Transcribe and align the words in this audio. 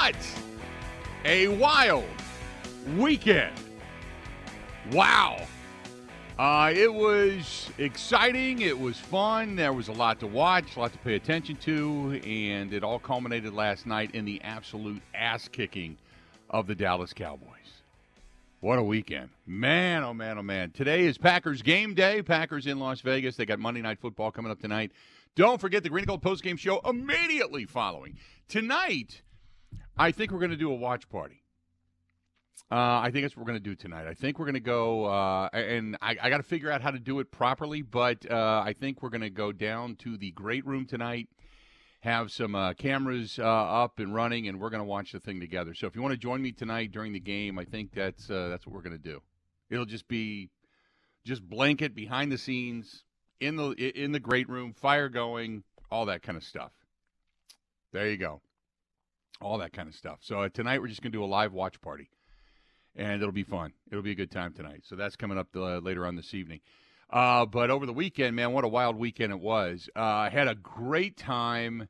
What 0.00 0.16
a 1.26 1.48
wild 1.48 2.08
weekend! 2.96 3.54
Wow. 4.92 5.46
Uh, 6.38 6.72
it 6.74 6.92
was 6.92 7.68
exciting. 7.76 8.62
It 8.62 8.80
was 8.80 8.96
fun. 8.96 9.56
There 9.56 9.74
was 9.74 9.88
a 9.88 9.92
lot 9.92 10.18
to 10.20 10.26
watch, 10.26 10.74
a 10.74 10.80
lot 10.80 10.92
to 10.94 10.98
pay 11.00 11.16
attention 11.16 11.56
to, 11.56 12.18
and 12.24 12.72
it 12.72 12.82
all 12.82 12.98
culminated 12.98 13.52
last 13.52 13.84
night 13.84 14.14
in 14.14 14.24
the 14.24 14.40
absolute 14.40 15.02
ass 15.14 15.48
kicking 15.48 15.98
of 16.48 16.66
the 16.66 16.74
Dallas 16.74 17.12
Cowboys. 17.12 17.82
What 18.60 18.78
a 18.78 18.82
weekend. 18.82 19.28
Man, 19.46 20.02
oh 20.02 20.14
man, 20.14 20.38
oh 20.38 20.42
man. 20.42 20.70
Today 20.70 21.04
is 21.04 21.18
Packers 21.18 21.60
game 21.60 21.92
day. 21.92 22.22
Packers 22.22 22.66
in 22.66 22.78
Las 22.78 23.02
Vegas. 23.02 23.36
They 23.36 23.44
got 23.44 23.58
Monday 23.58 23.82
Night 23.82 23.98
Football 24.00 24.32
coming 24.32 24.50
up 24.50 24.60
tonight. 24.60 24.92
Don't 25.34 25.60
forget 25.60 25.82
the 25.82 25.90
Green 25.90 26.08
and 26.08 26.08
Gold 26.08 26.22
postgame 26.22 26.58
show 26.58 26.80
immediately 26.88 27.66
following. 27.66 28.16
Tonight, 28.48 29.20
I 30.00 30.12
think 30.12 30.32
we're 30.32 30.38
going 30.38 30.50
to 30.50 30.56
do 30.56 30.72
a 30.72 30.74
watch 30.74 31.10
party. 31.10 31.42
Uh, 32.72 33.00
I 33.04 33.10
think 33.12 33.24
that's 33.24 33.36
what 33.36 33.44
we're 33.44 33.52
going 33.52 33.62
to 33.62 33.68
do 33.68 33.74
tonight. 33.74 34.06
I 34.06 34.14
think 34.14 34.38
we're 34.38 34.46
going 34.46 34.54
to 34.54 34.60
go, 34.60 35.04
uh, 35.04 35.50
and 35.52 35.98
I, 36.00 36.16
I 36.22 36.30
got 36.30 36.38
to 36.38 36.42
figure 36.42 36.72
out 36.72 36.80
how 36.80 36.90
to 36.90 36.98
do 36.98 37.20
it 37.20 37.30
properly, 37.30 37.82
but 37.82 38.24
uh, 38.30 38.62
I 38.64 38.72
think 38.72 39.02
we're 39.02 39.10
going 39.10 39.20
to 39.20 39.28
go 39.28 39.52
down 39.52 39.96
to 39.96 40.16
the 40.16 40.30
great 40.30 40.64
room 40.64 40.86
tonight, 40.86 41.28
have 42.00 42.32
some 42.32 42.54
uh, 42.54 42.72
cameras 42.72 43.38
uh, 43.38 43.44
up 43.44 43.98
and 43.98 44.14
running, 44.14 44.48
and 44.48 44.58
we're 44.58 44.70
going 44.70 44.80
to 44.80 44.88
watch 44.88 45.12
the 45.12 45.20
thing 45.20 45.38
together. 45.38 45.74
So 45.74 45.86
if 45.86 45.94
you 45.94 46.00
want 46.00 46.12
to 46.12 46.18
join 46.18 46.40
me 46.40 46.52
tonight 46.52 46.92
during 46.92 47.12
the 47.12 47.20
game, 47.20 47.58
I 47.58 47.66
think 47.66 47.92
that's 47.92 48.30
uh, 48.30 48.48
that's 48.48 48.66
what 48.66 48.74
we're 48.74 48.82
going 48.82 48.96
to 48.96 49.02
do. 49.02 49.20
It'll 49.68 49.84
just 49.84 50.08
be 50.08 50.48
just 51.26 51.46
blanket 51.46 51.94
behind 51.94 52.32
the 52.32 52.38
scenes 52.38 53.04
in 53.38 53.56
the 53.56 53.72
in 53.72 54.12
the 54.12 54.20
great 54.20 54.48
room, 54.48 54.72
fire 54.72 55.10
going, 55.10 55.62
all 55.90 56.06
that 56.06 56.22
kind 56.22 56.38
of 56.38 56.44
stuff. 56.44 56.72
There 57.92 58.08
you 58.08 58.16
go, 58.16 58.40
all 59.40 59.58
that 59.58 59.72
kind 59.72 59.88
of 59.88 59.94
stuff. 59.94 60.18
So 60.22 60.48
tonight 60.48 60.80
we're 60.80 60.88
just 60.88 61.02
going 61.02 61.12
to 61.12 61.18
do 61.18 61.24
a 61.24 61.26
live 61.26 61.52
watch 61.52 61.80
party 61.80 62.10
and 62.96 63.20
it'll 63.20 63.32
be 63.32 63.44
fun. 63.44 63.72
It'll 63.90 64.02
be 64.02 64.12
a 64.12 64.16
good 64.16 64.30
time 64.30 64.52
tonight. 64.52 64.82
So 64.84 64.96
that's 64.96 65.16
coming 65.16 65.38
up 65.38 65.48
uh, 65.54 65.78
later 65.78 66.06
on 66.06 66.16
this 66.16 66.34
evening. 66.34 66.60
Uh, 67.08 67.44
but 67.46 67.70
over 67.70 67.86
the 67.86 67.92
weekend, 67.92 68.36
man, 68.36 68.52
what 68.52 68.64
a 68.64 68.68
wild 68.68 68.96
weekend 68.96 69.32
it 69.32 69.40
was. 69.40 69.88
Uh, 69.96 70.00
I 70.00 70.30
had 70.30 70.48
a 70.48 70.54
great 70.54 71.16
time 71.16 71.88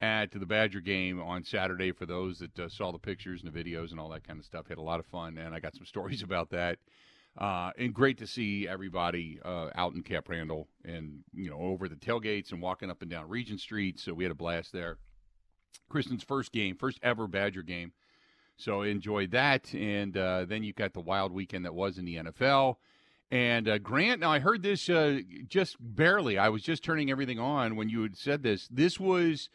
at 0.00 0.30
the 0.30 0.46
Badger 0.46 0.80
game 0.80 1.20
on 1.20 1.42
Saturday 1.42 1.92
for 1.92 2.06
those 2.06 2.38
that 2.38 2.58
uh, 2.58 2.68
saw 2.68 2.92
the 2.92 2.98
pictures 2.98 3.42
and 3.42 3.52
the 3.52 3.64
videos 3.64 3.90
and 3.90 3.98
all 3.98 4.10
that 4.10 4.26
kind 4.26 4.38
of 4.38 4.44
stuff. 4.44 4.68
Had 4.68 4.78
a 4.78 4.82
lot 4.82 5.00
of 5.00 5.06
fun, 5.06 5.38
and 5.38 5.54
I 5.54 5.60
got 5.60 5.74
some 5.74 5.86
stories 5.86 6.22
about 6.22 6.50
that. 6.50 6.78
Uh, 7.36 7.70
and 7.78 7.94
great 7.94 8.18
to 8.18 8.26
see 8.26 8.66
everybody 8.66 9.38
uh, 9.44 9.68
out 9.74 9.94
in 9.94 10.02
Camp 10.02 10.28
Randall 10.28 10.66
and 10.84 11.20
you 11.32 11.48
know 11.48 11.58
over 11.58 11.88
the 11.88 11.94
tailgates 11.94 12.50
and 12.50 12.60
walking 12.60 12.90
up 12.90 13.00
and 13.00 13.10
down 13.10 13.28
Regent 13.28 13.60
Street. 13.60 14.00
So 14.00 14.12
we 14.12 14.24
had 14.24 14.32
a 14.32 14.36
blast 14.36 14.72
there. 14.72 14.98
Kristen's 15.88 16.22
first 16.22 16.52
game, 16.52 16.76
first 16.76 16.98
ever 17.02 17.26
Badger 17.26 17.62
game 17.62 17.92
so 18.58 18.82
enjoyed 18.82 19.30
that. 19.30 19.72
And 19.72 20.16
uh, 20.16 20.44
then 20.44 20.62
you 20.62 20.72
got 20.72 20.92
the 20.92 21.00
wild 21.00 21.32
weekend 21.32 21.64
that 21.64 21.74
was 21.74 21.96
in 21.96 22.04
the 22.04 22.16
NFL. 22.16 22.76
And 23.30 23.68
uh, 23.68 23.78
Grant, 23.78 24.20
now 24.20 24.32
I 24.32 24.40
heard 24.40 24.62
this 24.62 24.88
uh, 24.88 25.20
just 25.46 25.76
barely. 25.80 26.38
I 26.38 26.48
was 26.48 26.62
just 26.62 26.82
turning 26.82 27.10
everything 27.10 27.38
on 27.38 27.76
when 27.76 27.88
you 27.88 28.02
had 28.02 28.16
said 28.16 28.42
this. 28.42 28.68
This 28.68 28.98
was 28.98 29.48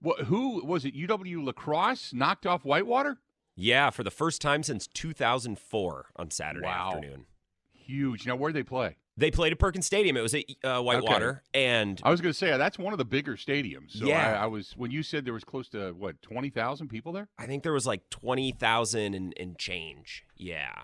what? 0.00 0.26
Who 0.26 0.64
was 0.64 0.84
it? 0.84 0.94
UW 0.94 1.44
La 1.44 1.52
Crosse 1.52 2.12
knocked 2.12 2.46
off 2.46 2.64
Whitewater. 2.64 3.18
Yeah, 3.56 3.90
for 3.90 4.02
the 4.02 4.10
first 4.10 4.42
time 4.42 4.62
since 4.62 4.86
2004 4.86 6.06
on 6.16 6.30
Saturday 6.30 6.66
wow. 6.66 6.92
afternoon. 6.94 7.26
Huge. 7.72 8.26
Now, 8.26 8.36
where 8.36 8.52
did 8.52 8.58
they 8.58 8.68
play? 8.68 8.96
They 9.16 9.30
played 9.30 9.52
at 9.52 9.58
Perkins 9.58 9.86
Stadium. 9.86 10.16
It 10.16 10.22
was 10.22 10.34
at 10.34 10.44
uh, 10.64 10.82
Whitewater, 10.82 11.42
okay. 11.54 11.64
and 11.66 12.00
I 12.02 12.10
was 12.10 12.20
going 12.20 12.32
to 12.32 12.38
say 12.38 12.56
that's 12.56 12.78
one 12.78 12.92
of 12.92 12.98
the 12.98 13.04
bigger 13.04 13.36
stadiums. 13.36 13.92
So 13.98 14.06
yeah, 14.06 14.40
I, 14.40 14.44
I, 14.44 14.46
was 14.46 14.74
when 14.76 14.90
you 14.90 15.04
said 15.04 15.24
there 15.24 15.32
was 15.32 15.44
close 15.44 15.68
to 15.68 15.92
what 15.92 16.20
twenty 16.20 16.50
thousand 16.50 16.88
people 16.88 17.12
there. 17.12 17.28
I 17.38 17.46
think 17.46 17.62
there 17.62 17.72
was 17.72 17.86
like 17.86 18.10
twenty 18.10 18.52
thousand 18.52 19.14
and, 19.14 19.32
and 19.38 19.56
change. 19.56 20.24
Yeah. 20.36 20.74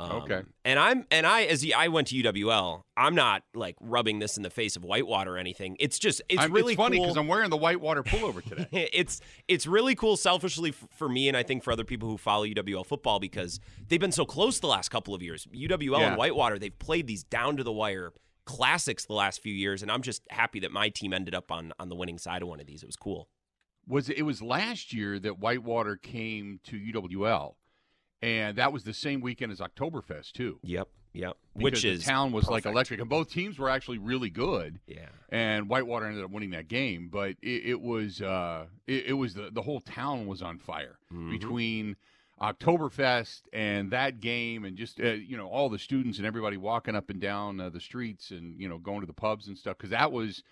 Um, 0.00 0.10
okay. 0.22 0.42
And 0.64 0.78
I'm 0.78 1.06
and 1.10 1.24
I 1.24 1.44
as 1.44 1.64
I 1.74 1.86
went 1.88 2.08
to 2.08 2.20
UWL, 2.20 2.82
I'm 2.96 3.14
not 3.14 3.44
like 3.54 3.76
rubbing 3.80 4.18
this 4.18 4.36
in 4.36 4.42
the 4.42 4.50
face 4.50 4.74
of 4.74 4.84
Whitewater 4.84 5.36
or 5.36 5.38
anything. 5.38 5.76
It's 5.78 6.00
just 6.00 6.20
it's 6.28 6.42
I'm, 6.42 6.52
really 6.52 6.72
it's 6.72 6.82
funny 6.82 6.98
because 6.98 7.14
cool. 7.14 7.22
I'm 7.22 7.28
wearing 7.28 7.50
the 7.50 7.56
Whitewater 7.56 8.02
pullover 8.02 8.42
today. 8.42 8.66
it's 8.92 9.20
it's 9.46 9.66
really 9.68 9.94
cool 9.94 10.16
selfishly 10.16 10.72
for 10.72 11.08
me 11.08 11.28
and 11.28 11.36
I 11.36 11.44
think 11.44 11.62
for 11.62 11.72
other 11.72 11.84
people 11.84 12.08
who 12.08 12.16
follow 12.16 12.44
UWL 12.44 12.84
football 12.84 13.20
because 13.20 13.60
they've 13.88 14.00
been 14.00 14.12
so 14.12 14.24
close 14.24 14.58
the 14.58 14.66
last 14.66 14.88
couple 14.88 15.14
of 15.14 15.22
years. 15.22 15.46
UWL 15.54 16.00
yeah. 16.00 16.08
and 16.08 16.16
Whitewater, 16.16 16.58
they've 16.58 16.76
played 16.76 17.06
these 17.06 17.22
down 17.22 17.56
to 17.58 17.62
the 17.62 17.72
wire 17.72 18.12
classics 18.46 19.06
the 19.06 19.14
last 19.14 19.42
few 19.42 19.54
years 19.54 19.80
and 19.80 19.92
I'm 19.92 20.02
just 20.02 20.22
happy 20.28 20.60
that 20.60 20.72
my 20.72 20.88
team 20.88 21.12
ended 21.12 21.34
up 21.34 21.52
on 21.52 21.72
on 21.78 21.88
the 21.88 21.94
winning 21.94 22.18
side 22.18 22.42
of 22.42 22.48
one 22.48 22.58
of 22.58 22.66
these. 22.66 22.82
It 22.82 22.86
was 22.86 22.96
cool. 22.96 23.28
Was 23.86 24.08
it 24.08 24.22
was 24.22 24.42
last 24.42 24.92
year 24.92 25.20
that 25.20 25.38
Whitewater 25.38 25.96
came 25.96 26.58
to 26.64 26.76
UWL 26.76 27.54
and 28.22 28.56
that 28.56 28.72
was 28.72 28.84
the 28.84 28.94
same 28.94 29.20
weekend 29.20 29.52
as 29.52 29.60
Oktoberfest 29.60 30.32
too. 30.32 30.58
Yep, 30.62 30.88
yep. 31.12 31.36
Because 31.54 31.64
Which 31.64 31.84
is 31.84 32.04
town 32.04 32.32
was 32.32 32.44
perfect. 32.44 32.66
like 32.66 32.72
electric, 32.72 33.00
and 33.00 33.08
both 33.08 33.30
teams 33.30 33.58
were 33.58 33.68
actually 33.68 33.98
really 33.98 34.30
good. 34.30 34.80
Yeah, 34.86 35.08
and 35.28 35.68
Whitewater 35.68 36.06
ended 36.06 36.24
up 36.24 36.30
winning 36.30 36.50
that 36.50 36.68
game, 36.68 37.08
but 37.12 37.36
it, 37.42 37.66
it 37.66 37.80
was 37.80 38.22
uh, 38.22 38.66
it, 38.86 39.06
it, 39.06 39.12
was 39.12 39.34
the 39.34 39.50
the 39.52 39.62
whole 39.62 39.80
town 39.80 40.26
was 40.26 40.42
on 40.42 40.58
fire 40.58 40.98
mm-hmm. 41.12 41.30
between 41.30 41.96
Oktoberfest 42.40 43.42
and 43.52 43.90
that 43.90 44.20
game, 44.20 44.64
and 44.64 44.76
just 44.76 45.00
uh, 45.00 45.12
you 45.12 45.36
know 45.36 45.46
all 45.46 45.68
the 45.68 45.78
students 45.78 46.18
and 46.18 46.26
everybody 46.26 46.56
walking 46.56 46.96
up 46.96 47.10
and 47.10 47.20
down 47.20 47.60
uh, 47.60 47.68
the 47.68 47.80
streets 47.80 48.30
and 48.30 48.60
you 48.60 48.68
know 48.68 48.78
going 48.78 49.00
to 49.00 49.06
the 49.06 49.12
pubs 49.12 49.48
and 49.48 49.56
stuff 49.56 49.76
because 49.76 49.90
that 49.90 50.12
was 50.12 50.42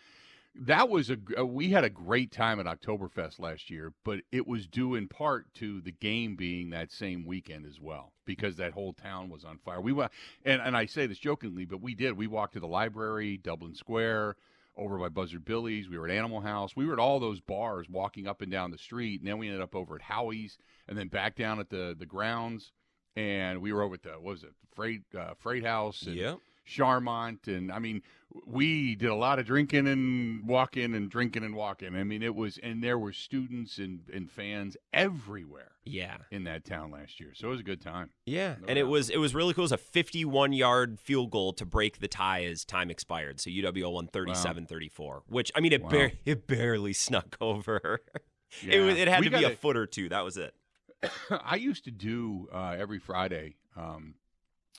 that 0.54 0.88
was 0.88 1.10
a 1.10 1.16
uh, 1.38 1.46
we 1.46 1.70
had 1.70 1.84
a 1.84 1.90
great 1.90 2.30
time 2.30 2.60
at 2.60 2.66
Oktoberfest 2.66 3.38
last 3.40 3.70
year, 3.70 3.92
but 4.04 4.20
it 4.30 4.46
was 4.46 4.66
due 4.66 4.94
in 4.94 5.08
part 5.08 5.52
to 5.54 5.80
the 5.80 5.92
game 5.92 6.36
being 6.36 6.70
that 6.70 6.92
same 6.92 7.24
weekend 7.24 7.66
as 7.66 7.80
well 7.80 8.12
because 8.26 8.56
that 8.56 8.72
whole 8.72 8.92
town 8.92 9.30
was 9.30 9.44
on 9.44 9.58
fire. 9.58 9.80
We 9.80 9.92
went 9.92 10.12
and 10.44 10.60
and 10.60 10.76
I 10.76 10.86
say 10.86 11.06
this 11.06 11.18
jokingly, 11.18 11.64
but 11.64 11.80
we 11.80 11.94
did. 11.94 12.16
We 12.16 12.26
walked 12.26 12.54
to 12.54 12.60
the 12.60 12.66
library, 12.66 13.38
Dublin 13.38 13.74
Square, 13.74 14.36
over 14.76 14.98
by 14.98 15.08
Buzzard 15.08 15.44
Billy's. 15.44 15.88
We 15.88 15.96
were 15.98 16.06
at 16.06 16.14
Animal 16.14 16.42
House. 16.42 16.76
We 16.76 16.86
were 16.86 16.92
at 16.92 16.98
all 16.98 17.18
those 17.18 17.40
bars, 17.40 17.88
walking 17.88 18.26
up 18.26 18.42
and 18.42 18.52
down 18.52 18.70
the 18.70 18.78
street, 18.78 19.20
and 19.20 19.28
then 19.28 19.38
we 19.38 19.48
ended 19.48 19.62
up 19.62 19.74
over 19.74 19.94
at 19.94 20.02
Howie's, 20.02 20.58
and 20.86 20.98
then 20.98 21.08
back 21.08 21.34
down 21.34 21.60
at 21.60 21.70
the 21.70 21.96
the 21.98 22.06
grounds, 22.06 22.72
and 23.16 23.62
we 23.62 23.72
were 23.72 23.82
over 23.82 23.94
at 23.94 24.02
the 24.02 24.10
what 24.10 24.22
was 24.22 24.42
it 24.42 24.52
Freight 24.74 25.02
uh, 25.18 25.32
Freight 25.38 25.64
House 25.64 26.02
and. 26.02 26.16
Yep. 26.16 26.38
Charmant, 26.66 27.46
and 27.48 27.70
I 27.72 27.78
mean, 27.78 28.02
we 28.46 28.94
did 28.94 29.10
a 29.10 29.14
lot 29.14 29.38
of 29.38 29.46
drinking 29.46 29.86
and 29.88 30.46
walking 30.46 30.94
and 30.94 31.10
drinking 31.10 31.44
and 31.44 31.54
walking. 31.54 31.94
I 31.96 32.04
mean, 32.04 32.22
it 32.22 32.34
was, 32.34 32.58
and 32.62 32.82
there 32.82 32.98
were 32.98 33.12
students 33.12 33.78
and, 33.78 34.00
and 34.12 34.30
fans 34.30 34.76
everywhere. 34.92 35.68
Yeah, 35.84 36.18
in 36.30 36.44
that 36.44 36.64
town 36.64 36.92
last 36.92 37.18
year, 37.18 37.32
so 37.34 37.48
it 37.48 37.50
was 37.50 37.58
a 37.60 37.64
good 37.64 37.80
time. 37.80 38.10
Yeah, 38.24 38.54
No 38.60 38.68
and 38.68 38.78
it 38.78 38.84
was 38.84 39.10
it 39.10 39.16
was 39.16 39.34
really 39.34 39.52
cool. 39.52 39.62
It 39.62 39.64
was 39.64 39.72
a 39.72 39.76
51 39.78 40.52
yard 40.52 41.00
field 41.00 41.32
goal 41.32 41.52
to 41.54 41.66
break 41.66 41.98
the 41.98 42.06
tie 42.06 42.44
as 42.44 42.64
time 42.64 42.88
expired. 42.88 43.40
So 43.40 43.50
UWO 43.50 43.92
won 43.92 44.06
37-34, 44.06 45.22
which 45.26 45.50
I 45.56 45.60
mean 45.60 45.72
it 45.72 45.82
Wow. 45.82 45.90
bar- 45.90 46.12
it 46.24 46.46
barely 46.46 46.92
snuck 46.92 47.36
over. 47.40 47.98
it 48.14 48.74
Yeah. 48.74 48.84
was, 48.86 48.96
it 48.96 49.08
had 49.08 49.18
We 49.18 49.26
to 49.26 49.30
be 49.32 49.38
a 49.38 49.40
gotta- 49.48 49.56
foot 49.56 49.76
or 49.76 49.86
two. 49.86 50.08
That 50.08 50.22
was 50.24 50.36
it. 50.36 50.54
I 51.30 51.56
used 51.56 51.82
to 51.86 51.90
do 51.90 52.48
uh, 52.52 52.76
every 52.78 53.00
Friday 53.00 53.56
um, 53.76 54.14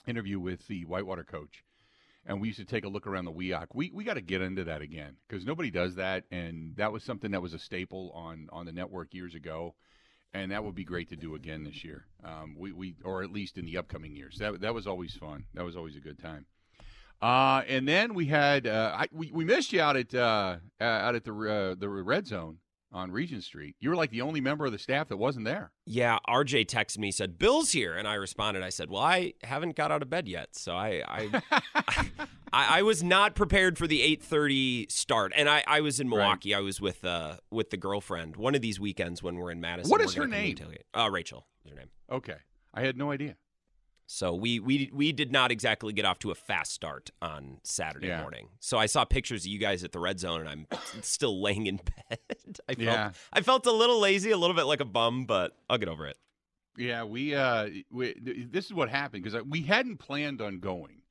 interview 0.06 0.40
with 0.40 0.66
the 0.68 0.86
Whitewater 0.86 1.24
coach, 1.24 1.64
and 2.26 2.40
we 2.40 2.48
used 2.48 2.58
to 2.58 2.64
take 2.64 2.84
a 2.84 2.88
look 2.88 3.06
around 3.06 3.24
the 3.24 3.32
WIAC. 3.32 3.66
We 3.74 3.90
we 3.92 4.04
got 4.04 4.14
to 4.14 4.20
get 4.20 4.42
into 4.42 4.64
that 4.64 4.82
again 4.82 5.16
because 5.28 5.44
nobody 5.44 5.70
does 5.70 5.96
that, 5.96 6.24
and 6.30 6.76
that 6.76 6.92
was 6.92 7.02
something 7.02 7.30
that 7.32 7.42
was 7.42 7.54
a 7.54 7.58
staple 7.58 8.12
on 8.14 8.48
on 8.52 8.66
the 8.66 8.72
network 8.72 9.14
years 9.14 9.34
ago, 9.34 9.74
and 10.32 10.50
that 10.50 10.64
would 10.64 10.74
be 10.74 10.84
great 10.84 11.08
to 11.10 11.16
do 11.16 11.34
again 11.34 11.64
this 11.64 11.84
year. 11.84 12.06
Um, 12.24 12.56
we 12.58 12.72
we 12.72 12.96
or 13.04 13.22
at 13.22 13.30
least 13.30 13.58
in 13.58 13.64
the 13.64 13.78
upcoming 13.78 14.16
years. 14.16 14.38
That 14.38 14.60
that 14.60 14.74
was 14.74 14.86
always 14.86 15.14
fun. 15.14 15.44
That 15.54 15.64
was 15.64 15.76
always 15.76 15.96
a 15.96 16.00
good 16.00 16.18
time. 16.18 16.46
Uh, 17.22 17.62
and 17.68 17.88
then 17.88 18.12
we 18.14 18.26
had 18.26 18.66
uh, 18.66 18.94
I, 18.98 19.06
we 19.12 19.30
we 19.32 19.44
missed 19.44 19.72
you 19.72 19.80
out 19.80 19.96
at 19.96 20.14
uh, 20.14 20.56
out 20.80 21.14
at 21.14 21.24
the 21.24 21.32
uh, 21.32 21.74
the 21.78 21.88
red 21.88 22.26
zone 22.26 22.58
on 22.94 23.10
Regent 23.10 23.42
Street. 23.44 23.76
You 23.80 23.90
were 23.90 23.96
like 23.96 24.10
the 24.10 24.22
only 24.22 24.40
member 24.40 24.64
of 24.64 24.72
the 24.72 24.78
staff 24.78 25.08
that 25.08 25.16
wasn't 25.16 25.44
there. 25.44 25.72
Yeah, 25.84 26.18
RJ 26.28 26.66
texted 26.66 26.98
me 26.98 27.10
said 27.10 27.38
Bill's 27.38 27.72
here, 27.72 27.94
and 27.94 28.06
I 28.08 28.14
responded. 28.14 28.62
I 28.62 28.70
said, 28.70 28.88
"Well, 28.88 29.02
I 29.02 29.34
haven't 29.42 29.76
got 29.76 29.90
out 29.90 30.00
of 30.02 30.08
bed 30.08 30.28
yet, 30.28 30.54
so 30.56 30.74
I 30.74 31.02
I 31.06 31.42
I, 32.52 32.78
I 32.78 32.82
was 32.82 33.02
not 33.02 33.34
prepared 33.34 33.76
for 33.76 33.86
the 33.86 34.00
8:30 34.16 34.90
start, 34.90 35.32
and 35.36 35.48
I, 35.48 35.64
I 35.66 35.80
was 35.80 35.98
in 36.00 36.08
Right. 36.08 36.18
Milwaukee. 36.18 36.54
I 36.54 36.60
was 36.60 36.80
with 36.80 37.04
uh 37.04 37.36
with 37.50 37.70
the 37.70 37.76
girlfriend 37.76 38.36
one 38.36 38.54
of 38.54 38.62
these 38.62 38.78
weekends 38.78 39.22
when 39.22 39.36
we're 39.36 39.50
in 39.50 39.60
Madison. 39.60 39.90
What 39.90 40.00
is 40.00 40.14
her 40.14 40.26
name? 40.26 40.56
Uh, 40.94 41.10
Rachel 41.10 41.46
is 41.64 41.70
her 41.72 41.76
name. 41.76 41.88
Okay, 42.10 42.36
I 42.72 42.82
had 42.82 42.96
no 42.96 43.10
idea. 43.10 43.36
So 44.06 44.34
we 44.34 44.60
we 44.60 44.90
we 44.92 45.12
did 45.12 45.32
not 45.32 45.50
exactly 45.50 45.92
get 45.92 46.04
off 46.04 46.18
to 46.20 46.30
a 46.30 46.34
fast 46.34 46.72
start 46.72 47.10
on 47.22 47.58
Saturday 47.64 48.08
Yeah. 48.08 48.20
morning. 48.20 48.48
So 48.60 48.76
I 48.78 48.86
saw 48.86 49.04
pictures 49.04 49.42
of 49.42 49.46
you 49.46 49.58
guys 49.58 49.82
at 49.82 49.92
the 49.92 49.98
red 49.98 50.20
zone, 50.20 50.40
and 50.40 50.48
I'm 50.48 50.66
still 51.02 51.40
laying 51.42 51.66
in 51.66 51.76
bed. 52.10 52.58
I 52.68 52.74
felt 52.74 52.78
Yeah. 52.78 53.12
I 53.32 53.40
felt 53.40 53.66
a 53.66 53.72
little 53.72 53.98
lazy, 54.00 54.30
a 54.30 54.36
little 54.36 54.54
bit 54.56 54.64
like 54.64 54.80
a 54.80 54.84
bum, 54.84 55.24
but 55.24 55.56
I'll 55.70 55.78
get 55.78 55.88
over 55.88 56.06
it. 56.06 56.18
Yeah, 56.76 57.04
we, 57.04 57.34
uh, 57.36 57.68
we 57.90 58.14
this 58.20 58.66
is 58.66 58.74
what 58.74 58.88
happened 58.88 59.22
because 59.22 59.42
we 59.44 59.62
hadn't 59.62 59.98
planned 59.98 60.42
on 60.42 60.58
going. 60.58 61.02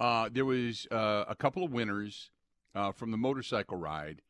Uh, 0.00 0.28
there 0.32 0.46
was 0.46 0.86
uh, 0.90 1.24
a 1.28 1.36
couple 1.36 1.62
of 1.62 1.70
winners 1.72 2.30
uh, 2.74 2.90
from 2.90 3.10
the 3.10 3.16
motorcycle 3.18 3.76
ride. 3.76 4.22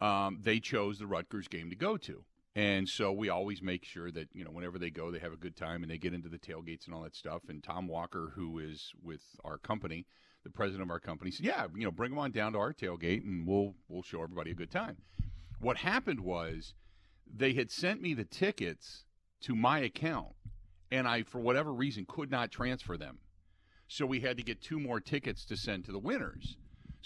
Um, 0.00 0.38
they 0.42 0.58
chose 0.58 0.98
the 0.98 1.06
Rutgers 1.06 1.48
game 1.48 1.70
to 1.70 1.76
go 1.76 1.96
to, 1.98 2.24
And 2.56 2.88
so 2.88 3.12
we 3.12 3.28
always 3.28 3.60
make 3.60 3.84
sure 3.84 4.10
that, 4.10 4.28
you 4.32 4.42
know, 4.42 4.50
whenever 4.50 4.78
they 4.78 4.88
go, 4.88 5.10
they 5.10 5.18
have 5.18 5.34
a 5.34 5.36
good 5.36 5.56
time 5.56 5.82
and 5.82 5.92
they 5.92 5.98
get 5.98 6.14
into 6.14 6.30
the 6.30 6.38
tailgates 6.38 6.86
and 6.86 6.94
all 6.94 7.02
that 7.02 7.14
stuff. 7.14 7.42
And 7.50 7.62
Tom 7.62 7.86
Walker, 7.86 8.32
who 8.34 8.58
is 8.58 8.92
with 9.02 9.20
our 9.44 9.58
company, 9.58 10.06
the 10.42 10.48
president 10.48 10.82
of 10.82 10.90
our 10.90 10.98
company, 10.98 11.30
said, 11.30 11.44
Yeah, 11.44 11.66
you 11.76 11.84
know, 11.84 11.90
bring 11.90 12.12
them 12.12 12.18
on 12.18 12.30
down 12.30 12.54
to 12.54 12.58
our 12.58 12.72
tailgate 12.72 13.22
and 13.24 13.46
we'll 13.46 13.74
we'll 13.88 14.02
show 14.02 14.22
everybody 14.22 14.52
a 14.52 14.54
good 14.54 14.70
time. 14.70 14.96
What 15.60 15.76
happened 15.76 16.20
was 16.20 16.72
they 17.30 17.52
had 17.52 17.70
sent 17.70 18.00
me 18.00 18.14
the 18.14 18.24
tickets 18.24 19.04
to 19.42 19.54
my 19.54 19.80
account 19.80 20.32
and 20.90 21.06
I, 21.06 21.24
for 21.24 21.40
whatever 21.40 21.74
reason, 21.74 22.06
could 22.08 22.30
not 22.30 22.50
transfer 22.50 22.96
them. 22.96 23.18
So 23.86 24.06
we 24.06 24.20
had 24.20 24.38
to 24.38 24.42
get 24.42 24.62
two 24.62 24.80
more 24.80 24.98
tickets 24.98 25.44
to 25.46 25.58
send 25.58 25.84
to 25.84 25.92
the 25.92 25.98
winners. 25.98 26.56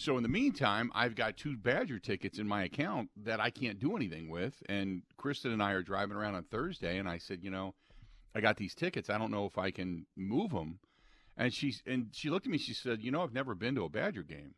So 0.00 0.16
in 0.16 0.22
the 0.22 0.30
meantime, 0.30 0.90
I've 0.94 1.14
got 1.14 1.36
two 1.36 1.58
Badger 1.58 1.98
tickets 1.98 2.38
in 2.38 2.48
my 2.48 2.64
account 2.64 3.10
that 3.22 3.38
I 3.38 3.50
can't 3.50 3.78
do 3.78 3.96
anything 3.96 4.30
with. 4.30 4.54
And 4.66 5.02
Kristen 5.18 5.52
and 5.52 5.62
I 5.62 5.72
are 5.72 5.82
driving 5.82 6.16
around 6.16 6.36
on 6.36 6.44
Thursday, 6.44 6.96
and 6.96 7.06
I 7.06 7.18
said, 7.18 7.40
you 7.42 7.50
know, 7.50 7.74
I 8.34 8.40
got 8.40 8.56
these 8.56 8.74
tickets. 8.74 9.10
I 9.10 9.18
don't 9.18 9.30
know 9.30 9.44
if 9.44 9.58
I 9.58 9.70
can 9.70 10.06
move 10.16 10.52
them. 10.52 10.78
And 11.36 11.52
she 11.52 11.74
and 11.86 12.06
she 12.12 12.30
looked 12.30 12.46
at 12.46 12.50
me. 12.50 12.56
She 12.56 12.72
said, 12.72 13.02
you 13.02 13.10
know, 13.10 13.22
I've 13.22 13.34
never 13.34 13.54
been 13.54 13.74
to 13.74 13.84
a 13.84 13.90
Badger 13.90 14.22
game. 14.22 14.54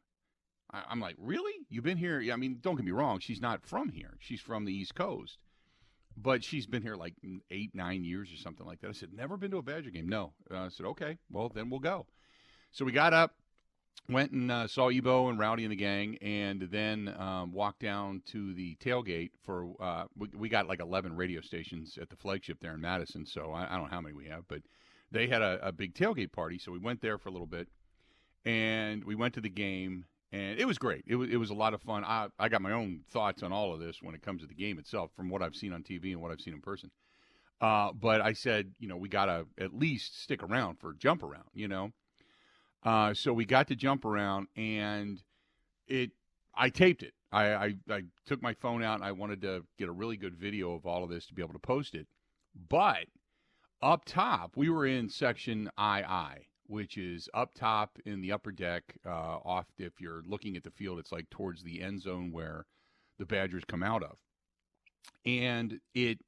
I, 0.73 0.85
I'm 0.89 1.01
like, 1.01 1.17
really? 1.19 1.55
You've 1.69 1.83
been 1.83 1.99
here? 1.99 2.23
I 2.33 2.37
mean, 2.37 2.59
don't 2.61 2.77
get 2.77 2.85
me 2.85 2.93
wrong. 2.93 3.19
She's 3.19 3.41
not 3.41 3.67
from 3.67 3.89
here. 3.89 4.19
She's 4.21 4.41
from 4.41 4.65
the 4.65 4.73
East 4.73 4.95
Coast 4.95 5.39
but 6.15 6.45
she's 6.45 6.67
been 6.67 6.83
here 6.83 6.95
like 6.95 7.15
eight, 7.51 7.75
nine 7.75 8.05
years 8.05 8.31
or 8.31 8.37
something 8.37 8.67
like 8.67 8.83
that. 8.83 8.89
I 8.91 8.93
said, 8.93 9.15
never 9.15 9.39
been 9.39 9.51
to 9.53 9.57
a 9.57 9.63
Badger 9.63 9.89
game. 9.89 10.07
No. 10.07 10.35
Uh, 10.51 10.59
I 10.59 10.69
said, 10.69 10.85
okay, 10.85 11.17
well, 11.31 11.49
then 11.49 11.71
we'll 11.71 11.81
go. 11.81 12.05
So 12.71 12.85
we 12.85 12.93
got 12.93 13.15
up, 13.15 13.35
went 14.09 14.33
and 14.33 14.51
uh, 14.51 14.67
saw 14.67 14.91
Ebo 14.91 15.29
and 15.29 15.39
Rowdy 15.39 15.65
and 15.65 15.73
the 15.73 15.77
gang, 15.77 16.17
and 16.21 16.63
then 16.63 17.15
um, 17.19 17.53
walked 17.53 17.81
down 17.81 18.23
to 18.27 18.55
the 18.55 18.77
tailgate 18.77 19.31
for. 19.43 19.75
Uh, 19.81 20.05
we, 20.17 20.29
we, 20.37 20.49
got 20.49 20.67
like 20.67 20.81
eleven 20.81 21.17
radio 21.17 21.41
stations 21.41 21.99
at 22.01 22.11
the 22.11 22.17
flagship 22.17 22.59
there 22.61 22.75
in 22.75 22.81
Madison, 22.81 23.27
so 23.27 23.53
I, 23.53 23.67
I 23.67 23.77
don't 23.77 23.85
know 23.85 23.91
how 23.91 24.01
many 24.01 24.15
we 24.15 24.27
have, 24.27 24.45
but 24.49 24.63
they 25.11 25.27
had 25.27 25.43
a, 25.43 25.59
a, 25.63 25.73
big 25.73 25.95
tailgate 25.95 26.33
party, 26.33 26.59
so 26.59 26.73
we 26.73 26.79
went 26.79 27.01
there 27.01 27.19
for 27.19 27.29
a 27.29 27.33
little 27.33 27.47
bit, 27.47 27.69
and 28.45 29.05
we 29.05 29.15
went 29.15 29.35
to 29.35 29.41
the 29.41 29.49
game, 29.49 30.07
and 30.33 30.59
it 30.59 30.67
was 30.67 30.79
great. 30.79 31.05
It 31.07 31.17
was 31.17 31.31
it 31.31 31.37
was 31.37 31.51
a 31.51 31.55
lot 31.55 31.75
of 31.75 31.83
fun. 31.83 32.05
I 32.05 32.29
I 32.39 32.49
got 32.49 32.63
my 32.63 32.73
own 32.73 33.01
thoughts 33.11 33.43
on 33.43 33.53
all 33.53 33.73
of 33.73 33.81
this 33.81 34.03
when 34.03 34.15
it 34.15 34.23
comes 34.23 34.43
to 34.43 34.49
the 34.49 34.55
game 34.55 34.79
itself, 34.79 35.11
from 35.15 35.29
what 35.29 35.43
I've 35.43 35.57
seen 35.57 35.73
on 35.73 35.83
TV 35.83 36.13
and 36.13 36.21
what 36.21 36.33
I've 36.33 36.41
seen 36.41 36.55
in 36.55 36.61
person. 36.61 36.91
Uh, 37.61 37.93
but 37.93 38.21
I 38.21 38.33
said, 38.33 38.73
you 38.81 38.89
know, 38.89 38.97
we 38.97 39.09
got 39.09 39.27
to 39.27 39.47
at 39.57 39.73
least 39.73 40.21
stick 40.21 40.43
around 40.43 40.81
for 40.81 40.93
jump 40.95 41.23
around, 41.23 41.47
you 41.55 41.69
know. 41.69 41.93
Uh, 42.83 43.15
so 43.15 43.33
we 43.33 43.45
got 43.45 43.69
to 43.69 43.77
jump 43.77 44.05
around, 44.05 44.49
and 44.57 45.23
it. 45.87 46.11
I 46.55 46.69
taped 46.69 47.03
it. 47.03 47.15
I, 47.33 47.55
I, 47.55 47.75
I 47.89 48.03
took 48.27 48.43
my 48.43 48.53
phone 48.53 48.83
out. 48.83 48.97
and 48.97 49.05
I 49.05 49.13
wanted 49.13 49.41
to 49.43 49.65
get 49.79 49.89
a 49.89 49.93
really 49.93 50.19
good 50.19 50.37
video 50.37 50.75
of 50.75 50.85
all 50.85 51.03
of 51.03 51.09
this 51.09 51.27
to 51.27 51.35
be 51.35 51.43
able 51.43 51.55
to 51.55 51.59
post 51.59 51.95
it. 51.95 52.07
But 52.69 53.07
up 53.81 54.05
top, 54.05 54.53
we 54.55 54.69
were 54.69 54.87
in 54.87 55.09
section 55.09 55.71
II, 55.81 56.47
which 56.67 56.99
is 56.99 57.29
up 57.33 57.55
top 57.55 57.99
in 58.05 58.21
the 58.21 58.33
upper 58.33 58.53
deck. 58.53 58.97
Uh, 59.05 59.39
off, 59.45 59.67
if 59.79 60.01
you're 60.01 60.23
looking 60.27 60.57
at 60.57 60.65
the 60.65 60.71
field, 60.71 60.99
it's 60.99 61.13
like 61.13 61.31
towards 61.31 61.63
the 61.63 61.83
end 61.83 62.03
zone 62.03 62.33
where 62.33 62.67
the 63.19 63.27
Badgers 63.27 63.65
come 63.67 63.83
out 63.83 64.03
of, 64.03 64.19
and 65.25 65.81
it 65.95 66.19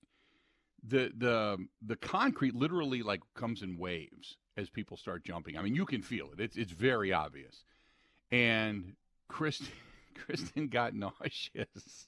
the 0.87 1.12
the 1.17 1.59
the 1.85 1.97
concrete 1.97 2.55
literally 2.55 3.03
like 3.03 3.21
comes 3.35 3.62
in 3.62 3.79
waves 3.79 4.37
as 4.56 4.71
people 4.71 4.97
start 4.97 5.25
jumping. 5.25 5.56
I 5.56 5.62
mean, 5.62 5.75
you 5.75 5.87
can 5.87 6.03
feel 6.03 6.31
it. 6.33 6.41
It's 6.41 6.56
it's 6.56 6.73
very 6.73 7.12
obvious. 7.12 7.65
And 8.31 8.95
Kristen 9.29 9.69
Kristen 10.15 10.69
got 10.69 10.95
nauseous 10.95 12.06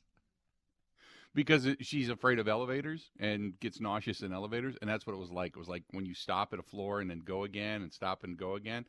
because 1.35 1.69
she's 1.81 2.09
afraid 2.09 2.39
of 2.39 2.49
elevators 2.49 3.11
and 3.19 3.59
gets 3.61 3.81
nauseous 3.81 4.23
in 4.23 4.33
elevators, 4.33 4.77
and 4.81 4.89
that's 4.89 5.07
what 5.07 5.15
it 5.15 5.21
was 5.21 5.31
like. 5.31 5.53
It 5.57 5.59
was 5.59 5.69
like 5.69 5.85
when 5.91 6.07
you 6.07 6.15
stop 6.15 6.53
at 6.53 6.59
a 6.59 6.65
floor 6.65 7.01
and 7.01 7.11
then 7.11 7.21
go 7.21 7.45
again 7.45 7.83
and 7.83 7.93
stop 7.93 8.25
and 8.25 8.37
go 8.37 8.55
again. 8.55 8.87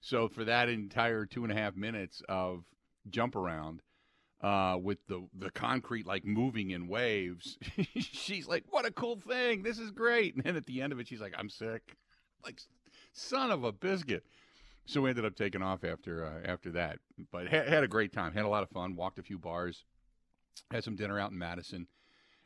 So 0.00 0.28
for 0.28 0.44
that 0.44 0.68
entire 0.68 1.26
two 1.26 1.44
and 1.44 1.52
a 1.52 1.56
half 1.56 1.76
minutes 1.76 2.22
of 2.28 2.64
jump 3.10 3.36
around, 3.36 3.82
uh, 4.42 4.78
with 4.80 4.98
the 5.06 5.26
the 5.38 5.50
concrete 5.50 6.06
like 6.06 6.24
moving 6.24 6.70
in 6.70 6.88
waves. 6.88 7.58
she's 7.96 8.46
like, 8.48 8.64
"What 8.70 8.86
a 8.86 8.90
cool 8.90 9.16
thing! 9.16 9.62
This 9.62 9.78
is 9.78 9.90
great!" 9.90 10.34
And 10.34 10.44
then 10.44 10.56
at 10.56 10.66
the 10.66 10.80
end 10.80 10.92
of 10.92 11.00
it, 11.00 11.08
she's 11.08 11.20
like, 11.20 11.34
"I'm 11.36 11.50
sick." 11.50 11.96
Like, 12.44 12.58
son 13.12 13.50
of 13.50 13.64
a 13.64 13.72
biscuit. 13.72 14.24
So 14.86 15.02
we 15.02 15.10
ended 15.10 15.24
up 15.24 15.36
taking 15.36 15.62
off 15.62 15.84
after 15.84 16.24
uh, 16.24 16.50
after 16.50 16.70
that, 16.72 16.98
but 17.30 17.48
ha- 17.48 17.68
had 17.68 17.84
a 17.84 17.88
great 17.88 18.12
time. 18.12 18.32
Had 18.32 18.44
a 18.44 18.48
lot 18.48 18.62
of 18.62 18.70
fun. 18.70 18.96
Walked 18.96 19.18
a 19.18 19.22
few 19.22 19.38
bars, 19.38 19.84
had 20.70 20.82
some 20.82 20.96
dinner 20.96 21.20
out 21.20 21.30
in 21.30 21.38
Madison, 21.38 21.86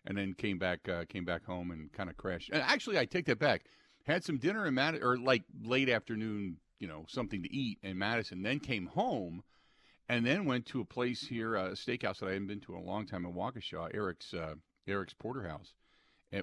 and 0.05 0.19
then 0.19 0.35
came 0.35 0.59
back 0.59 0.89
uh, 0.89 1.05
came 1.09 1.25
back 1.25 1.45
home 1.45 1.71
and 1.71 1.93
kind 1.93 2.11
of 2.11 2.17
crashed. 2.17 2.51
And 2.53 2.63
actually, 2.63 2.99
I 2.99 3.07
take 3.07 3.27
that 3.27 3.39
back. 3.39 3.65
Had 4.07 4.25
some 4.25 4.37
dinner 4.37 4.67
in 4.67 4.75
Madison, 4.75 5.07
or 5.07 5.17
like 5.17 5.45
late 5.63 5.89
afternoon, 5.89 6.59
you 6.79 6.89
know, 6.89 7.07
something 7.09 7.43
to 7.43 7.55
eat 7.55 7.79
in 7.83 7.97
Madison. 7.97 8.43
Then 8.43 8.61
came 8.61 8.87
home 8.87 9.43
and 10.09 10.27
then 10.27 10.45
went 10.45 10.67
to 10.67 10.81
a 10.81 10.85
place 10.85 11.27
here, 11.27 11.55
a 11.55 11.71
steakhouse 11.71 12.19
that 12.19 12.29
I 12.29 12.33
hadn't 12.33 12.49
been 12.49 12.61
to 12.61 12.75
in 12.75 12.81
a 12.81 12.85
long 12.85 13.07
time 13.07 13.25
in 13.25 13.33
Waukesha, 13.33 13.95
Eric's 13.95 14.35
uh, 14.35 14.55
Eric's 14.87 15.15
Porterhouse, 15.15 15.73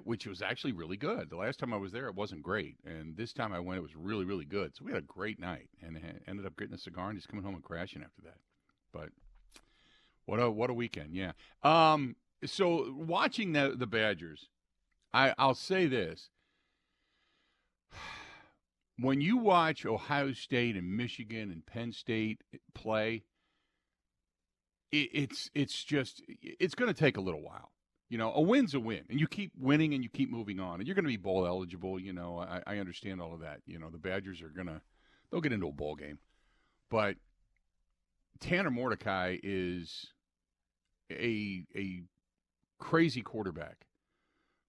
which 0.04 0.26
was 0.26 0.42
actually 0.42 0.72
really 0.72 0.98
good. 0.98 1.30
The 1.30 1.36
last 1.36 1.60
time 1.60 1.74
I 1.74 1.78
was 1.78 1.92
there, 1.92 2.08
it 2.08 2.16
wasn't 2.16 2.44
great, 2.44 2.78
and 2.86 3.16
this 3.18 3.34
time 3.34 3.54
I 3.54 3.60
went, 3.60 3.78
it 3.78 3.84
was 3.84 3.96
really 3.96 4.26
really 4.26 4.46
good. 4.46 4.76
So 4.76 4.86
we 4.86 4.92
had 4.92 5.04
a 5.04 5.06
great 5.06 5.40
night, 5.40 5.70
and 5.82 6.00
ended 6.28 6.46
up 6.46 6.58
getting 6.58 6.74
a 6.74 6.78
cigar 6.78 7.10
and 7.10 7.18
just 7.18 7.28
coming 7.28 7.44
home 7.44 7.56
and 7.56 7.64
crashing 7.64 8.04
after 8.04 8.22
that. 8.24 8.38
But 8.94 9.10
what 10.26 10.40
a 10.40 10.50
what 10.50 10.70
a 10.70 10.74
weekend, 10.74 11.16
yeah. 11.16 11.32
Um, 11.64 12.16
so 12.46 12.94
watching 12.96 13.54
the 13.54 13.76
the 13.78 13.88
Badgers, 13.88 14.50
I 15.14 15.34
I'll 15.38 15.56
say 15.56 15.88
this. 15.88 16.30
When 19.00 19.20
you 19.20 19.38
watch 19.38 19.84
Ohio 19.84 20.32
State 20.32 20.76
and 20.76 20.96
Michigan 20.96 21.50
and 21.50 21.66
Penn 21.66 21.92
State 21.92 22.44
play, 22.76 23.24
it, 24.92 25.10
it's 25.12 25.50
it's 25.56 25.84
just 25.84 26.22
it's 26.42 26.76
going 26.76 26.94
to 26.94 27.00
take 27.00 27.18
a 27.18 27.22
little 27.22 27.42
while. 27.42 27.72
You 28.12 28.18
know, 28.18 28.34
a 28.34 28.42
win's 28.42 28.74
a 28.74 28.80
win, 28.80 29.04
and 29.10 29.18
you 29.18 29.26
keep 29.26 29.54
winning 29.58 29.94
and 29.94 30.04
you 30.04 30.10
keep 30.10 30.30
moving 30.30 30.60
on, 30.60 30.80
and 30.80 30.86
you're 30.86 30.96
going 30.96 31.06
to 31.06 31.10
be 31.10 31.16
bowl 31.16 31.48
eligible. 31.48 31.98
You 31.98 32.12
know, 32.12 32.40
I, 32.40 32.62
I 32.68 32.78
understand 32.80 33.22
all 33.22 33.34
of 33.34 33.40
that. 33.40 33.62
You 33.66 33.80
know, 33.80 33.90
the 33.90 33.98
Badgers 33.98 34.42
are 34.42 34.50
going 34.50 34.68
to 34.68 34.82
they'll 35.32 35.40
get 35.40 35.54
into 35.54 35.70
a 35.70 35.72
bowl 35.72 35.96
game, 35.96 36.20
but 36.90 37.16
Tanner 38.42 38.70
Mordecai 38.70 39.38
is 39.42 40.08
a 41.10 41.64
a 41.74 42.02
crazy 42.80 43.22
quarterback 43.22 43.86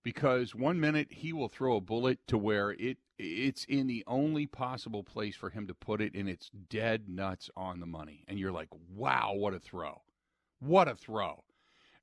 because 0.05 0.55
one 0.55 0.79
minute 0.79 1.09
he 1.11 1.33
will 1.33 1.49
throw 1.49 1.75
a 1.75 1.81
bullet 1.81 2.25
to 2.29 2.39
where 2.39 2.71
it 2.71 2.99
it's 3.19 3.65
in 3.65 3.89
the 3.89 4.05
only 4.07 4.47
possible 4.47 5.03
place 5.03 5.35
for 5.35 5.51
him 5.51 5.67
to 5.67 5.75
put 5.75 6.01
it 6.01 6.15
and 6.15 6.29
it's 6.29 6.49
dead 6.69 7.09
nuts 7.09 7.51
on 7.57 7.81
the 7.81 7.87
money 7.87 8.25
and 8.29 8.39
you're 8.39 8.53
like 8.53 8.69
wow 8.95 9.33
what 9.35 9.53
a 9.53 9.59
throw 9.59 10.01
what 10.63 10.87
a 10.87 10.95
throw. 10.95 11.43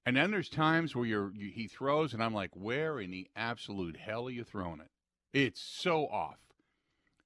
And 0.10 0.18
then 0.18 0.32
there's 0.32 0.50
times 0.50 0.96
where 0.96 1.06
you're 1.06 1.32
you, 1.36 1.52
he 1.52 1.68
throws, 1.68 2.16
and 2.16 2.24
I'm 2.24 2.34
like, 2.34 2.50
where 2.56 3.00
in 3.00 3.12
the 3.12 3.30
absolute 3.36 3.96
hell 3.96 4.26
are 4.26 4.32
you 4.32 4.44
throwing 4.44 4.80
it? 4.80 4.90
It's 5.38 5.62
so 5.62 6.08
off. 6.08 6.40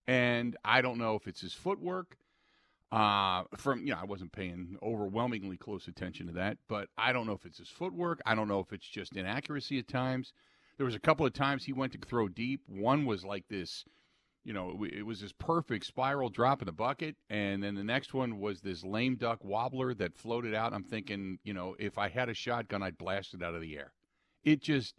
And 0.05 0.57
I 0.65 0.81
don't 0.81 0.97
know 0.97 1.15
if 1.15 1.25
it's 1.25 1.39
his 1.39 1.53
footwork. 1.53 2.17
Uh, 2.91 3.43
from 3.55 3.87
you 3.87 3.93
know, 3.93 3.99
I 4.01 4.03
wasn't 4.03 4.33
paying 4.33 4.75
overwhelmingly 4.83 5.55
close 5.55 5.87
attention 5.87 6.27
to 6.27 6.33
that, 6.33 6.57
but 6.67 6.89
I 6.97 7.13
don't 7.13 7.25
know 7.25 7.31
if 7.31 7.45
it's 7.45 7.59
his 7.59 7.69
footwork. 7.69 8.19
I 8.25 8.35
don't 8.35 8.49
know 8.49 8.59
if 8.59 8.73
it's 8.73 8.89
just 8.89 9.15
inaccuracy 9.15 9.79
at 9.79 9.87
times. 9.87 10.33
There 10.75 10.85
was 10.85 10.93
a 10.93 10.99
couple 10.99 11.25
of 11.25 11.31
times 11.31 11.63
he 11.63 11.71
went 11.71 11.93
to 11.93 11.99
throw 11.99 12.27
deep. 12.27 12.63
One 12.67 13.05
was 13.05 13.23
like 13.23 13.47
this 13.47 13.85
you 14.43 14.51
know, 14.51 14.83
it 14.91 15.05
was 15.05 15.21
this 15.21 15.31
perfect 15.31 15.85
spiral 15.85 16.29
drop 16.29 16.61
in 16.61 16.65
the 16.65 16.73
bucket, 16.73 17.15
and 17.29 17.63
then 17.63 17.75
the 17.75 17.83
next 17.83 18.13
one 18.13 18.39
was 18.39 18.59
this 18.59 18.83
lame 18.83 19.15
duck 19.15 19.43
wobbler 19.43 19.93
that 19.93 20.13
floated 20.13 20.53
out. 20.53 20.73
I'm 20.73 20.83
thinking, 20.83 21.39
you 21.43 21.53
know, 21.53 21.75
if 21.79 21.97
I 21.97 22.09
had 22.09 22.27
a 22.27 22.33
shotgun, 22.33 22.83
I'd 22.83 22.97
blast 22.97 23.33
it 23.33 23.41
out 23.41 23.55
of 23.55 23.61
the 23.61 23.77
air. 23.77 23.93
It 24.43 24.61
just, 24.61 24.95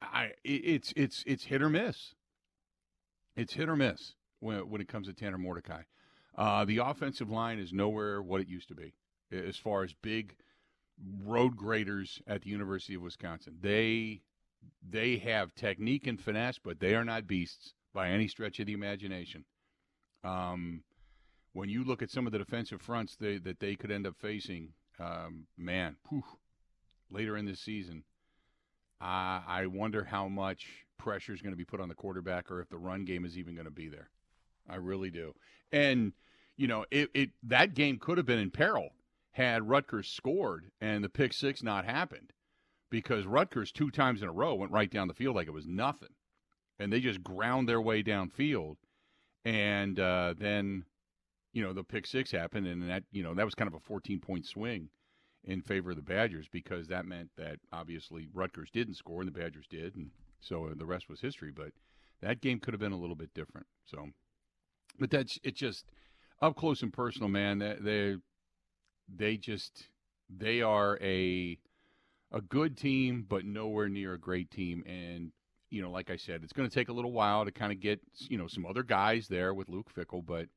I, 0.00 0.32
it's 0.44 0.92
it's 0.96 1.24
it's 1.26 1.44
hit 1.44 1.62
or 1.62 1.68
miss. 1.68 2.14
It's 3.34 3.54
hit 3.54 3.68
or 3.68 3.76
miss 3.76 4.14
when 4.38 4.70
when 4.70 4.80
it 4.80 4.88
comes 4.88 5.08
to 5.08 5.12
Tanner 5.12 5.38
Mordecai. 5.38 5.82
Uh, 6.36 6.64
the 6.64 6.78
offensive 6.78 7.30
line 7.30 7.58
is 7.58 7.72
nowhere 7.72 8.22
what 8.22 8.40
it 8.40 8.48
used 8.48 8.68
to 8.68 8.74
be 8.74 8.94
as 9.32 9.56
far 9.56 9.82
as 9.82 9.92
big 9.94 10.36
road 11.24 11.56
graders 11.56 12.22
at 12.28 12.42
the 12.42 12.50
University 12.50 12.94
of 12.94 13.02
Wisconsin. 13.02 13.56
They 13.60 14.22
they 14.88 15.16
have 15.16 15.56
technique 15.56 16.06
and 16.06 16.20
finesse, 16.20 16.58
but 16.58 16.78
they 16.78 16.94
are 16.94 17.04
not 17.04 17.26
beasts 17.26 17.74
by 17.98 18.10
any 18.10 18.28
stretch 18.28 18.60
of 18.60 18.66
the 18.66 18.72
imagination. 18.72 19.44
Um, 20.22 20.82
when 21.52 21.68
you 21.68 21.82
look 21.82 22.00
at 22.00 22.10
some 22.10 22.26
of 22.26 22.32
the 22.32 22.38
defensive 22.38 22.80
fronts 22.80 23.16
they, 23.16 23.38
that 23.38 23.58
they 23.58 23.74
could 23.74 23.90
end 23.90 24.06
up 24.06 24.14
facing, 24.16 24.74
um, 25.00 25.46
man, 25.56 25.96
whew, 26.08 26.22
later 27.10 27.36
in 27.36 27.44
this 27.44 27.60
season, 27.60 28.04
uh, 29.00 29.40
I 29.48 29.66
wonder 29.66 30.04
how 30.04 30.28
much 30.28 30.62
pressure 30.96 31.32
is 31.34 31.42
going 31.42 31.52
to 31.52 31.56
be 31.56 31.64
put 31.64 31.80
on 31.80 31.88
the 31.88 31.94
quarterback, 31.96 32.50
or 32.52 32.60
if 32.60 32.68
the 32.68 32.78
run 32.78 33.04
game 33.04 33.24
is 33.24 33.36
even 33.36 33.54
going 33.54 33.64
to 33.64 33.80
be 33.82 33.88
there. 33.88 34.10
I 34.68 34.76
really 34.76 35.10
do. 35.10 35.34
And 35.72 36.12
you 36.56 36.68
know, 36.68 36.84
it, 36.90 37.10
it 37.14 37.30
that 37.42 37.74
game 37.74 37.98
could 37.98 38.18
have 38.18 38.26
been 38.26 38.38
in 38.38 38.50
peril 38.52 38.90
had 39.32 39.68
Rutgers 39.68 40.08
scored 40.08 40.70
and 40.80 41.02
the 41.02 41.08
pick 41.08 41.32
six 41.32 41.62
not 41.64 41.84
happened. 41.84 42.32
because 42.90 43.26
Rutgers 43.26 43.72
two 43.72 43.90
times 43.90 44.22
in 44.22 44.28
a 44.28 44.32
row 44.32 44.54
went 44.54 44.72
right 44.72 44.90
down 44.90 45.08
the 45.08 45.14
field 45.14 45.36
like 45.36 45.46
it 45.46 45.52
was 45.52 45.66
nothing, 45.66 46.14
and 46.78 46.92
they 46.92 47.00
just 47.00 47.22
ground 47.22 47.68
their 47.68 47.80
way 47.80 48.02
downfield, 48.02 48.76
and 49.44 49.98
uh, 49.98 50.34
then 50.38 50.84
you 51.52 51.62
know 51.62 51.72
the 51.72 51.84
pick 51.84 52.06
six 52.06 52.30
happened, 52.30 52.66
and 52.66 52.88
that 52.88 53.04
you 53.12 53.22
know 53.22 53.34
that 53.34 53.44
was 53.44 53.54
kind 53.54 53.68
of 53.68 53.74
a 53.74 53.80
14 53.80 54.20
point 54.20 54.46
swing 54.46 54.88
in 55.44 55.62
favor 55.62 55.90
of 55.90 55.96
the 55.96 56.02
Badgers 56.02 56.48
because 56.50 56.88
that 56.88 57.06
meant 57.06 57.30
that 57.36 57.58
obviously 57.72 58.28
Rutgers 58.32 58.70
didn't 58.70 58.94
score 58.94 59.20
and 59.20 59.28
the 59.28 59.38
Badgers 59.38 59.66
did, 59.68 59.96
and 59.96 60.10
so 60.40 60.70
the 60.76 60.86
rest 60.86 61.08
was 61.08 61.20
history. 61.20 61.50
But 61.50 61.72
that 62.20 62.40
game 62.40 62.60
could 62.60 62.74
have 62.74 62.80
been 62.80 62.92
a 62.92 62.98
little 62.98 63.16
bit 63.16 63.34
different. 63.34 63.66
So, 63.86 64.08
but 64.98 65.10
that's 65.10 65.38
it. 65.42 65.54
Just 65.54 65.86
up 66.40 66.56
close 66.56 66.82
and 66.82 66.92
personal, 66.92 67.28
man. 67.28 67.58
They 67.58 68.16
they 69.08 69.36
just 69.36 69.88
they 70.28 70.62
are 70.62 70.98
a 71.00 71.58
a 72.30 72.40
good 72.40 72.76
team, 72.76 73.24
but 73.28 73.44
nowhere 73.44 73.88
near 73.88 74.14
a 74.14 74.18
great 74.18 74.50
team. 74.50 74.84
And 74.86 75.32
you 75.70 75.82
know, 75.82 75.90
like 75.90 76.10
I 76.10 76.16
said, 76.16 76.42
it's 76.42 76.52
going 76.52 76.68
to 76.68 76.74
take 76.74 76.88
a 76.88 76.92
little 76.92 77.12
while 77.12 77.44
to 77.44 77.50
kind 77.50 77.72
of 77.72 77.80
get 77.80 78.00
you 78.18 78.38
know 78.38 78.46
some 78.46 78.66
other 78.66 78.82
guys 78.82 79.28
there 79.28 79.54
with 79.54 79.68
Luke 79.68 79.90
Fickell, 79.94 80.24
but 80.24 80.48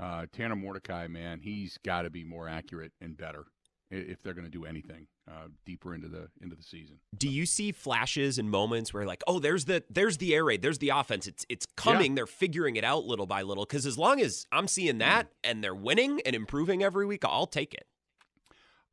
uh, 0.00 0.26
Tanner 0.32 0.56
Mordecai, 0.56 1.06
man, 1.08 1.40
he's 1.40 1.78
got 1.84 2.02
to 2.02 2.10
be 2.10 2.24
more 2.24 2.48
accurate 2.48 2.92
and 3.00 3.16
better 3.16 3.46
if 3.90 4.22
they're 4.22 4.34
going 4.34 4.44
to 4.44 4.50
do 4.50 4.64
anything 4.64 5.08
uh, 5.28 5.48
deeper 5.66 5.94
into 5.94 6.08
the 6.08 6.28
into 6.40 6.54
the 6.54 6.62
season. 6.62 6.98
Do 7.16 7.28
you 7.28 7.44
see 7.44 7.72
flashes 7.72 8.38
and 8.38 8.50
moments 8.50 8.94
where 8.94 9.04
like, 9.04 9.22
oh, 9.26 9.38
there's 9.38 9.64
the 9.64 9.82
there's 9.90 10.18
the 10.18 10.34
air 10.34 10.44
raid, 10.44 10.62
there's 10.62 10.78
the 10.78 10.90
offense. 10.90 11.26
It's 11.26 11.44
it's 11.48 11.66
coming. 11.76 12.12
Yeah. 12.12 12.16
They're 12.16 12.26
figuring 12.26 12.76
it 12.76 12.84
out 12.84 13.04
little 13.04 13.26
by 13.26 13.42
little. 13.42 13.64
Because 13.64 13.86
as 13.86 13.98
long 13.98 14.20
as 14.20 14.46
I'm 14.52 14.68
seeing 14.68 14.98
that 14.98 15.26
mm. 15.26 15.50
and 15.50 15.64
they're 15.64 15.74
winning 15.74 16.20
and 16.24 16.34
improving 16.36 16.82
every 16.82 17.06
week, 17.06 17.24
I'll 17.24 17.46
take 17.46 17.74
it. 17.74 17.86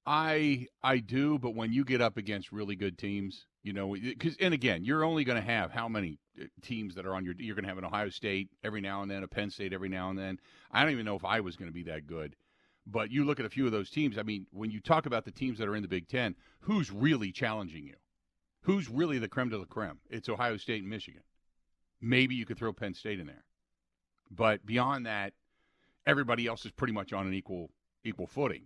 I 0.06 0.68
I 0.82 0.98
do, 0.98 1.38
but 1.38 1.54
when 1.54 1.74
you 1.74 1.84
get 1.84 2.02
up 2.02 2.18
against 2.18 2.52
really 2.52 2.76
good 2.76 2.98
teams, 2.98 3.46
you 3.68 3.74
know, 3.74 3.94
because 3.94 4.38
and 4.40 4.54
again, 4.54 4.86
you're 4.86 5.04
only 5.04 5.26
going 5.26 5.40
to 5.40 5.46
have 5.46 5.72
how 5.72 5.90
many 5.90 6.20
uh, 6.42 6.46
teams 6.62 6.96
that 6.96 7.06
are 7.06 7.14
on 7.14 7.26
your. 7.26 7.36
You're 7.38 7.54
going 7.54 7.66
to 7.66 7.70
have 7.70 7.78
an 7.78 7.84
Ohio 7.84 8.08
State 8.08 8.50
every 8.64 8.80
now 8.80 9.02
and 9.02 9.12
then, 9.12 9.24
a 9.24 9.28
Penn 9.28 9.50
State 9.50 9.74
every 9.74 9.90
now 9.90 10.10
and 10.10 10.18
then. 10.18 10.40
I 10.72 10.84
don't 10.84 10.94
even 10.94 11.06
know 11.06 11.18
if 11.18 11.26
I 11.26 11.42
was 11.42 11.58
going 11.58 11.68
to 11.68 11.74
be 11.74 11.84
that 11.84 12.08
good. 12.08 12.38
But 12.90 13.12
you 13.12 13.26
look 13.26 13.42
at 13.42 13.46
a 13.46 13.50
few 13.50 13.66
of 13.66 13.74
those 13.74 13.90
teams. 13.90 14.18
I 14.18 14.24
mean, 14.24 14.48
when 14.52 14.72
you 14.72 14.80
talk 14.80 15.06
about 15.06 15.26
the 15.26 15.32
teams 15.32 15.58
that 15.58 15.68
are 15.68 15.76
in 15.76 15.82
the 15.82 15.90
Big 15.90 16.08
Ten, 16.08 16.34
who's 16.62 16.90
really 16.90 17.34
challenging 17.34 17.86
you? 17.86 17.96
Who's 18.62 18.90
really 18.90 19.20
the 19.20 19.28
creme 19.28 19.50
de 19.50 19.58
la 19.58 19.66
creme? 19.66 20.00
It's 20.10 20.30
Ohio 20.30 20.56
State 20.56 20.82
and 20.82 20.90
Michigan. 20.90 21.24
Maybe 22.00 22.36
you 22.36 22.46
could 22.46 22.58
throw 22.58 22.72
Penn 22.72 22.94
State 22.94 23.20
in 23.20 23.28
there, 23.28 23.44
but 24.32 24.66
beyond 24.66 25.08
that, 25.08 25.34
everybody 26.06 26.48
else 26.48 26.66
is 26.66 26.72
pretty 26.72 26.94
much 26.94 27.12
on 27.12 27.28
an 27.28 27.34
equal 27.34 27.70
equal 28.06 28.28
footing. 28.28 28.64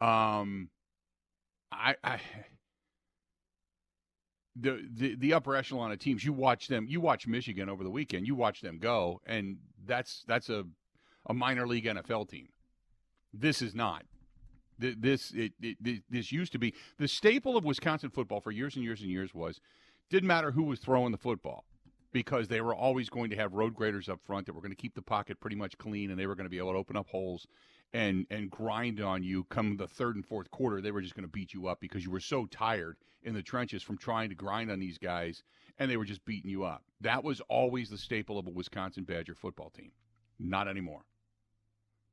Um, 0.00 0.70
I, 1.72 1.96
I 2.04 2.20
the, 4.56 4.86
the 4.92 5.14
the 5.16 5.32
upper 5.32 5.54
echelon 5.56 5.92
of 5.92 5.98
teams. 5.98 6.24
You 6.24 6.32
watch 6.32 6.68
them. 6.68 6.86
You 6.88 7.00
watch 7.00 7.26
Michigan 7.26 7.68
over 7.68 7.84
the 7.84 7.90
weekend. 7.90 8.26
You 8.26 8.34
watch 8.34 8.60
them 8.60 8.78
go, 8.78 9.20
and 9.26 9.58
that's 9.86 10.24
that's 10.26 10.48
a 10.48 10.64
a 11.26 11.34
minor 11.34 11.66
league 11.66 11.84
NFL 11.84 12.28
team. 12.28 12.48
This 13.32 13.62
is 13.62 13.74
not. 13.74 14.04
This 14.78 15.30
it, 15.32 15.52
it, 15.60 16.02
this 16.08 16.32
used 16.32 16.52
to 16.52 16.58
be 16.58 16.74
the 16.98 17.06
staple 17.06 17.56
of 17.56 17.64
Wisconsin 17.64 18.08
football 18.08 18.40
for 18.40 18.50
years 18.50 18.76
and 18.76 18.84
years 18.84 19.02
and 19.02 19.10
years 19.10 19.34
was 19.34 19.60
didn't 20.08 20.26
matter 20.26 20.50
who 20.52 20.62
was 20.62 20.80
throwing 20.80 21.12
the 21.12 21.18
football 21.18 21.64
because 22.12 22.48
they 22.48 22.62
were 22.62 22.74
always 22.74 23.10
going 23.10 23.28
to 23.30 23.36
have 23.36 23.52
road 23.52 23.74
graders 23.74 24.08
up 24.08 24.20
front 24.24 24.46
that 24.46 24.54
were 24.54 24.62
going 24.62 24.72
to 24.72 24.76
keep 24.76 24.94
the 24.94 25.02
pocket 25.02 25.38
pretty 25.38 25.54
much 25.54 25.76
clean 25.76 26.10
and 26.10 26.18
they 26.18 26.26
were 26.26 26.34
going 26.34 26.46
to 26.46 26.50
be 26.50 26.58
able 26.58 26.72
to 26.72 26.78
open 26.78 26.96
up 26.96 27.06
holes 27.08 27.46
and 27.92 28.26
and 28.30 28.50
grind 28.50 29.00
on 29.00 29.22
you 29.22 29.44
come 29.44 29.76
the 29.76 29.88
third 29.88 30.14
and 30.16 30.24
fourth 30.24 30.50
quarter 30.50 30.80
they 30.80 30.92
were 30.92 31.02
just 31.02 31.14
going 31.14 31.26
to 31.26 31.32
beat 31.32 31.52
you 31.52 31.66
up 31.66 31.80
because 31.80 32.04
you 32.04 32.10
were 32.10 32.20
so 32.20 32.46
tired 32.46 32.96
in 33.22 33.34
the 33.34 33.42
trenches 33.42 33.82
from 33.82 33.98
trying 33.98 34.28
to 34.28 34.34
grind 34.34 34.70
on 34.70 34.78
these 34.78 34.98
guys 34.98 35.42
and 35.78 35.90
they 35.90 35.96
were 35.96 36.04
just 36.04 36.24
beating 36.24 36.50
you 36.50 36.64
up 36.64 36.82
that 37.00 37.24
was 37.24 37.40
always 37.48 37.90
the 37.90 37.98
staple 37.98 38.38
of 38.38 38.46
a 38.46 38.50
Wisconsin 38.50 39.04
Badger 39.04 39.34
football 39.34 39.70
team 39.70 39.90
not 40.38 40.68
anymore 40.68 41.04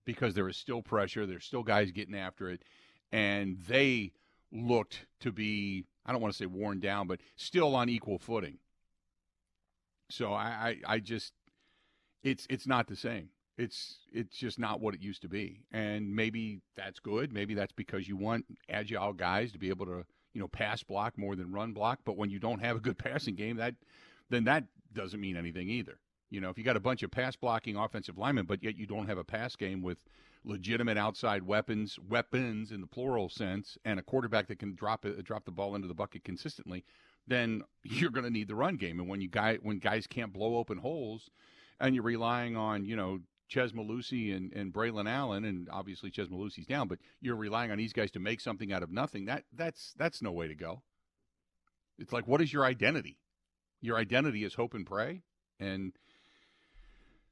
because 0.07 0.33
there 0.33 0.47
is 0.47 0.57
still 0.57 0.81
pressure. 0.81 1.27
There's 1.27 1.45
still 1.45 1.61
guys 1.61 1.91
getting 1.91 2.15
after 2.15 2.49
it, 2.49 2.63
and 3.11 3.59
they 3.67 4.13
looked 4.51 5.05
to 5.19 5.31
be 5.31 5.85
I 6.05 6.13
don't 6.13 6.21
want 6.21 6.33
to 6.33 6.37
say 6.37 6.47
worn 6.47 6.79
down, 6.79 7.05
but 7.05 7.19
still 7.35 7.75
on 7.75 7.89
equal 7.89 8.17
footing. 8.17 8.57
So 10.09 10.31
I, 10.31 10.77
I, 10.87 10.93
I 10.95 10.99
just 10.99 11.33
it's 12.23 12.47
it's 12.49 12.65
not 12.65 12.87
the 12.87 12.95
same. 12.95 13.29
It's 13.57 13.97
it's 14.13 14.37
just 14.37 14.59
not 14.59 14.81
what 14.81 14.93
it 14.93 15.01
used 15.01 15.23
to 15.23 15.27
be, 15.27 15.63
and 15.71 16.15
maybe 16.15 16.61
that's 16.75 16.99
good. 16.99 17.33
Maybe 17.33 17.55
that's 17.55 17.71
because 17.71 18.07
you 18.07 18.15
want 18.15 18.45
agile 18.69 19.13
guys 19.13 19.51
to 19.53 19.57
be 19.57 19.69
able 19.69 19.87
to 19.87 20.05
you 20.33 20.41
know 20.41 20.47
pass 20.47 20.83
block 20.83 21.17
more 21.17 21.35
than 21.35 21.51
run 21.51 21.73
block. 21.73 21.99
But 22.05 22.17
when 22.17 22.29
you 22.29 22.39
don't 22.39 22.59
have 22.59 22.77
a 22.77 22.79
good 22.79 22.97
passing 22.99 23.35
game, 23.35 23.57
that 23.57 23.75
then 24.29 24.43
that 24.43 24.65
doesn't 24.93 25.19
mean 25.19 25.37
anything 25.37 25.69
either. 25.69 25.99
You 26.29 26.41
know, 26.41 26.49
if 26.49 26.57
you 26.57 26.63
got 26.63 26.75
a 26.75 26.81
bunch 26.81 27.03
of 27.03 27.11
pass 27.11 27.35
blocking 27.35 27.77
offensive 27.77 28.17
linemen, 28.17 28.45
but 28.45 28.61
yet 28.61 28.77
you 28.77 28.85
don't 28.85 29.07
have 29.07 29.17
a 29.17 29.23
pass 29.23 29.55
game 29.55 29.81
with 29.81 29.97
legitimate 30.43 30.97
outside 30.97 31.43
weapons, 31.43 31.97
weapons 32.09 32.71
in 32.71 32.81
the 32.81 32.87
plural 32.87 33.29
sense, 33.29 33.77
and 33.85 33.99
a 33.99 34.03
quarterback 34.03 34.47
that 34.47 34.59
can 34.59 34.75
drop 34.75 35.05
it, 35.05 35.23
drop 35.23 35.45
the 35.45 35.51
ball 35.51 35.75
into 35.75 35.87
the 35.87 35.93
bucket 35.93 36.23
consistently, 36.23 36.83
then 37.27 37.63
you're 37.83 38.11
going 38.11 38.25
to 38.25 38.29
need 38.29 38.47
the 38.47 38.55
run 38.55 38.75
game. 38.75 38.99
And 38.99 39.09
when 39.09 39.21
you 39.21 39.29
guy 39.29 39.57
when 39.61 39.79
guys 39.79 40.07
can't 40.07 40.33
blow 40.33 40.57
open 40.57 40.77
holes, 40.77 41.29
and 41.79 41.95
you're 41.95 42.03
relying 42.03 42.55
on 42.55 42.85
you 42.85 42.95
know 42.95 43.19
Chez 43.47 43.71
Mellusi 43.71 44.35
and, 44.35 44.51
and 44.53 44.73
Braylon 44.73 45.09
Allen, 45.09 45.45
and 45.45 45.69
obviously 45.71 46.11
Chez 46.11 46.27
Mellusi's 46.27 46.65
down, 46.65 46.87
but 46.87 46.99
you're 47.21 47.35
relying 47.35 47.71
on 47.71 47.77
these 47.77 47.93
guys 47.93 48.11
to 48.11 48.19
make 48.19 48.41
something 48.41 48.71
out 48.71 48.83
of 48.83 48.91
nothing. 48.91 49.25
That 49.25 49.43
that's 49.53 49.93
that's 49.97 50.21
no 50.21 50.31
way 50.31 50.47
to 50.47 50.55
go. 50.55 50.81
It's 51.97 52.13
like, 52.13 52.27
what 52.27 52.41
is 52.41 52.53
your 52.53 52.65
identity? 52.65 53.17
Your 53.81 53.97
identity 53.97 54.43
is 54.43 54.53
hope 54.53 54.73
and 54.73 54.85
pray, 54.85 55.21
and 55.59 55.93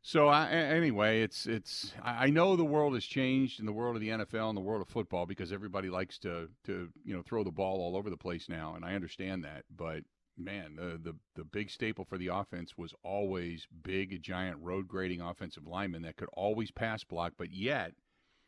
so 0.07 0.27
I, 0.27 0.50
anyway, 0.51 1.24
it's 1.24 1.48
it's 1.48 1.91
I 2.03 2.29
know 2.29 2.55
the 2.55 2.63
world 2.63 2.93
has 2.93 3.03
changed 3.03 3.60
in 3.60 3.65
the 3.65 3.74
world 3.74 3.95
of 3.95 4.01
the 4.03 4.10
NFL 4.10 4.50
and 4.50 4.55
the 4.55 4.62
world 4.62 4.84
of 4.84 4.88
football 4.88 5.25
because 5.25 5.51
everybody 5.51 5.89
likes 5.89 6.19
to 6.19 6.48
to 6.65 6.89
you 7.03 7.15
know 7.15 7.24
throw 7.24 7.43
the 7.43 7.50
ball 7.50 7.81
all 7.81 7.98
over 7.98 8.12
the 8.12 8.15
place 8.15 8.48
now, 8.48 8.75
and 8.75 8.86
I 8.86 8.93
understand 8.93 9.45
that. 9.45 9.63
But 9.75 10.03
man, 10.38 10.75
the 10.75 11.00
the 11.01 11.15
the 11.36 11.44
big 11.44 11.70
staple 11.70 12.06
for 12.06 12.18
the 12.18 12.27
offense 12.27 12.77
was 12.77 12.94
always 13.04 13.68
big, 13.84 14.22
giant 14.22 14.58
road 14.62 14.88
grading 14.88 15.22
offensive 15.22 15.68
linemen 15.68 16.04
that 16.04 16.18
could 16.18 16.30
always 16.34 16.72
pass 16.72 17.04
block, 17.04 17.34
but 17.38 17.51
yet 17.51 17.94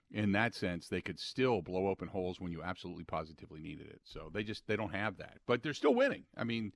in 0.10 0.32
that 0.32 0.56
sense 0.56 0.88
they 0.88 1.02
could 1.02 1.20
still 1.20 1.62
blow 1.62 1.88
open 1.88 2.08
holes 2.08 2.40
when 2.40 2.52
you 2.52 2.64
absolutely 2.64 3.04
positively 3.04 3.60
needed 3.60 3.88
it. 3.88 4.02
So 4.04 4.30
they 4.34 4.44
just 4.44 4.66
they 4.68 4.76
don't 4.76 4.96
have 4.96 5.18
that, 5.18 5.40
but 5.46 5.64
they're 5.64 5.74
still 5.74 5.96
winning. 5.96 6.24
I 6.38 6.44
mean 6.44 6.74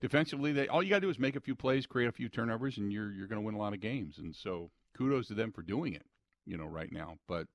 defensively, 0.00 0.52
they 0.52 0.68
all 0.68 0.82
you 0.82 0.90
got 0.90 0.96
to 0.96 1.02
do 1.02 1.10
is 1.10 1.18
make 1.18 1.36
a 1.36 1.40
few 1.40 1.54
plays, 1.54 1.86
create 1.86 2.08
a 2.08 2.12
few 2.12 2.28
turnovers, 2.28 2.78
and 2.78 2.92
you're 2.92 3.12
you're 3.12 3.26
going 3.28 3.40
to 3.40 3.46
win 3.46 3.54
a 3.54 3.58
lot 3.58 3.72
of 3.72 3.80
games. 3.80 4.18
And 4.18 4.34
so, 4.34 4.70
kudos 4.96 5.28
to 5.28 5.34
them 5.34 5.52
for 5.52 5.62
doing 5.62 5.94
it. 5.94 6.06
You 6.44 6.56
know, 6.56 6.66
right 6.66 6.92
now. 6.92 7.16
But 7.26 7.48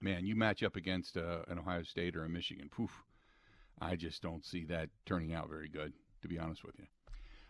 man, 0.00 0.26
you 0.26 0.34
match 0.34 0.62
up 0.62 0.76
against 0.76 1.16
uh, 1.16 1.42
an 1.48 1.58
Ohio 1.58 1.82
State 1.84 2.16
or 2.16 2.24
a 2.24 2.28
Michigan. 2.28 2.68
Poof, 2.70 3.04
I 3.80 3.96
just 3.96 4.22
don't 4.22 4.44
see 4.44 4.64
that 4.64 4.90
turning 5.06 5.32
out 5.32 5.48
very 5.48 5.68
good. 5.68 5.92
To 6.22 6.28
be 6.28 6.38
honest 6.38 6.64
with 6.64 6.78
you. 6.78 6.86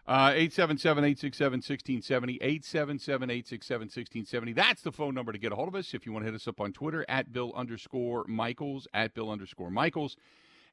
Uh, 0.07 0.33
877 0.35 1.05
867 1.05 1.53
1670. 1.59 2.35
877 2.41 3.31
867 3.31 3.81
1670. 3.87 4.53
That's 4.55 4.83
the 4.83 4.93
phone 4.93 5.15
number 5.15 5.33
to 5.33 5.39
get 5.39 5.53
a 5.53 5.55
hold 5.55 5.69
of 5.69 5.75
us. 5.75 5.95
If 5.95 6.07
you 6.07 6.12
want 6.12 6.25
to 6.25 6.33
hit 6.33 6.35
us 6.35 6.49
up 6.49 6.61
on 6.61 6.73
Twitter, 6.73 7.05
at 7.09 7.33
Bill 7.33 7.53
underscore 7.55 8.25
Michaels, 8.27 8.89
at 8.93 9.15
Bill 9.15 9.31
underscore 9.31 9.71
Michaels 9.71 10.17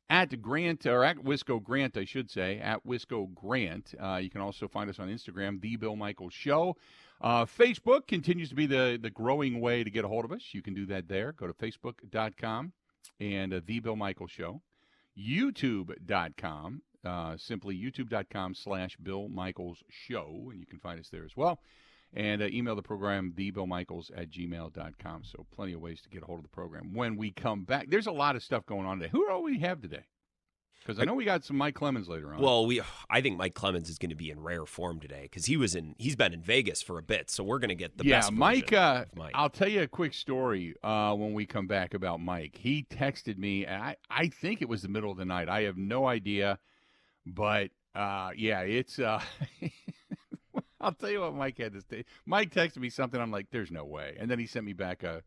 at 0.10 0.42
Grant 0.42 0.86
or 0.86 1.04
at 1.04 1.18
Wisco 1.18 1.62
Grant, 1.62 1.98
I 1.98 2.06
should 2.06 2.30
say, 2.30 2.60
at 2.60 2.86
Wisco 2.86 3.34
Grant. 3.34 3.94
Uh, 4.02 4.20
you 4.22 4.30
can 4.30 4.42
also 4.42 4.68
find 4.68 4.90
us 4.90 5.00
on 5.00 5.10
Instagram, 5.10 5.62
The 5.62 5.76
Bill 5.76 5.96
Michaels 5.96 6.34
Show. 6.34 6.78
Uh, 7.20 7.46
Facebook 7.46 8.08
continues 8.08 8.50
to 8.50 8.56
be 8.56 8.68
the, 8.68 8.98
the 9.02 9.10
growing 9.10 9.60
way 9.60 9.84
to 9.84 9.90
get 9.90 10.06
a 10.06 10.08
hold 10.08 10.24
of 10.24 10.32
us. 10.32 10.50
You 10.52 10.62
can 10.62 10.74
do 10.74 10.86
that 10.88 11.08
there. 11.08 11.32
Go 11.34 11.48
to 11.48 11.54
facebook.com 11.54 12.74
and 13.20 13.54
uh, 13.54 13.62
The 13.66 13.80
Bill 13.80 13.96
Michaels 13.96 14.32
Show. 14.32 14.62
YouTube.com, 15.18 16.84
uh, 17.06 17.36
simply 17.38 17.76
youtube.com 17.78 18.56
slash 18.56 18.98
Bill 18.98 19.28
Michaels 19.30 19.84
Show, 19.90 20.50
and 20.52 20.60
you 20.60 20.66
can 20.66 20.80
find 20.80 21.00
us 21.00 21.10
there 21.10 21.26
as 21.26 21.36
well. 21.36 21.60
And 22.14 22.42
uh, 22.42 22.46
email 22.46 22.76
the 22.76 22.82
program, 22.82 23.34
thebillmichaels 23.38 24.12
at 24.16 24.32
gmail.com. 24.32 25.24
So 25.24 25.46
plenty 25.54 25.74
of 25.74 25.82
ways 25.82 26.02
to 26.02 26.10
get 26.10 26.24
a 26.24 26.26
hold 26.26 26.40
of 26.40 26.44
the 26.44 26.50
program. 26.50 26.94
When 26.94 27.18
we 27.18 27.32
come 27.32 27.64
back, 27.64 27.90
there's 27.90 28.08
a 28.08 28.12
lot 28.12 28.36
of 28.36 28.44
stuff 28.44 28.66
going 28.66 28.86
on 28.86 29.00
today. 29.00 29.12
Who 29.12 29.28
do 29.28 29.42
we 29.42 29.60
have 29.60 29.82
today? 29.82 30.06
Because 30.88 31.02
I 31.02 31.06
know 31.06 31.16
we 31.16 31.26
got 31.26 31.44
some 31.44 31.58
Mike 31.58 31.76
Clemens 31.76 32.08
later 32.08 32.34
on. 32.34 32.40
Well, 32.40 32.66
we 32.66 32.82
I 33.10 33.20
think 33.20 33.38
Mike 33.38 33.54
Clemens 33.54 33.90
is 33.90 33.98
going 33.98 34.10
to 34.10 34.16
be 34.16 34.32
in 34.32 34.40
rare 34.40 34.66
form 34.66 35.02
today 35.02 35.24
because 35.24 35.46
he 35.46 35.58
was 35.58 35.76
in 35.76 35.96
he's 35.98 36.16
been 36.16 36.34
in 36.34 36.42
Vegas 36.42 36.82
for 36.82 36.98
a 36.98 37.02
bit, 37.04 37.30
so 37.30 37.44
we're 37.44 37.60
going 37.60 37.70
to 37.70 37.76
get 37.76 37.98
the 37.98 38.06
yeah, 38.06 38.20
best. 38.20 38.32
Mike, 38.32 38.72
uh, 38.72 39.04
Mike. 39.14 39.34
I'll 39.36 39.50
tell 39.50 39.68
you 39.68 39.82
a 39.82 39.88
quick 39.88 40.14
story 40.14 40.76
uh, 40.84 41.14
when 41.14 41.34
we 41.34 41.46
come 41.46 41.68
back 41.68 41.94
about 41.94 42.22
Mike. 42.22 42.58
He 42.58 42.84
texted 42.84 43.38
me, 43.38 43.66
and 43.66 43.84
I 43.84 43.98
I 44.10 44.30
think 44.30 44.62
it 44.62 44.70
was 44.70 44.82
the 44.82 44.88
middle 44.88 45.12
of 45.12 45.18
the 45.18 45.26
night. 45.26 45.50
I 45.50 45.64
have 45.64 45.76
no 45.76 46.08
idea, 46.08 46.58
but 47.34 47.72
uh, 47.96 48.32
yeah, 48.36 48.62
it's. 48.62 49.00
Uh, 49.00 49.22
I'll 50.80 50.92
tell 50.94 51.10
you 51.10 51.22
what 51.22 51.34
Mike 51.34 51.58
had 51.58 51.74
to 51.74 51.82
say. 51.82 52.06
Mike 52.26 52.54
texted 52.54 52.78
me 52.78 52.90
something. 52.90 53.20
I'm 53.20 53.32
like, 53.32 53.48
there's 53.52 53.72
no 53.72 53.84
way. 53.84 54.16
And 54.20 54.30
then 54.30 54.38
he 54.38 54.46
sent 54.46 54.64
me 54.64 54.74
back 54.74 55.02
a, 55.04 55.24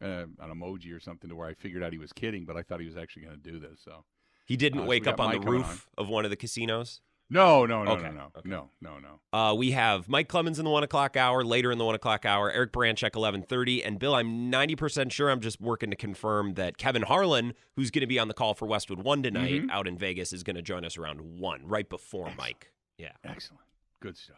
an 0.00 0.34
emoji 0.42 0.96
or 0.96 1.00
something 1.00 1.28
to 1.28 1.36
where 1.36 1.46
I 1.46 1.52
figured 1.54 1.82
out 1.82 1.92
he 1.92 1.98
was 1.98 2.12
kidding, 2.12 2.46
but 2.46 2.56
I 2.56 2.62
thought 2.62 2.80
he 2.80 2.86
was 2.86 2.96
actually 2.96 3.22
going 3.26 3.40
to 3.40 3.50
do 3.52 3.58
this. 3.58 3.80
So 3.84 4.04
He 4.46 4.56
didn't 4.56 4.80
Uh, 4.80 4.84
wake 4.86 5.04
we 5.04 5.10
up 5.10 5.20
on 5.20 5.26
Mike 5.32 5.42
the 5.42 5.50
roof 5.50 5.88
of 5.98 6.08
one 6.08 6.24
of 6.24 6.30
the 6.30 6.36
casinos. 6.36 7.02
No, 7.30 7.66
no, 7.66 7.84
no, 7.84 7.90
Okay, 7.92 8.04
no, 8.04 8.10
no, 8.10 8.30
okay. 8.38 8.48
no, 8.48 8.70
no, 8.80 8.98
no. 8.98 9.38
Uh, 9.38 9.52
we 9.54 9.72
have 9.72 10.08
Mike 10.08 10.28
Clemens 10.28 10.58
in 10.58 10.64
the 10.64 10.70
one 10.70 10.82
o'clock 10.82 11.14
hour, 11.16 11.44
later 11.44 11.70
in 11.70 11.76
the 11.76 11.84
one 11.84 11.94
o'clock 11.94 12.24
hour, 12.24 12.50
Eric 12.50 12.72
Baranczyk 12.72 13.14
eleven 13.14 13.42
thirty, 13.42 13.84
and 13.84 13.98
Bill. 13.98 14.14
I'm 14.14 14.48
ninety 14.48 14.74
percent 14.74 15.12
sure. 15.12 15.30
I'm 15.30 15.40
just 15.40 15.60
working 15.60 15.90
to 15.90 15.96
confirm 15.96 16.54
that 16.54 16.78
Kevin 16.78 17.02
Harlan, 17.02 17.52
who's 17.76 17.90
going 17.90 18.00
to 18.00 18.06
be 18.06 18.18
on 18.18 18.28
the 18.28 18.34
call 18.34 18.54
for 18.54 18.64
Westwood 18.66 19.00
One 19.02 19.22
tonight 19.22 19.62
Mhm. 19.64 19.70
out 19.70 19.86
in 19.86 19.98
Vegas, 19.98 20.32
is 20.32 20.42
going 20.42 20.56
to 20.56 20.62
join 20.62 20.86
us 20.86 20.96
around 20.96 21.20
one, 21.38 21.66
right 21.66 21.88
before 21.88 22.32
Mike. 22.38 22.72
Yeah. 22.96 23.12
Excellent. 23.24 23.60
Good 24.00 24.16
stuff. 24.16 24.36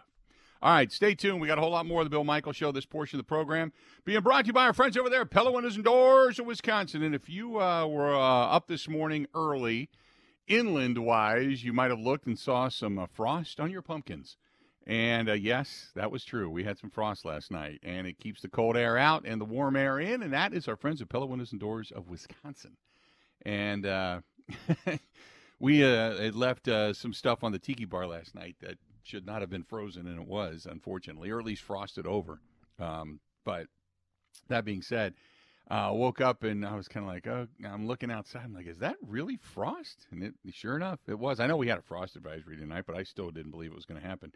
All 0.63 0.73
right, 0.73 0.91
stay 0.93 1.15
tuned. 1.15 1.41
We 1.41 1.47
got 1.47 1.57
a 1.57 1.61
whole 1.63 1.71
lot 1.71 1.87
more 1.87 2.03
of 2.03 2.07
the 2.07 2.11
Bill 2.11 2.25
Michael 2.25 2.53
Show, 2.53 2.71
this 2.73 2.85
portion 2.85 3.19
of 3.19 3.25
the 3.25 3.29
program. 3.29 3.73
Being 4.05 4.21
brought 4.21 4.43
to 4.43 4.47
you 4.49 4.53
by 4.53 4.67
our 4.67 4.75
friends 4.75 4.97
over 4.97 5.09
there 5.09 5.23
at 5.23 5.31
Pella 5.31 5.51
Windows 5.53 5.77
and 5.77 5.85
Doors 5.85 6.39
of 6.39 6.45
Wisconsin. 6.45 7.03
And 7.03 7.15
if 7.15 7.31
you 7.31 7.59
uh, 7.61 7.87
were 7.87 8.15
uh, 8.15 8.19
up 8.19 8.67
this 8.67 8.87
morning 8.87 9.27
early, 9.35 9.89
inland 10.47 10.99
wise, 10.99 11.65
you 11.65 11.73
might 11.73 11.91
have 11.91 12.01
looked 12.01 12.27
and 12.27 12.39
saw 12.39 12.69
some 12.69 12.99
uh, 12.99 13.07
frost 13.07 13.61
on 13.61 13.71
your 13.71 13.83
pumpkins. 13.83 14.37
And 14.87 15.29
uh, 15.29 15.35
yes, 15.35 15.91
that 15.95 16.11
was 16.11 16.25
true. 16.25 16.51
We 16.51 16.65
had 16.65 16.79
some 16.79 16.91
frost 16.91 17.25
last 17.25 17.51
night, 17.51 17.81
and 17.83 18.07
it 18.07 18.19
keeps 18.19 18.41
the 18.41 18.49
cold 18.49 18.77
air 18.77 18.97
out 18.97 19.25
and 19.27 19.41
the 19.41 19.45
warm 19.45 19.77
air 19.77 20.01
in. 20.01 20.23
And 20.23 20.33
that 20.33 20.53
is 20.55 20.69
our 20.69 20.77
friends 20.77 21.01
at 21.01 21.09
Pella 21.09 21.27
Windows 21.27 21.53
and 21.53 21.61
Doors 21.61 21.93
of 21.93 22.09
Wisconsin. 22.09 22.77
And 23.43 23.87
uh, 23.87 24.21
we 25.61 25.85
uh, 25.85 26.17
had 26.17 26.35
left 26.35 26.67
uh, 26.67 26.93
some 26.93 27.13
stuff 27.13 27.45
on 27.45 27.53
the 27.53 27.59
tiki 27.59 27.85
bar 27.85 28.07
last 28.07 28.35
night 28.35 28.57
that 28.61 28.79
should 29.03 29.27
not 29.27 29.41
have 29.43 29.51
been 29.51 29.65
frozen, 29.65 30.07
and 30.07 30.21
it 30.21 30.27
was, 30.27 30.67
unfortunately, 30.69 31.31
or 31.31 31.39
at 31.39 31.47
least 31.47 31.63
frosted 31.63 32.07
over. 32.07 32.41
Um, 32.79 33.21
but 33.45 33.67
that 34.49 34.65
being 34.65 34.83
said, 34.83 35.15
uh, 35.71 35.91
woke 35.93 36.21
up 36.21 36.43
and 36.43 36.67
I 36.67 36.75
was 36.75 36.89
kind 36.89 37.07
of 37.07 37.13
like, 37.13 37.27
oh, 37.29 37.47
I'm 37.65 37.87
looking 37.87 38.11
outside. 38.11 38.43
I'm 38.45 38.53
like, 38.53 38.67
is 38.67 38.79
that 38.79 38.97
really 39.07 39.37
frost? 39.37 40.07
And 40.11 40.25
it, 40.25 40.35
sure 40.53 40.75
enough, 40.75 40.99
it 41.07 41.19
was. 41.19 41.39
I 41.39 41.47
know 41.47 41.57
we 41.57 41.69
had 41.69 41.79
a 41.79 41.83
frost 41.83 42.17
advisory 42.17 42.57
tonight, 42.57 42.85
but 42.87 42.97
I 42.97 43.05
still 43.05 43.31
didn't 43.31 43.53
believe 43.53 43.71
it 43.71 43.77
was 43.77 43.87
going 43.87 44.01
to 44.01 44.07
happen. 44.07 44.33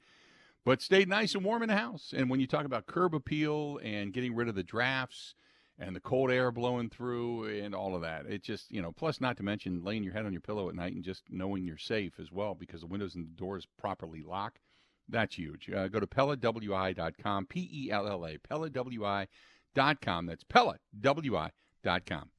But 0.64 0.80
stayed 0.80 1.08
nice 1.08 1.34
and 1.34 1.44
warm 1.44 1.62
in 1.62 1.68
the 1.68 1.76
house. 1.76 2.14
And 2.16 2.30
when 2.30 2.40
you 2.40 2.46
talk 2.46 2.64
about 2.64 2.86
curb 2.86 3.14
appeal 3.14 3.80
and 3.82 4.12
getting 4.12 4.34
rid 4.34 4.48
of 4.48 4.54
the 4.54 4.62
drafts 4.62 5.34
and 5.76 5.94
the 5.94 6.00
cold 6.00 6.30
air 6.30 6.52
blowing 6.52 6.88
through 6.88 7.46
and 7.46 7.74
all 7.74 7.96
of 7.96 8.02
that, 8.02 8.26
it 8.26 8.42
just, 8.42 8.70
you 8.70 8.80
know, 8.80 8.92
plus 8.92 9.20
not 9.20 9.36
to 9.38 9.42
mention 9.42 9.82
laying 9.82 10.04
your 10.04 10.14
head 10.14 10.26
on 10.26 10.32
your 10.32 10.40
pillow 10.40 10.68
at 10.68 10.76
night 10.76 10.94
and 10.94 11.02
just 11.02 11.24
knowing 11.28 11.64
you're 11.64 11.76
safe 11.76 12.12
as 12.20 12.30
well 12.30 12.54
because 12.54 12.80
the 12.80 12.86
windows 12.86 13.16
and 13.16 13.26
the 13.26 13.36
doors 13.36 13.66
properly 13.76 14.22
lock. 14.22 14.60
That's 15.08 15.34
huge. 15.34 15.68
Uh, 15.68 15.88
go 15.88 16.00
to 16.00 16.06
PellaWI.com, 16.06 17.46
P 17.46 17.68
E 17.70 17.90
L 17.90 18.06
L 18.08 18.24
A, 18.24 18.38
PellaWI.com. 18.38 19.26
That's 19.74 20.44
PellaWI.com. 20.44 22.30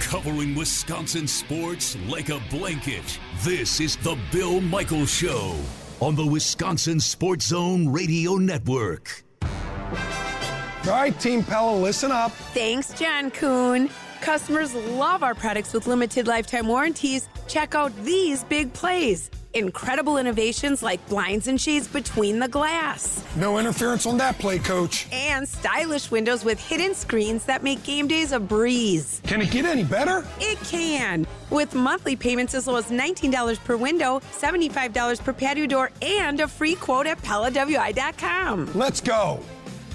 Covering 0.00 0.54
Wisconsin 0.54 1.26
sports 1.26 1.96
like 2.08 2.28
a 2.28 2.40
blanket. 2.50 3.18
This 3.42 3.80
is 3.80 3.96
the 3.96 4.18
Bill 4.30 4.60
Michael 4.60 5.06
Show 5.06 5.56
on 6.00 6.16
the 6.16 6.26
Wisconsin 6.26 7.00
Sports 7.00 7.46
Zone 7.46 7.88
Radio 7.88 8.34
Network. 8.34 9.24
All 9.42 10.90
right, 10.90 11.18
Team 11.20 11.44
Pella, 11.44 11.76
listen 11.78 12.10
up. 12.10 12.32
Thanks, 12.52 12.92
John 12.92 13.30
Kuhn. 13.30 13.88
Customers 14.20 14.74
love 14.74 15.22
our 15.22 15.34
products 15.34 15.72
with 15.72 15.86
limited 15.86 16.26
lifetime 16.26 16.66
warranties. 16.66 17.28
Check 17.46 17.74
out 17.74 17.92
these 18.04 18.42
big 18.44 18.72
plays. 18.72 19.30
Incredible 19.54 20.16
innovations 20.16 20.82
like 20.82 21.06
blinds 21.08 21.46
and 21.46 21.60
shades 21.60 21.86
between 21.86 22.38
the 22.38 22.48
glass. 22.48 23.22
No 23.36 23.58
interference 23.58 24.06
on 24.06 24.16
that 24.18 24.38
play, 24.38 24.58
coach. 24.58 25.06
And 25.12 25.46
stylish 25.48 26.10
windows 26.10 26.44
with 26.44 26.58
hidden 26.58 26.94
screens 26.94 27.44
that 27.44 27.62
make 27.62 27.82
game 27.82 28.08
days 28.08 28.32
a 28.32 28.40
breeze. 28.40 29.20
Can 29.24 29.42
it 29.42 29.50
get 29.50 29.66
any 29.66 29.84
better? 29.84 30.26
It 30.40 30.58
can. 30.60 31.26
With 31.50 31.74
monthly 31.74 32.16
payments 32.16 32.54
as 32.54 32.66
low 32.66 32.76
as 32.76 32.90
$19 32.90 33.62
per 33.64 33.76
window, 33.76 34.20
$75 34.32 35.22
per 35.22 35.32
patio 35.32 35.66
door, 35.66 35.90
and 36.00 36.40
a 36.40 36.48
free 36.48 36.74
quote 36.74 37.06
at 37.06 37.20
PellaWI.com. 37.22 38.72
Let's 38.74 39.00
go. 39.00 39.40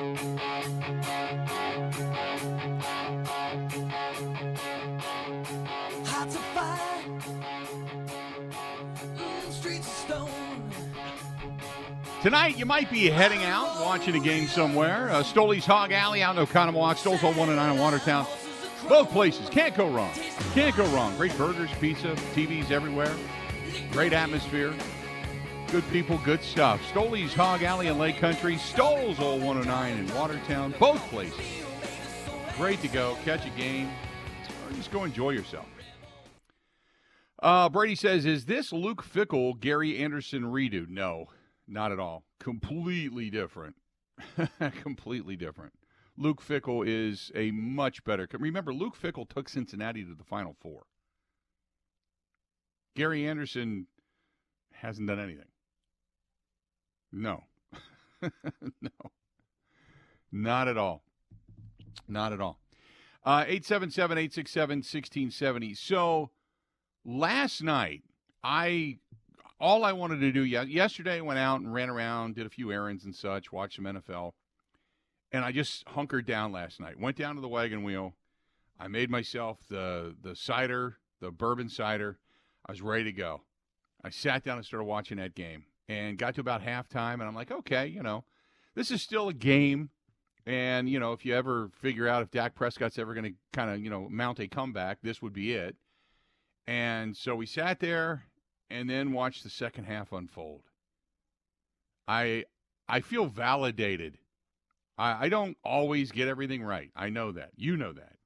Mm. 0.00 0.40
Tonight, 12.22 12.58
you 12.58 12.66
might 12.66 12.90
be 12.90 13.08
heading 13.08 13.42
out, 13.44 13.80
watching 13.80 14.14
a 14.14 14.20
game 14.20 14.46
somewhere. 14.46 15.08
Uh, 15.08 15.22
Stoley's 15.22 15.64
Hog 15.64 15.90
Alley 15.90 16.22
out 16.22 16.36
in 16.36 16.44
Oconomowoc, 16.44 16.98
Stoles 16.98 17.20
Hall 17.20 17.32
1 17.32 17.48
and 17.48 17.56
9 17.56 17.72
in 17.72 17.80
Watertown. 17.80 18.26
Both 18.90 19.10
places. 19.10 19.48
Can't 19.48 19.74
go 19.74 19.88
wrong. 19.88 20.12
Can't 20.52 20.76
go 20.76 20.84
wrong. 20.88 21.16
Great 21.16 21.36
burgers, 21.38 21.70
pizza, 21.80 22.08
TVs 22.34 22.70
everywhere. 22.70 23.14
Great 23.92 24.12
atmosphere. 24.12 24.74
Good 25.70 25.88
people, 25.90 26.18
good 26.24 26.42
stuff. 26.42 26.84
Stoley's 26.88 27.32
Hog 27.32 27.62
Alley 27.62 27.86
in 27.86 27.96
Lake 27.96 28.16
Country. 28.16 28.56
Stoles 28.56 29.18
Hall 29.18 29.38
109 29.38 29.98
in 29.98 30.14
Watertown. 30.16 30.74
Both 30.80 31.00
places. 31.10 31.38
Great 32.56 32.82
to 32.82 32.88
go. 32.88 33.16
Catch 33.24 33.46
a 33.46 33.50
game. 33.50 33.88
Or 34.66 34.74
just 34.74 34.90
go 34.90 35.04
enjoy 35.04 35.30
yourself. 35.30 35.66
Uh, 37.40 37.68
Brady 37.68 37.94
says, 37.94 38.26
"Is 38.26 38.46
this 38.46 38.72
Luke 38.72 39.04
Fickell, 39.04 39.58
Gary 39.60 39.96
Anderson 39.96 40.42
redo?" 40.42 40.88
No, 40.88 41.28
not 41.68 41.92
at 41.92 42.00
all. 42.00 42.24
Completely 42.40 43.30
different. 43.30 43.76
Completely 44.82 45.36
different. 45.36 45.72
Luke 46.16 46.42
Fickell 46.42 46.84
is 46.84 47.30
a 47.36 47.52
much 47.52 48.02
better. 48.02 48.26
Remember, 48.32 48.74
Luke 48.74 48.96
Fickell 49.00 49.28
took 49.28 49.48
Cincinnati 49.48 50.04
to 50.04 50.16
the 50.16 50.24
Final 50.24 50.56
Four. 50.60 50.82
Gary 52.96 53.24
Anderson 53.24 53.86
hasn't 54.72 55.06
done 55.06 55.20
anything. 55.20 55.44
No, 57.12 57.44
no, 58.22 58.90
not 60.32 60.68
at 60.68 60.76
all. 60.76 61.02
Not 62.08 62.32
at 62.32 62.40
all. 62.40 62.58
Uh, 63.24 63.44
877 63.46 64.18
867 64.18 64.78
1670. 64.78 65.74
So 65.74 66.30
last 67.04 67.62
night, 67.62 68.02
I 68.42 68.98
all 69.60 69.84
I 69.84 69.92
wanted 69.92 70.20
to 70.20 70.32
do 70.32 70.44
yesterday 70.44 71.18
I 71.18 71.20
went 71.20 71.38
out 71.38 71.60
and 71.60 71.72
ran 71.72 71.90
around, 71.90 72.34
did 72.34 72.46
a 72.46 72.50
few 72.50 72.72
errands 72.72 73.04
and 73.04 73.14
such, 73.14 73.52
watched 73.52 73.76
some 73.76 73.84
NFL, 73.84 74.32
and 75.32 75.44
I 75.44 75.52
just 75.52 75.86
hunkered 75.88 76.26
down 76.26 76.50
last 76.50 76.80
night. 76.80 76.98
Went 76.98 77.16
down 77.16 77.34
to 77.34 77.42
the 77.42 77.48
wagon 77.48 77.82
wheel. 77.82 78.14
I 78.78 78.88
made 78.88 79.10
myself 79.10 79.58
the 79.68 80.16
the 80.22 80.34
cider, 80.34 80.96
the 81.20 81.30
bourbon 81.30 81.68
cider. 81.68 82.18
I 82.66 82.72
was 82.72 82.80
ready 82.80 83.04
to 83.04 83.12
go. 83.12 83.42
I 84.02 84.10
sat 84.10 84.44
down 84.44 84.56
and 84.56 84.64
started 84.64 84.84
watching 84.84 85.18
that 85.18 85.34
game, 85.34 85.64
and 85.90 86.16
got 86.16 86.36
to 86.36 86.40
about 86.40 86.62
halftime, 86.62 87.14
and 87.14 87.24
I'm 87.24 87.34
like, 87.34 87.50
okay, 87.50 87.88
you 87.88 88.00
know, 88.00 88.22
this 88.76 88.92
is 88.92 89.02
still 89.02 89.28
a 89.28 89.34
game. 89.34 89.90
And, 90.46 90.88
you 90.88 91.00
know, 91.00 91.12
if 91.12 91.26
you 91.26 91.34
ever 91.34 91.68
figure 91.80 92.06
out 92.06 92.22
if 92.22 92.30
Dak 92.30 92.54
Prescott's 92.54 92.98
ever 92.98 93.12
going 93.12 93.24
to 93.24 93.34
kind 93.52 93.70
of, 93.70 93.80
you 93.80 93.90
know, 93.90 94.08
mount 94.08 94.38
a 94.38 94.46
comeback, 94.46 94.98
this 95.02 95.20
would 95.20 95.32
be 95.32 95.52
it. 95.52 95.74
And 96.66 97.16
so 97.16 97.34
we 97.34 97.44
sat 97.44 97.80
there 97.80 98.22
and 98.70 98.88
then 98.88 99.12
watched 99.12 99.42
the 99.42 99.50
second 99.50 99.84
half 99.84 100.12
unfold. 100.12 100.62
I 102.06 102.44
I 102.88 103.00
feel 103.00 103.26
validated. 103.26 104.18
I, 104.96 105.26
I 105.26 105.28
don't 105.28 105.56
always 105.64 106.12
get 106.12 106.28
everything 106.28 106.62
right. 106.62 106.90
I 106.94 107.10
know 107.10 107.32
that. 107.32 107.50
You 107.56 107.76
know 107.76 107.92
that. 107.92 108.16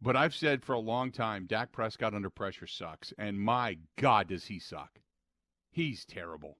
But 0.00 0.16
I've 0.16 0.34
said 0.34 0.64
for 0.64 0.74
a 0.74 0.80
long 0.80 1.10
time, 1.10 1.46
Dak 1.46 1.72
Prescott 1.72 2.14
under 2.14 2.30
pressure 2.30 2.66
sucks. 2.68 3.12
And 3.18 3.40
my 3.40 3.78
God, 3.98 4.28
does 4.28 4.46
he 4.46 4.60
suck. 4.60 5.00
He's 5.70 6.04
terrible. 6.04 6.58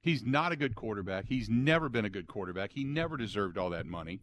He's 0.00 0.24
not 0.24 0.52
a 0.52 0.56
good 0.56 0.74
quarterback. 0.74 1.26
He's 1.26 1.48
never 1.48 1.88
been 1.88 2.04
a 2.04 2.10
good 2.10 2.26
quarterback. 2.26 2.72
He 2.72 2.84
never 2.84 3.16
deserved 3.16 3.58
all 3.58 3.70
that 3.70 3.86
money. 3.86 4.20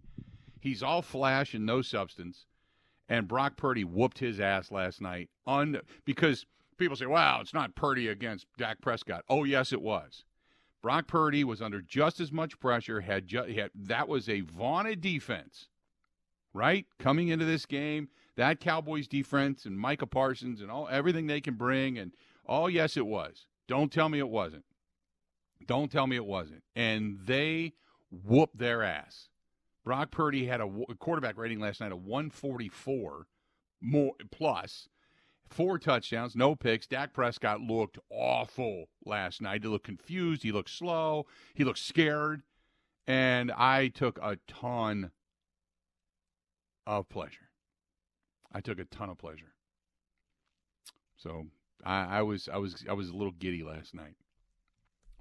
He's 0.59 0.81
all 0.81 1.01
flash 1.01 1.53
and 1.53 1.65
no 1.65 1.81
substance. 1.81 2.45
And 3.07 3.27
Brock 3.27 3.55
Purdy 3.57 3.83
whooped 3.83 4.19
his 4.19 4.39
ass 4.39 4.71
last 4.71 4.99
night 4.99 5.29
on 5.45 5.79
because 6.05 6.45
people 6.77 6.95
say, 6.95 7.05
"Wow, 7.05 7.41
it's 7.41 7.53
not 7.53 7.75
Purdy 7.75 8.07
against 8.07 8.47
Dak 8.57 8.81
Prescott." 8.81 9.23
Oh, 9.29 9.43
yes, 9.43 9.71
it 9.71 9.81
was. 9.81 10.23
Brock 10.81 11.07
Purdy 11.07 11.43
was 11.43 11.61
under 11.61 11.81
just 11.81 12.19
as 12.19 12.31
much 12.31 12.59
pressure. 12.59 13.01
Had, 13.01 13.27
ju- 13.27 13.43
had 13.43 13.71
that 13.75 14.07
was 14.07 14.27
a 14.27 14.41
vaunted 14.41 15.01
defense, 15.01 15.67
right? 16.53 16.87
Coming 16.97 17.27
into 17.27 17.45
this 17.45 17.65
game, 17.65 18.09
that 18.35 18.59
Cowboys 18.59 19.07
defense 19.07 19.65
and 19.65 19.79
Micah 19.79 20.07
Parsons 20.07 20.61
and 20.61 20.71
all 20.71 20.87
everything 20.89 21.27
they 21.27 21.41
can 21.41 21.55
bring 21.55 21.97
and 21.97 22.11
oh 22.47 22.67
yes 22.67 22.97
it 22.97 23.05
was. 23.05 23.45
Don't 23.67 23.91
tell 23.91 24.09
me 24.09 24.19
it 24.19 24.29
wasn't. 24.29 24.65
Don't 25.67 25.91
tell 25.91 26.07
me 26.07 26.15
it 26.15 26.25
wasn't. 26.25 26.63
And 26.75 27.19
they 27.25 27.73
whooped 28.11 28.57
their 28.57 28.83
ass. 28.83 29.29
Brock 29.83 30.11
Purdy 30.11 30.45
had 30.47 30.61
a 30.61 30.69
quarterback 30.99 31.37
rating 31.37 31.59
last 31.59 31.79
night 31.79 31.91
of 31.91 32.03
144 32.03 33.27
more 33.81 34.13
plus, 34.31 34.89
four 35.47 35.77
touchdowns, 35.77 36.35
no 36.35 36.55
picks. 36.55 36.87
Dak 36.87 37.13
Prescott 37.13 37.61
looked 37.61 37.99
awful 38.09 38.85
last 39.05 39.41
night. 39.41 39.61
He 39.63 39.69
looked 39.69 39.85
confused. 39.85 40.41
He 40.41 40.51
looked 40.51 40.71
slow. 40.71 41.27
He 41.53 41.63
looked 41.63 41.79
scared. 41.79 42.41
And 43.07 43.51
I 43.51 43.89
took 43.89 44.17
a 44.21 44.37
ton 44.47 45.11
of 46.87 47.07
pleasure. 47.07 47.49
I 48.51 48.61
took 48.61 48.79
a 48.79 48.85
ton 48.85 49.09
of 49.09 49.19
pleasure. 49.19 49.53
So 51.17 51.45
I, 51.83 52.19
I 52.19 52.21
was 52.23 52.49
I 52.51 52.57
was 52.57 52.83
I 52.89 52.93
was 52.93 53.09
a 53.09 53.15
little 53.15 53.33
giddy 53.33 53.63
last 53.63 53.93
night 53.93 54.15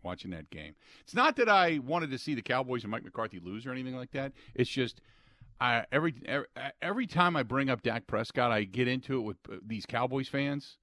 watching 0.04 0.30
that 0.32 0.50
game. 0.50 0.74
It's 1.00 1.14
not 1.14 1.36
that 1.36 1.48
I 1.48 1.80
wanted 1.84 2.10
to 2.10 2.18
see 2.18 2.34
the 2.34 2.42
Cowboys 2.42 2.84
and 2.84 2.90
Mike 2.90 3.04
McCarthy 3.04 3.40
lose 3.40 3.66
or 3.66 3.72
anything 3.72 3.96
like 3.96 4.12
that. 4.12 4.32
It's 4.54 4.70
just 4.70 5.00
I 5.60 5.84
every 5.90 6.14
every, 6.26 6.46
every 6.82 7.06
time 7.06 7.36
I 7.36 7.42
bring 7.42 7.70
up 7.70 7.82
Dak 7.82 8.06
Prescott, 8.06 8.52
I 8.52 8.64
get 8.64 8.88
into 8.88 9.18
it 9.18 9.22
with 9.22 9.36
uh, 9.50 9.56
these 9.66 9.86
Cowboys 9.86 10.28
fans 10.28 10.78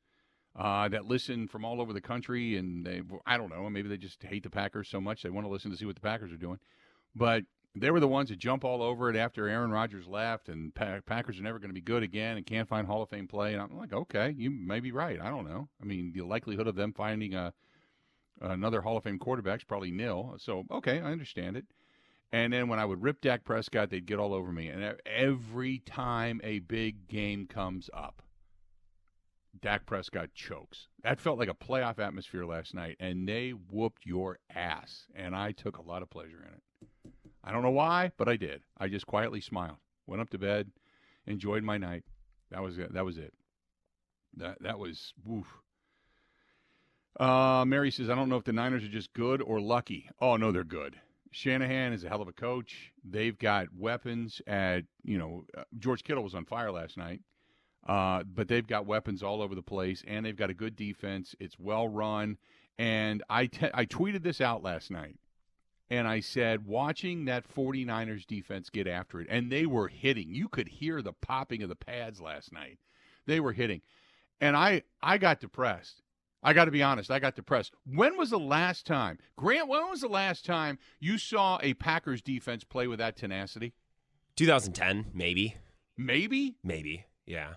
uh, 0.57 0.89
that 0.89 1.05
listen 1.05 1.47
from 1.47 1.63
all 1.63 1.81
over 1.81 1.93
the 1.93 2.01
country, 2.01 2.57
and 2.57 2.85
they 2.85 3.01
I 3.25 3.37
don't 3.37 3.49
know, 3.49 3.69
maybe 3.69 3.89
they 3.89 3.97
just 3.97 4.21
hate 4.23 4.43
the 4.43 4.49
Packers 4.49 4.89
so 4.89 4.99
much 4.99 5.23
they 5.23 5.29
want 5.29 5.45
to 5.45 5.51
listen 5.51 5.71
to 5.71 5.77
see 5.77 5.85
what 5.85 5.95
the 5.95 6.01
Packers 6.01 6.31
are 6.31 6.37
doing, 6.37 6.59
but. 7.15 7.43
They 7.73 7.89
were 7.89 8.01
the 8.01 8.07
ones 8.09 8.27
that 8.27 8.37
jump 8.37 8.65
all 8.65 8.83
over 8.83 9.09
it 9.09 9.15
after 9.15 9.47
Aaron 9.47 9.71
Rodgers 9.71 10.05
left, 10.05 10.49
and 10.49 10.75
pa- 10.75 10.99
Packers 11.05 11.39
are 11.39 11.43
never 11.43 11.57
going 11.57 11.69
to 11.69 11.73
be 11.73 11.79
good 11.79 12.03
again 12.03 12.35
and 12.35 12.45
can't 12.45 12.67
find 12.67 12.85
Hall 12.85 13.01
of 13.01 13.07
Fame 13.07 13.29
play. 13.29 13.53
And 13.53 13.61
I'm 13.61 13.77
like, 13.77 13.93
okay, 13.93 14.35
you 14.37 14.51
may 14.51 14.81
be 14.81 14.91
right. 14.91 15.21
I 15.21 15.29
don't 15.29 15.47
know. 15.47 15.69
I 15.81 15.85
mean, 15.85 16.11
the 16.13 16.23
likelihood 16.23 16.67
of 16.67 16.75
them 16.75 16.91
finding 16.91 17.33
a 17.33 17.53
another 18.41 18.81
Hall 18.81 18.97
of 18.97 19.03
Fame 19.03 19.19
quarterback's 19.19 19.63
probably 19.63 19.91
nil. 19.91 20.35
So 20.37 20.63
okay, 20.71 20.99
I 20.99 21.11
understand 21.11 21.57
it. 21.57 21.65
And 22.33 22.53
then 22.53 22.67
when 22.69 22.79
I 22.79 22.85
would 22.85 23.03
rip 23.03 23.21
Dak 23.21 23.43
Prescott, 23.43 23.89
they'd 23.89 24.05
get 24.05 24.19
all 24.19 24.33
over 24.33 24.51
me. 24.51 24.69
And 24.69 24.95
every 25.05 25.79
time 25.79 26.39
a 26.43 26.59
big 26.59 27.07
game 27.09 27.45
comes 27.45 27.89
up, 27.93 28.21
Dak 29.61 29.85
Prescott 29.85 30.29
chokes. 30.33 30.87
That 31.03 31.19
felt 31.19 31.37
like 31.37 31.49
a 31.49 31.53
playoff 31.53 31.99
atmosphere 31.99 32.45
last 32.45 32.73
night, 32.73 32.95
and 32.99 33.27
they 33.27 33.49
whooped 33.49 34.05
your 34.05 34.39
ass. 34.55 35.07
And 35.13 35.35
I 35.35 35.51
took 35.51 35.77
a 35.77 35.81
lot 35.81 36.01
of 36.01 36.09
pleasure 36.09 36.47
in 36.47 36.53
it. 36.53 37.13
I 37.43 37.51
don't 37.51 37.63
know 37.63 37.71
why, 37.71 38.11
but 38.17 38.29
I 38.29 38.37
did. 38.37 38.61
I 38.77 38.87
just 38.87 39.07
quietly 39.07 39.41
smiled, 39.41 39.77
went 40.07 40.21
up 40.21 40.29
to 40.29 40.37
bed, 40.37 40.71
enjoyed 41.25 41.63
my 41.63 41.77
night. 41.77 42.03
That 42.49 42.61
was. 42.61 42.77
That 42.77 43.05
was 43.05 43.17
it. 43.17 43.33
That 44.37 44.61
that 44.61 44.79
was 44.79 45.13
woof. 45.25 45.47
Uh, 47.19 47.65
Mary 47.67 47.91
says, 47.91 48.09
I 48.09 48.15
don't 48.15 48.29
know 48.29 48.37
if 48.37 48.45
the 48.45 48.53
Niners 48.53 48.83
are 48.83 48.89
just 48.89 49.13
good 49.13 49.41
or 49.41 49.59
lucky. 49.59 50.09
Oh 50.19 50.37
no, 50.37 50.51
they're 50.51 50.63
good. 50.63 50.97
Shanahan 51.31 51.93
is 51.93 52.03
a 52.03 52.09
hell 52.09 52.21
of 52.21 52.27
a 52.27 52.33
coach. 52.33 52.91
They've 53.03 53.37
got 53.37 53.67
weapons 53.77 54.41
at 54.45 54.83
you 55.03 55.17
know 55.17 55.45
uh, 55.57 55.63
George 55.79 56.03
Kittle 56.03 56.23
was 56.23 56.35
on 56.35 56.45
fire 56.45 56.71
last 56.71 56.97
night, 56.97 57.21
uh, 57.87 58.23
but 58.23 58.47
they've 58.47 58.67
got 58.67 58.85
weapons 58.85 59.23
all 59.23 59.41
over 59.41 59.55
the 59.55 59.61
place, 59.61 60.03
and 60.05 60.25
they've 60.25 60.35
got 60.35 60.49
a 60.49 60.53
good 60.53 60.75
defense. 60.75 61.33
It's 61.39 61.57
well 61.57 61.87
run, 61.87 62.37
and 62.77 63.23
I 63.29 63.49
I 63.73 63.85
tweeted 63.85 64.23
this 64.23 64.41
out 64.41 64.61
last 64.61 64.91
night, 64.91 65.15
and 65.89 66.05
I 66.05 66.19
said 66.19 66.65
watching 66.65 67.25
that 67.25 67.47
49ers 67.53 68.27
defense 68.27 68.69
get 68.69 68.87
after 68.87 69.21
it, 69.21 69.27
and 69.29 69.49
they 69.49 69.65
were 69.65 69.87
hitting. 69.87 70.35
You 70.35 70.49
could 70.49 70.67
hear 70.67 71.01
the 71.01 71.13
popping 71.13 71.63
of 71.63 71.69
the 71.69 71.75
pads 71.75 72.19
last 72.19 72.51
night. 72.51 72.77
They 73.25 73.39
were 73.39 73.53
hitting, 73.53 73.81
and 74.41 74.57
I 74.57 74.83
I 75.01 75.17
got 75.17 75.39
depressed. 75.39 76.01
I 76.43 76.53
got 76.53 76.65
to 76.65 76.71
be 76.71 76.81
honest, 76.81 77.11
I 77.11 77.19
got 77.19 77.35
depressed. 77.35 77.73
When 77.85 78.17
was 78.17 78.31
the 78.31 78.39
last 78.39 78.85
time, 78.85 79.19
Grant, 79.37 79.67
when 79.67 79.89
was 79.89 80.01
the 80.01 80.07
last 80.07 80.45
time 80.45 80.79
you 80.99 81.17
saw 81.17 81.59
a 81.61 81.73
Packers 81.75 82.21
defense 82.21 82.63
play 82.63 82.87
with 82.87 82.99
that 82.99 83.15
tenacity? 83.15 83.73
2010, 84.35 85.11
maybe, 85.13 85.57
Maybe. 85.97 86.55
maybe, 86.63 87.05
yeah. 87.25 87.55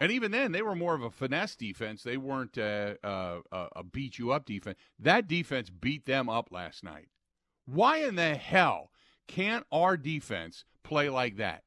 And 0.00 0.10
even 0.12 0.32
then, 0.32 0.52
they 0.52 0.60
were 0.60 0.74
more 0.74 0.94
of 0.94 1.02
a 1.02 1.10
finesse 1.10 1.56
defense. 1.56 2.02
They 2.02 2.16
weren't 2.16 2.58
uh, 2.58 2.94
uh, 3.02 3.38
uh, 3.50 3.68
a 3.76 3.84
beat 3.84 4.18
you 4.18 4.32
up 4.32 4.44
defense. 4.44 4.76
That 4.98 5.28
defense 5.28 5.70
beat 5.70 6.04
them 6.04 6.28
up 6.28 6.48
last 6.50 6.82
night. 6.82 7.08
Why 7.64 7.98
in 7.98 8.16
the 8.16 8.34
hell 8.34 8.90
can't 9.28 9.64
our 9.72 9.96
defense 9.96 10.64
play 10.82 11.08
like 11.08 11.36
that? 11.36 11.62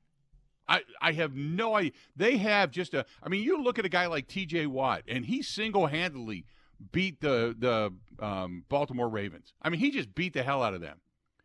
I, 0.67 0.81
I 1.01 1.11
have 1.13 1.35
no 1.35 1.75
idea. 1.75 1.91
They 2.15 2.37
have 2.37 2.71
just 2.71 2.93
a. 2.93 3.05
I 3.23 3.29
mean, 3.29 3.43
you 3.43 3.63
look 3.63 3.79
at 3.79 3.85
a 3.85 3.89
guy 3.89 4.07
like 4.07 4.27
T.J. 4.27 4.67
Watt, 4.67 5.03
and 5.07 5.25
he 5.25 5.41
single 5.41 5.87
handedly 5.87 6.45
beat 6.91 7.21
the 7.21 7.55
the 7.57 8.25
um, 8.25 8.65
Baltimore 8.69 9.09
Ravens. 9.09 9.53
I 9.61 9.69
mean, 9.69 9.79
he 9.79 9.91
just 9.91 10.13
beat 10.13 10.33
the 10.33 10.43
hell 10.43 10.61
out 10.61 10.73
of 10.73 10.81
them. 10.81 10.99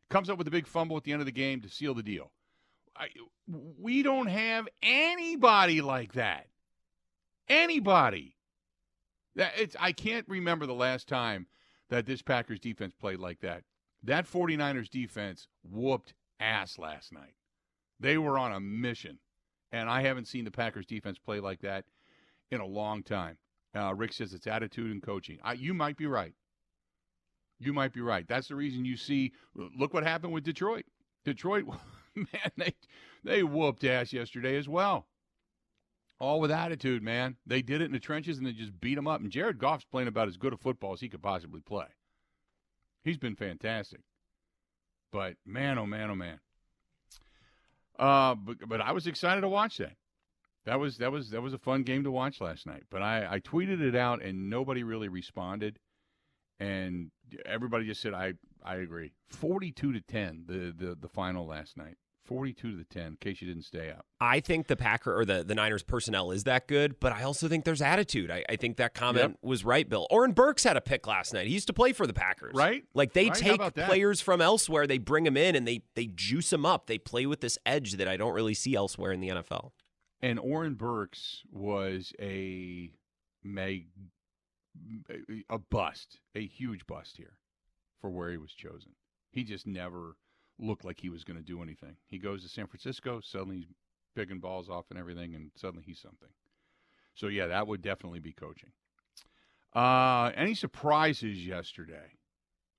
Comes 0.08 0.28
up 0.28 0.38
with 0.38 0.48
a 0.48 0.50
big 0.50 0.66
fumble 0.66 0.96
at 0.96 1.04
the 1.04 1.12
end 1.12 1.22
of 1.22 1.26
the 1.26 1.32
game 1.32 1.60
to 1.60 1.68
seal 1.68 1.94
the 1.94 2.02
deal. 2.02 2.32
I, 2.96 3.08
we 3.78 4.02
don't 4.02 4.26
have 4.26 4.68
anybody 4.82 5.80
like 5.80 6.12
that. 6.14 6.48
Anybody. 7.48 8.36
That 9.36 9.52
it's. 9.56 9.76
I 9.78 9.92
can't 9.92 10.28
remember 10.28 10.66
the 10.66 10.74
last 10.74 11.08
time 11.08 11.46
that 11.88 12.06
this 12.06 12.22
Packers 12.22 12.58
defense 12.58 12.94
played 12.94 13.18
like 13.18 13.40
that. 13.40 13.62
That 14.02 14.30
49ers 14.30 14.90
defense 14.90 15.46
whooped 15.62 16.12
ass 16.40 16.78
last 16.78 17.12
night. 17.12 17.34
They 18.02 18.18
were 18.18 18.36
on 18.36 18.52
a 18.52 18.58
mission, 18.58 19.20
and 19.70 19.88
I 19.88 20.02
haven't 20.02 20.26
seen 20.26 20.44
the 20.44 20.50
Packers 20.50 20.86
defense 20.86 21.18
play 21.18 21.38
like 21.38 21.60
that 21.60 21.84
in 22.50 22.60
a 22.60 22.66
long 22.66 23.04
time. 23.04 23.38
Uh, 23.76 23.94
Rick 23.94 24.12
says 24.12 24.34
it's 24.34 24.48
attitude 24.48 24.90
and 24.90 25.00
coaching. 25.00 25.38
I, 25.44 25.52
you 25.52 25.72
might 25.72 25.96
be 25.96 26.06
right. 26.06 26.34
You 27.60 27.72
might 27.72 27.92
be 27.92 28.00
right. 28.00 28.26
That's 28.26 28.48
the 28.48 28.56
reason 28.56 28.84
you 28.84 28.96
see. 28.96 29.32
Look 29.54 29.94
what 29.94 30.02
happened 30.02 30.32
with 30.32 30.42
Detroit. 30.42 30.84
Detroit, 31.24 31.64
man, 32.16 32.50
they 32.56 32.74
they 33.22 33.44
whooped 33.44 33.84
ass 33.84 34.12
yesterday 34.12 34.56
as 34.56 34.68
well. 34.68 35.06
All 36.18 36.40
with 36.40 36.50
attitude, 36.50 37.04
man. 37.04 37.36
They 37.46 37.62
did 37.62 37.82
it 37.82 37.86
in 37.86 37.92
the 37.92 38.00
trenches 38.00 38.36
and 38.36 38.46
they 38.46 38.52
just 38.52 38.80
beat 38.80 38.96
them 38.96 39.06
up. 39.06 39.20
And 39.20 39.30
Jared 39.30 39.58
Goff's 39.58 39.84
playing 39.84 40.08
about 40.08 40.26
as 40.26 40.36
good 40.36 40.52
a 40.52 40.56
football 40.56 40.92
as 40.92 41.00
he 41.00 41.08
could 41.08 41.22
possibly 41.22 41.60
play. 41.60 41.86
He's 43.04 43.18
been 43.18 43.36
fantastic. 43.36 44.00
But 45.12 45.36
man, 45.46 45.78
oh 45.78 45.86
man, 45.86 46.10
oh 46.10 46.16
man. 46.16 46.40
Uh, 48.02 48.34
but 48.34 48.56
but 48.68 48.80
I 48.80 48.90
was 48.90 49.06
excited 49.06 49.42
to 49.42 49.48
watch 49.48 49.76
that. 49.78 49.92
That 50.64 50.80
was 50.80 50.98
that 50.98 51.12
was 51.12 51.30
that 51.30 51.40
was 51.40 51.54
a 51.54 51.58
fun 51.58 51.84
game 51.84 52.02
to 52.02 52.10
watch 52.10 52.40
last 52.40 52.66
night. 52.66 52.82
But 52.90 53.00
I 53.00 53.34
I 53.34 53.38
tweeted 53.38 53.80
it 53.80 53.94
out 53.94 54.20
and 54.22 54.50
nobody 54.50 54.82
really 54.82 55.08
responded, 55.08 55.78
and 56.58 57.12
everybody 57.46 57.86
just 57.86 58.00
said 58.00 58.12
I 58.12 58.32
I 58.64 58.76
agree. 58.76 59.12
Forty 59.30 59.70
two 59.70 59.92
to 59.92 60.00
ten 60.00 60.46
the 60.48 60.74
the 60.76 60.96
the 60.96 61.08
final 61.08 61.46
last 61.46 61.76
night. 61.76 61.94
Forty 62.24 62.52
two 62.52 62.70
to 62.70 62.76
the 62.76 62.84
ten. 62.84 63.06
In 63.08 63.16
case 63.16 63.42
you 63.42 63.48
didn't 63.48 63.64
stay 63.64 63.90
up. 63.90 64.06
I 64.20 64.38
think 64.40 64.68
the 64.68 64.76
Packer 64.76 65.14
or 65.18 65.24
the, 65.24 65.42
the 65.42 65.54
Niners 65.56 65.82
personnel 65.82 66.30
is 66.30 66.44
that 66.44 66.68
good, 66.68 67.00
but 67.00 67.12
I 67.12 67.24
also 67.24 67.48
think 67.48 67.64
there's 67.64 67.82
attitude. 67.82 68.30
I, 68.30 68.44
I 68.48 68.54
think 68.56 68.76
that 68.76 68.94
comment 68.94 69.30
Yep. 69.30 69.38
was 69.42 69.64
right, 69.64 69.88
Bill. 69.88 70.06
Oren 70.10 70.32
Burks 70.32 70.62
had 70.62 70.76
a 70.76 70.80
pick 70.80 71.06
last 71.08 71.34
night. 71.34 71.48
He 71.48 71.52
used 71.52 71.66
to 71.66 71.72
play 71.72 71.92
for 71.92 72.06
the 72.06 72.12
Packers. 72.14 72.54
Right? 72.54 72.84
Like 72.94 73.12
they 73.12 73.26
Right, 73.28 73.34
take 73.34 73.74
players 73.74 74.20
from 74.20 74.40
elsewhere, 74.40 74.86
they 74.86 74.98
bring 74.98 75.24
them 75.24 75.36
in 75.36 75.56
and 75.56 75.66
they 75.66 75.82
they 75.94 76.06
juice 76.06 76.50
them 76.50 76.64
up. 76.64 76.86
They 76.86 76.98
play 76.98 77.26
with 77.26 77.40
this 77.40 77.58
edge 77.66 77.94
that 77.94 78.06
I 78.06 78.16
don't 78.16 78.34
really 78.34 78.54
see 78.54 78.74
elsewhere 78.76 79.10
in 79.12 79.20
the 79.20 79.28
NFL. 79.28 79.72
And 80.20 80.38
Oren 80.38 80.74
Burks 80.74 81.42
was 81.50 82.12
a 82.20 82.92
mag, 83.42 83.86
a 85.50 85.58
bust, 85.58 86.20
a 86.36 86.46
huge 86.46 86.86
bust 86.86 87.16
here 87.16 87.36
for 88.00 88.10
where 88.10 88.30
he 88.30 88.36
was 88.36 88.52
chosen. 88.52 88.92
He 89.32 89.44
just 89.44 89.66
never 89.66 90.16
looked 90.58 90.84
like 90.84 91.00
he 91.00 91.08
was 91.08 91.24
going 91.24 91.38
to 91.38 91.42
do 91.42 91.62
anything. 91.62 91.96
He 92.06 92.18
goes 92.18 92.42
to 92.42 92.48
San 92.48 92.66
Francisco, 92.66 93.20
suddenly 93.22 93.56
he's 93.56 93.66
picking 94.14 94.40
balls 94.40 94.68
off 94.68 94.86
and 94.90 94.98
everything, 94.98 95.34
and 95.34 95.50
suddenly 95.56 95.84
he's 95.86 95.98
something. 95.98 96.28
So 97.14 97.26
yeah, 97.26 97.46
that 97.46 97.66
would 97.66 97.82
definitely 97.82 98.20
be 98.20 98.32
coaching. 98.32 98.70
Uh, 99.74 100.30
any 100.36 100.54
surprises 100.54 101.46
yesterday? 101.46 102.18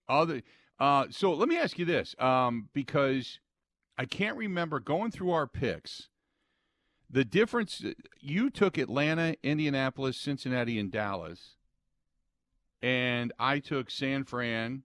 Other, 0.07 0.41
uh, 0.79 1.05
so 1.09 1.33
let 1.33 1.49
me 1.49 1.57
ask 1.57 1.79
you 1.79 1.85
this, 1.85 2.15
um, 2.19 2.69
because 2.73 3.39
I 3.97 4.05
can't 4.05 4.37
remember 4.37 4.79
going 4.79 5.11
through 5.11 5.31
our 5.31 5.47
picks. 5.47 6.09
The 7.09 7.25
difference 7.25 7.83
you 8.19 8.49
took 8.49 8.77
Atlanta, 8.77 9.35
Indianapolis, 9.43 10.17
Cincinnati, 10.17 10.79
and 10.79 10.91
Dallas, 10.91 11.57
and 12.81 13.31
I 13.39 13.59
took 13.59 13.91
San 13.91 14.23
Fran. 14.23 14.83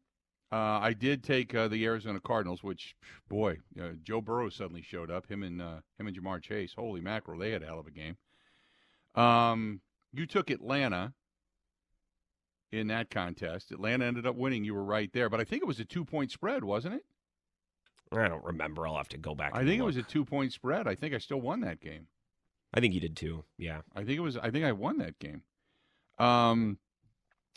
Uh, 0.50 0.80
I 0.80 0.94
did 0.94 1.22
take 1.22 1.54
uh, 1.54 1.68
the 1.68 1.84
Arizona 1.84 2.20
Cardinals, 2.20 2.62
which 2.62 2.96
boy, 3.28 3.58
uh, 3.80 3.90
Joe 4.02 4.22
Burrow 4.22 4.48
suddenly 4.48 4.82
showed 4.82 5.11
up. 5.11 5.30
Him 5.30 5.42
and 5.42 5.61
uh, 5.61 5.80
him 5.98 6.06
and 6.06 6.16
Ja'Marr 6.16 6.42
Chase. 6.42 6.72
Holy 6.74 7.02
mackerel, 7.02 7.38
they 7.38 7.50
had 7.50 7.62
a 7.62 7.66
hell 7.66 7.80
of 7.80 7.87
a 7.87 7.90
game. 7.90 8.16
Um, 9.14 9.80
you 10.12 10.26
took 10.26 10.50
Atlanta 10.50 11.12
in 12.72 12.87
that 12.88 13.11
contest. 13.11 13.72
Atlanta 13.72 14.06
ended 14.06 14.26
up 14.26 14.37
winning. 14.37 14.64
You 14.64 14.74
were 14.74 14.84
right 14.84 15.11
there, 15.12 15.28
but 15.28 15.40
I 15.40 15.44
think 15.44 15.62
it 15.62 15.68
was 15.68 15.80
a 15.80 15.84
two 15.84 16.04
point 16.04 16.30
spread, 16.30 16.64
wasn't 16.64 16.94
it? 16.94 17.04
I 18.11 18.28
don't 18.28 18.44
remember. 18.44 18.87
I'll 18.87 18.96
have 18.96 19.08
to 19.08 19.18
go 19.18 19.34
back. 19.34 19.54
I 19.54 19.64
think 19.64 19.80
it 19.80 19.84
was 19.84 19.98
a 19.98 20.02
two 20.02 20.24
point 20.24 20.52
spread. 20.52 20.87
I 20.88 20.94
think 20.94 21.14
I 21.14 21.18
still 21.18 21.40
won 21.40 21.61
that 21.61 21.80
game. 21.80 22.06
I 22.72 22.80
think 22.80 22.94
you 22.94 23.00
did 23.00 23.16
too. 23.16 23.44
Yeah. 23.58 23.80
I 23.94 24.04
think 24.04 24.16
it 24.16 24.20
was. 24.20 24.37
I 24.37 24.50
think 24.50 24.64
I 24.64 24.72
won 24.72 24.98
that 24.98 25.18
game. 25.18 25.42
Um, 26.18 26.78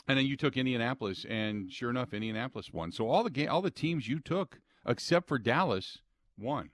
and 0.08 0.18
then 0.18 0.26
you 0.26 0.36
took 0.36 0.58
Indianapolis, 0.58 1.26
and 1.30 1.72
sure 1.72 1.90
enough, 1.90 2.14
Indianapolis 2.14 2.72
won. 2.72 2.92
So 2.92 3.08
all 3.10 3.24
the 3.24 3.30
game, 3.30 3.50
all 3.50 3.62
the 3.62 3.72
teams 3.72 4.08
you 4.08 4.20
took, 4.20 4.60
except 4.86 5.28
for 5.28 5.38
Dallas, 5.38 6.00
won. 6.38 6.72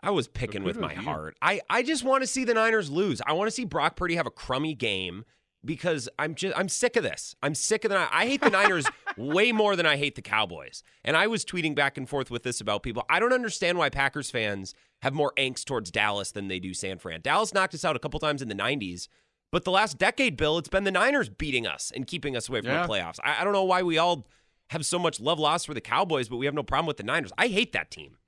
I 0.00 0.10
was 0.10 0.28
picking 0.28 0.62
with 0.62 0.76
my 0.76 0.88
kudos 0.88 0.98
to 0.98 1.02
you. 1.02 1.10
heart. 1.10 1.36
I, 1.40 1.60
I 1.70 1.82
just 1.82 2.04
want 2.04 2.22
to 2.22 2.26
see 2.26 2.44
the 2.44 2.54
Niners 2.54 2.90
lose. 2.90 3.20
I 3.26 3.32
want 3.32 3.48
to 3.48 3.50
see 3.50 3.64
Brock 3.64 3.96
Purdy 3.96 4.16
have 4.16 4.26
a 4.26 4.30
crummy 4.30 4.74
game 4.74 5.24
because 5.64 6.08
I'm 6.18 6.34
just 6.34 6.56
I'm 6.56 6.68
sick 6.68 6.96
of 6.96 7.02
this. 7.02 7.34
I'm 7.42 7.54
sick 7.54 7.84
of 7.84 7.90
the 7.90 8.08
I 8.14 8.26
hate 8.26 8.40
the 8.40 8.50
Niners 8.50 8.86
way 9.16 9.52
more 9.52 9.74
than 9.74 9.84
I 9.86 9.96
hate 9.96 10.14
the 10.14 10.22
Cowboys. 10.22 10.82
And 11.04 11.16
I 11.16 11.26
was 11.26 11.44
tweeting 11.44 11.74
back 11.74 11.96
and 11.96 12.08
forth 12.08 12.30
with 12.30 12.42
this 12.42 12.60
about 12.60 12.82
people. 12.82 13.04
I 13.10 13.18
don't 13.18 13.32
understand 13.32 13.78
why 13.78 13.90
Packers 13.90 14.30
fans 14.30 14.74
have 15.02 15.12
more 15.12 15.32
angst 15.36 15.64
towards 15.64 15.90
Dallas 15.90 16.30
than 16.30 16.48
they 16.48 16.60
do 16.60 16.72
San 16.72 16.98
Fran. 16.98 17.20
Dallas 17.20 17.52
knocked 17.52 17.74
us 17.74 17.84
out 17.84 17.96
a 17.96 17.98
couple 17.98 18.20
times 18.20 18.42
in 18.42 18.48
the 18.48 18.54
90s, 18.54 19.08
but 19.56 19.64
the 19.64 19.70
last 19.70 19.96
decade, 19.96 20.36
Bill, 20.36 20.58
it's 20.58 20.68
been 20.68 20.84
the 20.84 20.90
Niners 20.90 21.30
beating 21.30 21.66
us 21.66 21.90
and 21.96 22.06
keeping 22.06 22.36
us 22.36 22.46
away 22.46 22.60
from 22.60 22.68
Yeah. 22.72 22.86
the 22.86 22.92
playoffs. 22.92 23.18
I, 23.24 23.40
I 23.40 23.44
don't 23.44 23.54
know 23.54 23.64
why 23.64 23.82
we 23.82 23.96
all 23.96 24.26
have 24.68 24.84
so 24.84 24.98
much 24.98 25.18
love 25.18 25.38
lost 25.38 25.64
for 25.64 25.72
the 25.72 25.80
Cowboys, 25.80 26.28
but 26.28 26.36
we 26.36 26.44
have 26.44 26.54
no 26.54 26.62
problem 26.62 26.86
with 26.86 26.98
the 26.98 27.04
Niners. 27.04 27.32
I 27.38 27.46
hate 27.48 27.72
that 27.72 27.90
team. 27.90 28.18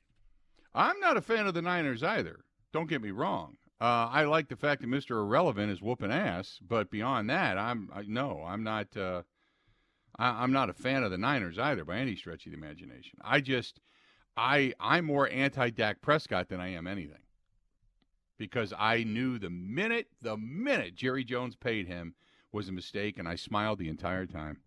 I'm 0.74 0.98
not 1.00 1.18
a 1.18 1.20
fan 1.20 1.46
of 1.46 1.52
the 1.52 1.60
Niners 1.60 2.02
either. 2.02 2.36
Don't 2.72 2.88
get 2.88 3.02
me 3.02 3.10
wrong. 3.10 3.58
Uh, 3.78 4.08
I 4.10 4.24
like 4.24 4.48
the 4.48 4.56
fact 4.56 4.80
that 4.80 4.86
Mr. 4.88 5.10
Irrelevant 5.20 5.70
is 5.70 5.82
whooping 5.82 6.10
ass, 6.10 6.58
but 6.66 6.90
beyond 6.90 7.28
that, 7.28 7.58
I'm 7.58 7.90
I, 7.94 8.04
no, 8.06 8.42
I'm 8.46 8.62
not. 8.64 8.96
Uh, 8.96 9.20
I, 10.18 10.42
I'm 10.42 10.52
not 10.52 10.70
a 10.70 10.72
fan 10.72 11.02
of 11.02 11.10
the 11.10 11.18
Niners 11.18 11.58
either 11.58 11.84
by 11.84 11.98
any 11.98 12.16
stretch 12.16 12.46
of 12.46 12.52
the 12.52 12.58
imagination. 12.58 13.18
I 13.22 13.40
just, 13.42 13.80
I, 14.34 14.72
I'm 14.80 15.04
more 15.04 15.28
anti 15.28 15.68
Dak 15.68 16.00
Prescott 16.00 16.48
than 16.48 16.58
I 16.60 16.68
am 16.68 16.86
anything, 16.86 17.20
because 18.38 18.72
I 18.78 19.04
knew 19.04 19.38
the 19.38 19.50
minute, 19.50 20.08
the 20.22 20.36
minute 20.36 20.94
Jerry 20.94 21.24
Jones 21.24 21.56
paid 21.56 21.86
him 21.86 22.14
was 22.52 22.68
a 22.68 22.72
mistake, 22.72 23.18
and 23.18 23.28
I 23.28 23.34
smiled 23.34 23.78
the 23.78 23.88
entire 23.88 24.26
time, 24.26 24.58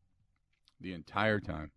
the 0.80 0.94
entire 0.94 1.40
time. 1.40 1.72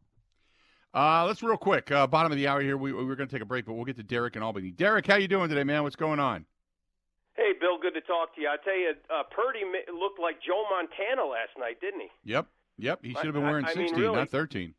Uh, 0.92 1.24
let's 1.26 1.42
real 1.42 1.56
quick. 1.56 1.90
Uh, 1.90 2.06
bottom 2.06 2.30
of 2.30 2.38
the 2.38 2.46
hour 2.46 2.60
here. 2.60 2.76
We, 2.76 2.92
we 2.92 3.04
we're 3.04 3.16
going 3.16 3.28
to 3.28 3.34
take 3.34 3.42
a 3.42 3.46
break, 3.46 3.66
but 3.66 3.72
we'll 3.74 3.84
get 3.84 3.96
to 3.96 4.02
Derek 4.02 4.36
in 4.36 4.42
Albany. 4.42 4.70
Derek, 4.70 5.06
how 5.06 5.16
you 5.16 5.26
doing 5.26 5.48
today, 5.48 5.64
man? 5.64 5.82
What's 5.82 5.96
going 5.96 6.20
on? 6.20 6.44
Hey, 7.34 7.50
Bill, 7.60 7.78
good 7.82 7.94
to 7.94 8.00
talk 8.00 8.34
to 8.36 8.40
you. 8.40 8.48
I 8.48 8.56
tell 8.62 8.78
you, 8.78 8.92
uh, 9.10 9.24
Purdy 9.24 9.60
looked 9.92 10.20
like 10.20 10.36
Joe 10.40 10.64
Montana 10.70 11.28
last 11.28 11.50
night, 11.58 11.80
didn't 11.80 12.02
he? 12.02 12.08
Yep, 12.24 12.46
yep. 12.78 13.00
He 13.02 13.12
should 13.14 13.24
have 13.24 13.34
been 13.34 13.42
wearing 13.42 13.64
I 13.64 13.74
mean, 13.74 13.88
16, 13.88 14.00
really. 14.00 14.16
not 14.16 14.30
13. 14.30 14.74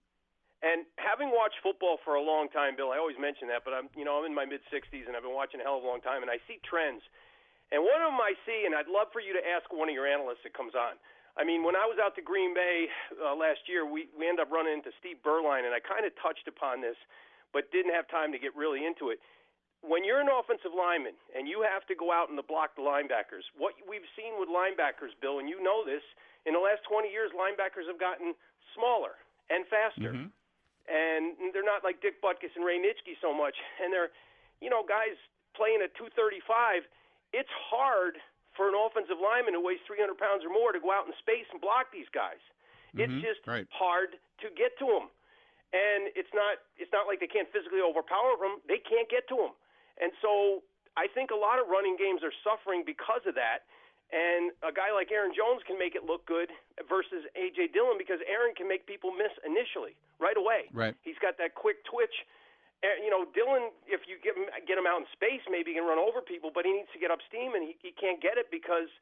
And 0.65 0.82
having 0.97 1.30
watched 1.30 1.62
football 1.62 2.01
for 2.01 2.17
a 2.17 2.25
long 2.25 2.49
time, 2.49 2.73
Bill, 2.73 2.89
I 2.89 2.97
always 2.97 3.21
mention 3.21 3.45
that, 3.54 3.62
but 3.62 3.78
I'm, 3.78 3.86
you 3.93 4.01
know, 4.01 4.17
I'm 4.17 4.25
in 4.25 4.34
my 4.34 4.49
mid 4.49 4.65
60s 4.73 5.06
and 5.06 5.13
I've 5.13 5.21
been 5.21 5.38
watching 5.38 5.62
a 5.62 5.63
hell 5.63 5.78
of 5.78 5.86
a 5.86 5.88
long 5.88 6.01
time, 6.01 6.25
and 6.25 6.32
I 6.34 6.41
see 6.49 6.58
trends. 6.65 7.06
And 7.69 7.86
one 7.86 8.01
of 8.01 8.10
them 8.10 8.17
I 8.17 8.34
see, 8.49 8.65
and 8.65 8.73
I'd 8.73 8.89
love 8.89 9.13
for 9.13 9.21
you 9.21 9.30
to 9.38 9.43
ask 9.45 9.69
one 9.69 9.89
of 9.89 9.95
your 9.95 10.10
analysts 10.10 10.41
that 10.41 10.58
comes 10.58 10.73
on. 10.73 10.97
I 11.38 11.45
mean, 11.45 11.62
when 11.62 11.78
I 11.78 11.86
was 11.86 12.01
out 12.01 12.17
to 12.17 12.23
Green 12.25 12.58
Bay 12.58 12.89
uh, 13.21 13.38
last 13.38 13.69
year, 13.69 13.86
we 13.86 14.10
we 14.17 14.25
ended 14.25 14.41
up 14.41 14.49
running 14.49 14.73
into 14.73 14.89
Steve 14.97 15.21
Berline, 15.21 15.69
and 15.69 15.73
I 15.75 15.84
kind 15.84 16.01
of 16.01 16.15
touched 16.17 16.49
upon 16.49 16.82
this, 16.82 16.97
but 17.54 17.69
didn't 17.69 17.93
have 17.93 18.10
time 18.10 18.34
to 18.34 18.39
get 18.41 18.56
really 18.58 18.86
into 18.89 19.13
it. 19.13 19.21
When 19.86 20.01
you're 20.01 20.23
an 20.23 20.34
offensive 20.34 20.73
lineman 20.73 21.13
and 21.38 21.45
you 21.45 21.62
have 21.62 21.86
to 21.91 21.95
go 21.95 22.10
out 22.10 22.34
and 22.34 22.39
block 22.47 22.73
the 22.73 22.82
linebackers, 22.82 23.45
what 23.54 23.78
we've 23.86 24.08
seen 24.17 24.39
with 24.41 24.49
linebackers, 24.49 25.13
Bill, 25.21 25.38
and 25.38 25.45
you 25.45 25.62
know 25.62 25.86
this, 25.86 26.01
in 26.49 26.58
the 26.58 26.63
last 26.63 26.82
20 26.89 27.06
years, 27.12 27.30
linebackers 27.38 27.86
have 27.86 28.01
gotten 28.01 28.34
smaller 28.73 29.13
and 29.49 29.67
faster 29.67 30.13
Mhm. 30.13 30.32
And 30.88 31.34
they're 31.54 31.65
not 31.65 31.84
like 31.84 32.02
Dick 32.02 32.21
Butkus 32.21 32.54
and 32.56 32.63
Ray 32.65 32.78
Nitschke 32.78 33.17
so 33.21 33.34
much. 33.34 33.56
And 33.82 33.91
they're, 33.91 34.12
you 34.62 34.69
know, 34.69 34.84
guys 34.86 35.17
playing 35.58 35.82
at 35.84 35.93
235. 35.98 36.86
It's 37.34 37.52
hard 37.69 38.17
for 38.56 38.69
an 38.71 38.76
offensive 38.78 39.19
lineman 39.19 39.54
who 39.54 39.63
weighs 39.65 39.84
300 39.84 40.15
pounds 40.15 40.45
or 40.45 40.52
more 40.54 40.71
to 40.71 40.80
go 40.80 40.91
out 40.91 41.08
in 41.08 41.13
space 41.19 41.45
and 41.52 41.60
block 41.60 41.91
these 41.91 42.08
guys. 42.15 42.39
It's 42.95 43.12
Mhm, 43.12 43.19
just 43.21 43.43
right. 43.45 43.67
hard 43.76 44.15
to 44.39 44.48
get 44.56 44.78
to 44.80 44.88
them, 44.88 45.12
and 45.74 46.08
it's 46.15 46.32
not. 46.34 46.60
It's 46.78 46.91
not 46.95 47.08
like 47.08 47.19
they 47.19 47.28
can't 47.28 47.52
physically 47.52 47.82
overpower 47.82 48.38
them. 48.38 48.62
They 48.65 48.80
can't 48.80 49.10
get 49.10 49.28
to 49.28 49.36
them, 49.36 49.52
and 50.00 50.15
so 50.21 50.63
I 50.95 51.08
think 51.08 51.32
a 51.32 51.36
lot 51.36 51.60
of 51.60 51.67
running 51.67 51.98
games 51.98 52.24
are 52.24 52.32
suffering 52.41 52.86
because 52.86 53.26
of 53.26 53.36
that. 53.36 53.67
And 54.13 54.54
a 54.62 54.70
guy 54.70 54.94
like 54.94 55.10
Aaron 55.10 55.34
Jones 55.34 55.65
can 55.65 55.82
make 55.82 55.98
it 55.98 56.06
look 56.06 56.30
good 56.30 56.54
versus 56.86 57.26
AJ 57.34 57.74
Dillon 57.74 57.98
because 57.98 58.22
Aaron 58.30 58.54
can 58.54 58.70
make 58.70 58.86
people 58.86 59.10
miss 59.10 59.34
initially, 59.41 59.98
right 60.22 60.38
away. 60.38 60.70
Right. 60.70 60.94
He's 61.02 61.18
got 61.18 61.41
that 61.41 61.58
quick 61.58 61.82
twitch. 61.89 62.13
Uh, 62.86 63.02
you 63.02 63.10
know, 63.10 63.26
Dillon, 63.34 63.74
if 63.89 64.06
you 64.06 64.22
get 64.22 64.38
him, 64.38 64.46
get 64.70 64.78
him 64.78 64.86
out 64.86 65.02
in 65.02 65.10
space, 65.10 65.41
maybe 65.50 65.74
he 65.74 65.82
can 65.82 65.89
run 65.89 65.98
over 65.98 66.22
people, 66.22 66.54
but 66.54 66.70
he 66.70 66.72
needs 66.76 66.91
to 66.94 67.02
get 67.02 67.10
up 67.10 67.18
steam, 67.26 67.58
and 67.58 67.65
he, 67.65 67.74
he 67.82 67.89
can't 67.98 68.22
get 68.22 68.38
it 68.38 68.54
because 68.54 68.94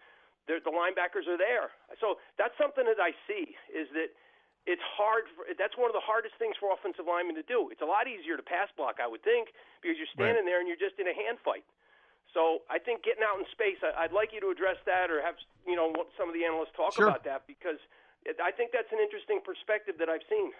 the, 0.47 0.63
the 0.63 0.71
linebackers 0.71 1.27
are 1.27 1.39
there. 1.39 1.75
So 1.99 2.23
that's 2.39 2.55
something 2.55 2.87
that 2.87 3.01
I 3.01 3.11
see 3.27 3.59
is 3.71 3.91
that 3.91 4.15
it's 4.63 4.83
hard. 4.95 5.27
For, 5.35 5.43
that's 5.59 5.75
one 5.75 5.91
of 5.91 5.97
the 5.97 6.03
hardest 6.03 6.39
things 6.39 6.55
for 6.55 6.71
offensive 6.71 7.03
linemen 7.03 7.35
to 7.35 7.43
do. 7.43 7.67
It's 7.75 7.83
a 7.83 7.89
lot 7.89 8.07
easier 8.07 8.39
to 8.39 8.45
pass 8.45 8.71
block, 8.79 9.03
I 9.03 9.07
would 9.07 9.23
think, 9.23 9.51
because 9.83 9.99
you're 9.99 10.11
standing 10.15 10.47
there 10.47 10.63
and 10.63 10.67
you're 10.67 10.79
just 10.79 10.95
in 10.95 11.11
a 11.11 11.15
hand 11.15 11.43
fight. 11.43 11.67
So 12.33 12.59
I 12.69 12.79
think 12.79 13.03
getting 13.03 13.23
out 13.23 13.37
in 13.39 13.45
space, 13.51 13.77
I, 13.83 14.03
I'd 14.05 14.11
like 14.11 14.33
you 14.33 14.41
to 14.41 14.49
address 14.49 14.77
that 14.85 15.11
or 15.11 15.21
have 15.21 15.35
you 15.67 15.75
know 15.75 15.93
some 16.17 16.27
of 16.29 16.33
the 16.33 16.43
analysts 16.45 16.73
talk 16.75 16.93
Sure. 16.93 17.07
about 17.07 17.23
that 17.25 17.45
because 17.47 17.77
I 18.43 18.51
think 18.51 18.71
that's 18.73 18.91
an 18.91 18.99
interesting 18.99 19.39
perspective 19.45 19.95
that 19.99 20.09
I've 20.09 20.25
seen. 20.29 20.51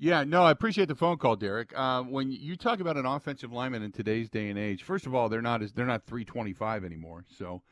Yeah, 0.00 0.22
no, 0.22 0.44
I 0.44 0.52
appreciate 0.52 0.86
the 0.86 0.94
phone 0.94 1.18
call, 1.18 1.34
Derek. 1.34 1.76
Uh, 1.76 2.02
when 2.04 2.30
you 2.30 2.56
talk 2.56 2.78
about 2.80 2.96
an 2.96 3.04
offensive 3.04 3.50
lineman 3.52 3.82
in 3.82 3.90
today's 3.90 4.30
day 4.30 4.48
and 4.48 4.58
age, 4.58 4.84
first 4.84 5.06
of 5.06 5.14
all, 5.14 5.28
they're 5.28 5.42
not 5.42 5.60
as 5.62 5.72
they're 5.72 5.86
not 5.86 6.04
325 6.06 6.84
anymore, 6.84 7.24
so 7.36 7.62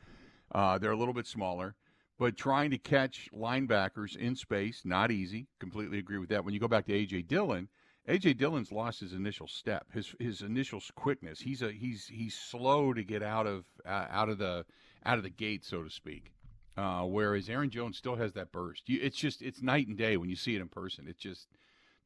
uh, 0.53 0.77
they're 0.79 0.91
a 0.91 0.97
little 0.97 1.15
bit 1.15 1.27
smaller. 1.27 1.75
But 2.19 2.37
trying 2.37 2.71
to 2.71 2.79
catch 2.79 3.29
linebackers 3.33 4.17
in 4.17 4.37
space, 4.37 4.83
not 4.85 5.11
easy. 5.11 5.47
Completely 5.61 5.99
agree 5.99 6.19
with 6.19 6.31
that. 6.31 6.45
When 6.45 6.55
you 6.55 6.61
go 6.61 6.67
back 6.69 6.87
to 6.87 6.93
AJ 6.93 7.29
Dillon, 7.29 7.69
AJ 8.09 8.37
Dillon's 8.37 8.71
lost 8.71 9.01
his 9.01 9.13
initial 9.13 9.49
step, 9.49 9.87
his 9.93 10.15
his 10.21 10.43
initial 10.43 10.81
quickness. 10.95 11.41
He's 11.41 11.63
a 11.63 11.73
he's 11.73 12.07
he's 12.07 12.35
slow 12.35 12.93
to 12.93 13.03
get 13.03 13.23
out 13.23 13.47
of 13.47 13.65
uh, 13.85 14.07
out 14.11 14.29
of 14.29 14.39
the 14.39 14.65
out 15.05 15.19
of 15.19 15.25
the 15.25 15.31
gate, 15.31 15.65
so 15.65 15.83
to 15.83 15.91
speak. 15.91 16.33
Uh, 16.77 17.03
whereas 17.03 17.49
Aaron 17.49 17.71
Jones 17.71 17.97
still 17.97 18.17
has 18.17 18.33
that 18.35 18.53
burst. 18.53 18.89
You, 18.89 19.01
it's 19.03 19.17
just 19.17 19.43
it's 19.43 19.63
night 19.63 19.89
and 19.89 19.97
day 19.97 20.17
when 20.17 20.29
you 20.29 20.37
see 20.37 20.55
it 20.55 20.61
in 20.61 20.69
person. 20.69 21.07
It's 21.09 21.19
just 21.21 21.49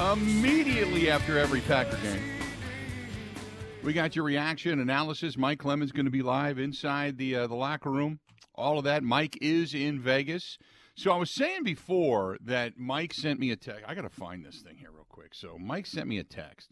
immediately 0.00 1.10
after 1.10 1.38
every 1.38 1.60
Packer 1.60 1.98
game. 1.98 2.22
We 3.84 3.92
got 3.92 4.16
your 4.16 4.24
reaction 4.24 4.80
analysis. 4.80 5.36
Mike 5.36 5.58
Clemens 5.58 5.92
going 5.92 6.06
to 6.06 6.10
be 6.10 6.22
live 6.22 6.58
inside 6.58 7.18
the 7.18 7.36
uh, 7.36 7.46
the 7.48 7.54
locker 7.54 7.90
room. 7.90 8.20
All 8.54 8.78
of 8.78 8.84
that. 8.84 9.02
Mike 9.02 9.36
is 9.42 9.74
in 9.74 10.00
Vegas. 10.00 10.56
So 10.94 11.12
I 11.12 11.16
was 11.16 11.30
saying 11.30 11.64
before 11.64 12.38
that 12.42 12.78
Mike 12.78 13.12
sent 13.12 13.40
me 13.40 13.50
a 13.50 13.56
text. 13.56 13.84
I 13.86 13.94
got 13.94 14.02
to 14.02 14.08
find 14.08 14.42
this 14.42 14.60
thing 14.62 14.78
here 14.78 14.90
real 14.90 15.04
quick. 15.10 15.34
So 15.34 15.58
Mike 15.58 15.84
sent 15.84 16.08
me 16.08 16.16
a 16.16 16.24
text, 16.24 16.70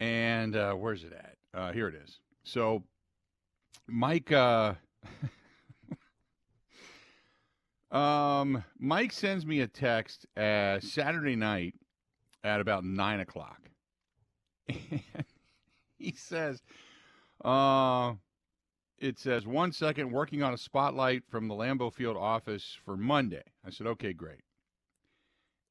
and 0.00 0.56
uh, 0.56 0.72
where's 0.72 1.04
it 1.04 1.12
at? 1.12 1.36
Uh, 1.52 1.72
here 1.72 1.88
it 1.88 1.94
is. 1.96 2.18
So 2.44 2.82
Mike, 3.86 4.32
uh, 4.32 4.72
um, 7.90 8.64
Mike 8.78 9.12
sends 9.12 9.46
me 9.46 9.60
a 9.60 9.66
text 9.66 10.26
uh, 10.36 10.80
Saturday 10.80 11.36
night 11.36 11.74
at 12.42 12.60
about 12.60 12.84
nine 12.84 13.20
o'clock. 13.20 13.60
And 15.98 16.04
he 16.12 16.12
says, 16.12 16.62
uh, 17.42 18.12
it 18.98 19.18
says 19.18 19.46
one 19.46 19.72
second 19.72 20.10
working 20.10 20.42
on 20.42 20.52
a 20.52 20.58
spotlight 20.58 21.22
from 21.28 21.48
the 21.48 21.54
Lambeau 21.54 21.92
Field 21.92 22.16
office 22.16 22.76
for 22.84 22.96
Monday. 22.96 23.42
I 23.64 23.70
said, 23.70 23.86
okay, 23.86 24.12
great. 24.12 24.42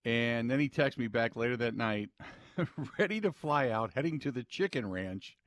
And 0.03 0.49
then 0.49 0.59
he 0.59 0.69
texts 0.69 0.99
me 0.99 1.07
back 1.07 1.35
later 1.35 1.57
that 1.57 1.75
night, 1.75 2.09
ready 2.99 3.21
to 3.21 3.31
fly 3.31 3.69
out, 3.69 3.91
heading 3.93 4.19
to 4.19 4.31
the 4.31 4.43
chicken 4.43 4.89
ranch. 4.89 5.37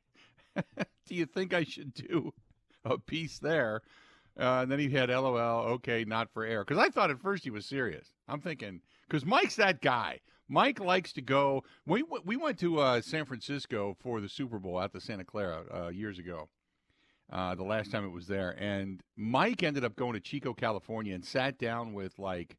do 0.56 1.14
you 1.14 1.26
think 1.26 1.54
I 1.54 1.64
should 1.64 1.94
do 1.94 2.32
a 2.84 2.98
piece 2.98 3.38
there? 3.38 3.82
Uh, 4.38 4.60
and 4.62 4.70
then 4.70 4.78
he 4.78 4.88
had 4.90 5.10
LOL, 5.10 5.64
okay, 5.66 6.04
not 6.04 6.30
for 6.32 6.44
air. 6.44 6.64
Because 6.64 6.78
I 6.78 6.90
thought 6.90 7.10
at 7.10 7.20
first 7.20 7.44
he 7.44 7.50
was 7.50 7.66
serious. 7.66 8.12
I'm 8.28 8.40
thinking, 8.40 8.82
because 9.08 9.24
Mike's 9.24 9.56
that 9.56 9.80
guy. 9.80 10.20
Mike 10.48 10.80
likes 10.80 11.12
to 11.12 11.20
go. 11.20 11.62
We 11.86 12.02
we 12.24 12.36
went 12.36 12.58
to 12.60 12.80
uh, 12.80 13.00
San 13.02 13.26
Francisco 13.26 13.96
for 14.00 14.20
the 14.20 14.28
Super 14.28 14.58
Bowl 14.58 14.80
at 14.80 14.92
the 14.92 15.00
Santa 15.00 15.24
Clara 15.24 15.64
uh, 15.72 15.88
years 15.88 16.18
ago. 16.18 16.48
Uh, 17.30 17.54
the 17.54 17.64
last 17.64 17.90
time 17.90 18.06
it 18.06 18.12
was 18.12 18.26
there, 18.26 18.56
and 18.58 19.02
Mike 19.14 19.62
ended 19.62 19.84
up 19.84 19.94
going 19.94 20.14
to 20.14 20.20
Chico, 20.20 20.54
California, 20.54 21.14
and 21.14 21.22
sat 21.22 21.58
down 21.58 21.92
with 21.92 22.18
like 22.18 22.56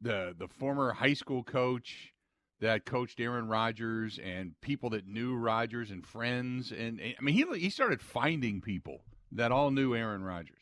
the 0.00 0.34
the 0.38 0.46
former 0.46 0.92
high 0.92 1.14
school 1.14 1.42
coach 1.42 2.12
that 2.60 2.86
coached 2.86 3.18
Aaron 3.18 3.48
Rodgers 3.48 4.20
and 4.22 4.54
people 4.60 4.90
that 4.90 5.08
knew 5.08 5.34
Rodgers 5.34 5.90
and 5.90 6.06
friends, 6.06 6.70
and, 6.70 7.00
and 7.00 7.14
I 7.18 7.22
mean 7.22 7.34
he 7.34 7.58
he 7.58 7.70
started 7.70 8.00
finding 8.00 8.60
people 8.60 9.00
that 9.32 9.50
all 9.50 9.72
knew 9.72 9.96
Aaron 9.96 10.22
Rodgers. 10.22 10.61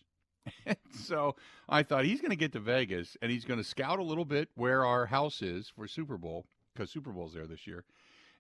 so 0.92 1.36
I 1.68 1.82
thought 1.82 2.04
he's 2.04 2.20
going 2.20 2.30
to 2.30 2.36
get 2.36 2.52
to 2.52 2.60
Vegas 2.60 3.16
and 3.22 3.30
he's 3.30 3.44
going 3.44 3.58
to 3.58 3.64
scout 3.64 3.98
a 3.98 4.04
little 4.04 4.24
bit 4.24 4.48
where 4.54 4.84
our 4.84 5.06
house 5.06 5.42
is 5.42 5.72
for 5.74 5.86
Super 5.86 6.16
Bowl 6.18 6.46
because 6.74 6.90
Super 6.90 7.10
Bowl's 7.10 7.34
there 7.34 7.46
this 7.46 7.66
year, 7.66 7.84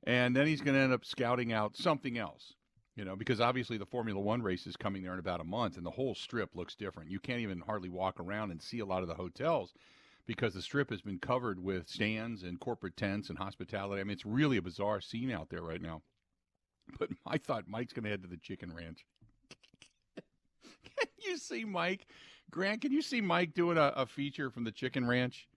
and 0.04 0.34
then 0.34 0.46
he's 0.46 0.60
going 0.60 0.74
to 0.74 0.80
end 0.80 0.92
up 0.92 1.04
scouting 1.04 1.52
out 1.52 1.76
something 1.76 2.18
else. 2.18 2.54
You 2.96 3.04
know, 3.04 3.16
because 3.16 3.40
obviously 3.40 3.78
the 3.78 3.86
Formula 3.86 4.20
One 4.20 4.42
race 4.42 4.66
is 4.66 4.76
coming 4.76 5.02
there 5.02 5.14
in 5.14 5.20
about 5.20 5.40
a 5.40 5.44
month, 5.44 5.76
and 5.76 5.86
the 5.86 5.90
whole 5.90 6.14
strip 6.14 6.54
looks 6.54 6.74
different. 6.74 7.10
You 7.10 7.20
can't 7.20 7.40
even 7.40 7.60
hardly 7.60 7.88
walk 7.88 8.20
around 8.20 8.50
and 8.50 8.60
see 8.60 8.80
a 8.80 8.84
lot 8.84 9.02
of 9.02 9.08
the 9.08 9.14
hotels 9.14 9.72
because 10.26 10.54
the 10.54 10.62
strip 10.62 10.90
has 10.90 11.00
been 11.00 11.18
covered 11.18 11.58
with 11.58 11.88
stands 11.88 12.42
and 12.42 12.60
corporate 12.60 12.96
tents 12.96 13.30
and 13.30 13.38
hospitality. 13.38 14.00
I 14.00 14.04
mean, 14.04 14.12
it's 14.12 14.26
really 14.26 14.56
a 14.56 14.62
bizarre 14.62 15.00
scene 15.00 15.30
out 15.30 15.48
there 15.48 15.62
right 15.62 15.80
now. 15.80 16.02
But 16.98 17.10
I 17.26 17.38
thought 17.38 17.68
Mike's 17.68 17.92
going 17.92 18.04
to 18.04 18.10
head 18.10 18.22
to 18.22 18.28
the 18.28 18.36
Chicken 18.36 18.74
Ranch. 18.74 19.04
You 21.30 21.38
see 21.38 21.64
Mike? 21.64 22.06
Grant, 22.50 22.82
can 22.82 22.92
you 22.92 23.02
see 23.02 23.20
Mike 23.20 23.54
doing 23.54 23.78
a, 23.78 23.92
a 23.96 24.06
feature 24.06 24.50
from 24.50 24.64
the 24.64 24.72
Chicken 24.72 25.06
Ranch? 25.06 25.48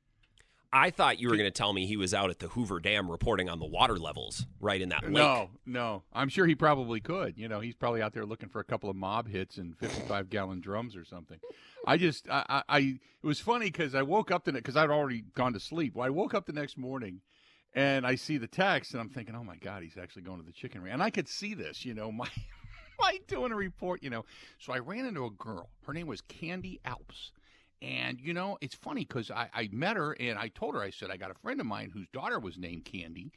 I 0.76 0.90
thought 0.90 1.20
you 1.20 1.30
were 1.30 1.36
going 1.36 1.48
to 1.48 1.52
tell 1.52 1.72
me 1.72 1.86
he 1.86 1.98
was 1.98 2.16
out 2.16 2.32
at 2.32 2.40
the 2.40 2.48
Hoover 2.48 2.80
Dam 2.80 3.10
reporting 3.10 3.48
on 3.48 3.60
the 3.60 3.66
water 3.66 3.98
levels 4.00 4.48
right 4.60 4.82
in 4.82 4.90
that 4.90 5.04
lake. 5.04 5.14
No, 5.14 5.50
no. 5.68 6.02
I'm 6.12 6.30
sure 6.30 6.48
he 6.48 6.56
probably 6.56 7.00
could. 7.00 7.38
You 7.38 7.48
know, 7.48 7.60
he's 7.60 7.76
probably 7.76 8.02
out 8.02 8.14
there 8.14 8.26
looking 8.26 8.50
for 8.50 8.60
a 8.60 8.64
couple 8.64 8.90
of 8.90 8.96
mob 8.96 9.30
hits 9.30 9.58
and 9.58 9.78
55 9.78 10.32
gallon 10.32 10.62
drums 10.62 10.96
or 10.96 11.06
something. 11.06 11.38
I 11.86 11.98
just, 11.98 12.28
I, 12.28 12.64
I, 12.68 12.80
it 12.80 13.28
was 13.28 13.40
funny 13.40 13.68
because 13.68 13.94
I 13.94 14.02
woke 14.02 14.32
up 14.32 14.46
the 14.46 14.52
because 14.52 14.76
I'd 14.76 14.90
already 14.90 15.24
gone 15.36 15.54
to 15.54 15.60
sleep. 15.60 15.94
Well, 15.94 16.08
I 16.08 16.10
woke 16.10 16.34
up 16.34 16.48
the 16.48 16.54
next 16.54 16.76
morning 16.76 17.22
and 17.76 18.06
I 18.06 18.16
see 18.16 18.38
the 18.38 18.48
text 18.48 18.94
and 18.94 19.02
I'm 19.02 19.10
thinking, 19.10 19.36
oh 19.36 19.44
my 19.44 19.58
god, 19.58 19.84
he's 19.84 19.98
actually 20.02 20.24
going 20.24 20.40
to 20.40 20.46
the 20.46 20.52
chicken 20.52 20.82
ranch. 20.82 20.94
And 20.94 21.04
I 21.04 21.12
could 21.12 21.28
see 21.28 21.54
this, 21.54 21.86
you 21.86 21.94
know, 21.94 22.12
my. 22.12 22.30
Mike 23.00 23.28
doing 23.28 23.52
a 23.52 23.56
report, 23.56 24.04
you 24.04 24.10
know. 24.10 24.26
So 24.60 24.74
I 24.74 24.80
ran 24.80 25.06
into 25.06 25.26
a 25.26 25.32
girl. 25.32 25.70
Her 25.86 25.94
name 25.94 26.08
was 26.08 26.22
Candy 26.22 26.80
Alps. 26.86 27.32
And, 27.82 28.20
you 28.22 28.34
know, 28.34 28.58
it's 28.62 28.76
funny 28.76 29.04
because 29.04 29.30
I, 29.30 29.50
I 29.54 29.70
met 29.74 29.98
her 29.98 30.14
and 30.14 30.40
I 30.40 30.48
told 30.48 30.76
her, 30.76 30.82
I 30.82 30.90
said, 30.90 31.12
I 31.12 31.18
got 31.18 31.32
a 31.32 31.36
friend 31.36 31.60
of 31.60 31.66
mine 31.66 31.92
whose 31.94 32.08
daughter 32.14 32.40
was 32.40 32.58
named 32.58 32.86
Candy. 32.86 33.32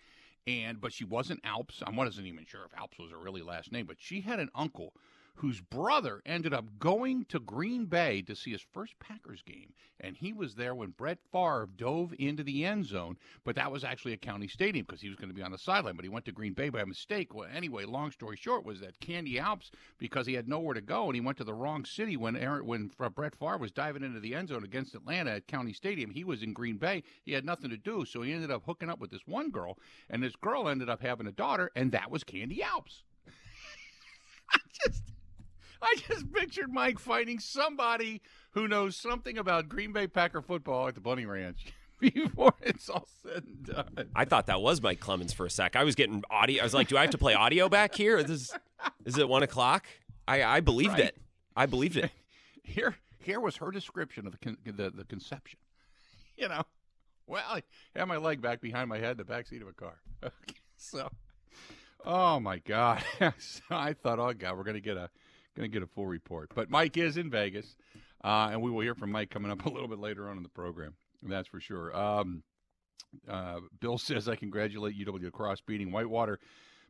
And, 0.47 0.81
but 0.81 0.93
she 0.93 1.05
wasn't 1.05 1.41
Alps. 1.43 1.83
I 1.85 1.91
wasn't 1.91 2.29
even 2.29 2.45
sure 2.47 2.65
if 2.65 2.79
Alps 2.79 2.99
was 2.99 3.11
her 3.11 3.19
really 3.19 3.43
last 3.43 3.73
name, 3.73 3.87
but 3.87 3.97
she 3.99 4.21
had 4.21 4.39
an 4.39 4.51
uncle 4.55 4.93
whose 5.37 5.61
brother 5.61 6.23
ended 6.25 6.55
up 6.55 6.65
going 6.79 7.25
to 7.27 7.39
Green 7.39 7.87
Bay 7.87 8.23
to 8.23 8.35
see 8.35 8.53
his 8.53 8.65
first 8.73 8.99
Packers 8.99 9.43
game. 9.43 9.73
And 10.01 10.17
he 10.17 10.33
was 10.33 10.55
there 10.55 10.75
when 10.75 10.91
Brett 10.91 11.19
Favre 11.33 11.69
dove 11.77 12.15
into 12.19 12.43
the 12.43 12.65
end 12.65 12.87
zone, 12.87 13.17
but 13.45 13.57
that 13.57 13.73
was 13.73 13.85
actually 13.85 14.13
a 14.13 14.19
county 14.19 14.49
stadium 14.49 14.85
because 14.87 15.01
he 15.01 15.09
was 15.09 15.17
going 15.17 15.29
to 15.29 15.35
be 15.35 15.43
on 15.43 15.53
the 15.53 15.59
sideline. 15.59 15.97
But 15.97 16.05
he 16.05 16.09
went 16.11 16.25
to 16.27 16.33
Green 16.33 16.53
Bay 16.53 16.69
by 16.69 16.85
mistake. 16.85 17.35
Well, 17.35 17.49
anyway, 17.53 17.85
long 17.85 18.11
story 18.11 18.37
short 18.37 18.65
was 18.65 18.81
that 18.81 19.01
Candy 19.01 19.39
Alps, 19.39 19.71
because 19.99 20.27
he 20.27 20.35
had 20.35 20.49
nowhere 20.49 20.75
to 20.75 20.81
go 20.81 21.07
and 21.07 21.15
he 21.15 21.21
went 21.21 21.39
to 21.39 21.45
the 21.45 21.55
wrong 21.55 21.85
city 21.85 22.17
when 22.17 22.37
Aaron, 22.37 22.67
when 22.67 22.91
Brett 23.15 23.37
Favre 23.37 23.59
was 23.59 23.73
diving 23.73 24.03
into 24.03 24.21
the 24.21 24.35
end 24.35 24.49
zone 24.49 24.65
against 24.65 24.95
Atlanta 24.95 25.33
at 25.33 25.47
County 25.47 25.73
Stadium. 25.73 26.11
He 26.11 26.25
was 26.25 26.43
in 26.43 26.53
Green 26.53 26.77
Bay. 26.77 27.03
He 27.25 27.33
had 27.33 27.45
nothing 27.45 27.71
to 27.71 27.77
do, 27.77 28.05
so 28.05 28.23
he 28.23 28.33
ended 28.33 28.51
up 28.51 28.63
hooking 28.65 28.91
up 28.91 29.01
with 29.01 29.11
this 29.11 29.27
one 29.27 29.51
girl, 29.51 29.79
and 30.11 30.23
this 30.23 30.37
girl 30.37 30.69
ended 30.69 30.89
up 30.89 31.03
having 31.03 31.27
a 31.27 31.33
daughter, 31.33 31.71
and 31.77 31.93
that 31.93 32.11
was 32.11 32.25
Candy 32.25 32.63
Alps. 32.63 33.03
I 34.51 34.59
just 34.85 35.03
I 35.83 35.97
just 36.09 36.33
pictured 36.33 36.73
Mike 36.73 36.99
fighting 36.99 37.39
somebody 37.39 38.23
who 38.53 38.67
knows 38.69 38.97
something 38.97 39.39
about 39.39 39.69
Green 39.69 39.93
Bay 39.93 40.07
Packer 40.07 40.43
football 40.43 40.89
at 40.89 40.95
the 40.95 41.01
Bunny 41.01 41.27
Ranch 41.27 41.67
before 42.01 42.55
it's 42.63 42.89
all 42.89 43.07
said 43.23 43.45
and 43.45 43.63
done. 43.65 44.11
I 44.15 44.25
thought 44.25 44.47
that 44.47 44.61
was 44.61 44.81
Mike 44.83 45.01
Clemens 45.01 45.33
for 45.33 45.47
a 45.47 45.51
sec. 45.51 45.77
I 45.77 45.85
was 45.85 45.95
getting 45.95 46.23
audio. 46.31 46.63
I 46.63 46.65
was 46.65 46.75
like, 46.75 46.89
do 46.89 46.97
I 46.97 47.03
have 47.03 47.11
to 47.11 47.19
play 47.19 47.35
audio 47.35 47.69
back 47.69 47.95
here? 47.95 48.17
Is, 48.19 48.27
this, 48.27 48.51
is 49.05 49.19
it 49.19 49.29
one 49.29 49.43
o'clock? 49.43 49.87
I, 50.27 50.43
I 50.43 50.61
believed 50.61 50.93
Right. 50.95 51.05
it. 51.05 51.17
I 51.57 51.67
believed 51.67 51.97
it. 51.97 52.11
Here, 52.65 52.97
here 53.21 53.39
was 53.39 53.57
her 53.59 53.71
description 53.71 54.27
of 54.27 54.33
the 54.33 54.39
con- 54.39 54.59
the, 54.65 54.91
the 54.91 55.05
conception. 55.05 55.59
You 56.37 56.49
know, 56.49 56.63
well, 57.27 57.43
I 57.49 57.63
had 57.95 58.05
my 58.09 58.17
leg 58.19 58.43
back 58.43 58.61
behind 58.61 58.89
my 58.91 58.99
head 58.99 59.13
in 59.13 59.17
the 59.19 59.25
back 59.25 59.47
seat 59.47 59.63
of 59.63 59.69
a 59.69 59.73
car. 59.73 59.95
So, 60.77 61.09
oh 62.05 62.41
my 62.41 62.59
God! 62.59 63.03
so 63.39 63.61
I 63.71 63.95
thought, 63.95 64.19
oh 64.19 64.35
God, 64.35 64.57
we're 64.59 64.65
gonna 64.65 64.81
get 64.81 64.97
a 64.99 65.09
gonna 65.57 65.69
get 65.69 65.83
a 65.83 65.87
full 65.87 66.07
report. 66.07 66.51
But 66.55 66.71
Mike 66.71 66.97
is 66.97 67.17
in 67.17 67.31
Vegas, 67.31 67.77
uh, 68.23 68.51
and 68.53 68.63
we 68.63 68.71
will 68.71 68.83
hear 68.83 68.95
from 68.95 69.11
Mike 69.11 69.31
coming 69.31 69.51
up 69.51 69.65
a 69.67 69.69
little 69.69 69.89
bit 69.89 69.99
later 69.99 70.29
on 70.29 70.37
in 70.37 70.43
the 70.43 70.49
program. 70.49 70.95
That's 71.23 71.49
for 71.49 71.61
sure. 71.61 71.97
Um, 71.97 72.43
uh, 73.29 73.61
Bill 73.81 73.99
says 73.99 74.29
I 74.29 74.37
congratulate 74.37 74.99
UW 74.99 75.33
Cross 75.33 75.63
beating 75.63 75.91
Whitewater 75.91 76.39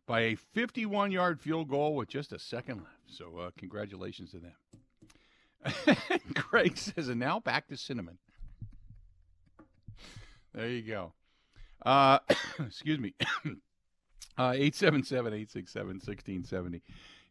by 0.07 0.21
a 0.21 0.35
51 0.35 1.13
yard 1.13 1.41
field 1.41 1.69
goal 1.69 1.95
with 1.95 2.09
just 2.09 2.33
a 2.33 2.39
second 2.39 2.79
left. 2.79 2.91
So, 3.09 3.39
uh, 3.39 3.51
congratulations 3.57 4.33
to 4.33 4.39
them. 4.39 5.97
Craig 6.35 6.77
says, 6.77 7.09
and 7.09 7.21
now 7.21 7.41
back 7.41 7.69
to 7.69 7.77
cinnamon. 7.77 8.19
There 10.55 10.69
you 10.69 10.83
go. 10.83 11.13
Uh, 11.85 12.19
excuse 12.59 12.99
me. 12.99 13.15
Uh, 14.39 14.53
877 14.53 15.33
867 15.33 15.87
1670. 15.87 16.83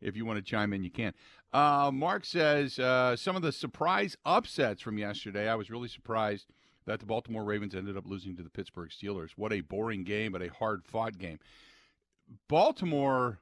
If 0.06 0.16
you 0.16 0.24
want 0.24 0.38
to 0.38 0.44
chime 0.44 0.72
in, 0.72 0.84
you 0.84 0.92
can. 0.92 1.14
Uh, 1.52 1.90
Mark 1.92 2.26
says 2.26 2.78
uh, 2.78 3.16
some 3.16 3.36
of 3.36 3.42
the 3.42 3.52
surprise 3.52 4.16
upsets 4.24 4.82
from 4.82 5.00
yesterday. 5.00 5.50
I 5.50 5.56
was 5.56 5.72
really 5.72 5.88
surprised 5.88 6.46
that 6.86 7.00
the 7.00 7.08
Baltimore 7.08 7.44
Ravens 7.44 7.74
ended 7.74 7.98
up 7.98 8.06
losing 8.06 8.36
to 8.38 8.44
the 8.44 8.50
Pittsburgh 8.50 8.90
Steelers. 8.90 9.32
What 9.36 9.52
a 9.52 9.62
boring 9.62 10.04
game, 10.04 10.32
but 10.32 10.44
a 10.44 10.50
hard 10.50 10.86
fought 10.86 11.18
game. 11.18 11.40
Baltimore, 12.48 13.40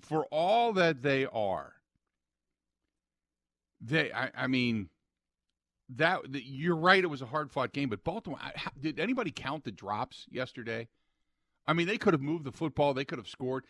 for 0.00 0.26
all 0.32 0.72
that 0.72 1.02
they 1.02 1.24
are, 1.26 1.74
they, 3.80 4.12
I, 4.12 4.30
I 4.36 4.46
mean, 4.48 4.88
that 5.96 6.22
you're 6.32 6.76
right. 6.76 7.04
It 7.04 7.08
was 7.08 7.22
a 7.22 7.26
hard 7.26 7.52
fought 7.52 7.72
game, 7.72 7.88
but 7.88 8.02
Baltimore. 8.02 8.40
Did 8.80 8.98
anybody 8.98 9.30
count 9.30 9.62
the 9.62 9.72
drops 9.72 10.26
yesterday? 10.30 10.88
I 11.66 11.74
mean, 11.74 11.86
they 11.86 11.98
could 11.98 12.12
have 12.12 12.22
moved 12.22 12.44
the 12.44 12.52
football. 12.52 12.92
They 12.92 13.04
could 13.04 13.18
have 13.18 13.28
scored. 13.28 13.64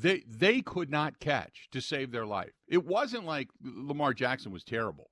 They 0.00 0.24
they 0.26 0.60
could 0.60 0.90
not 0.90 1.20
catch 1.20 1.68
to 1.70 1.80
save 1.80 2.10
their 2.10 2.26
life. 2.26 2.52
It 2.66 2.84
wasn't 2.84 3.24
like 3.26 3.48
Lamar 3.62 4.12
Jackson 4.12 4.50
was 4.52 4.64
terrible, 4.64 5.10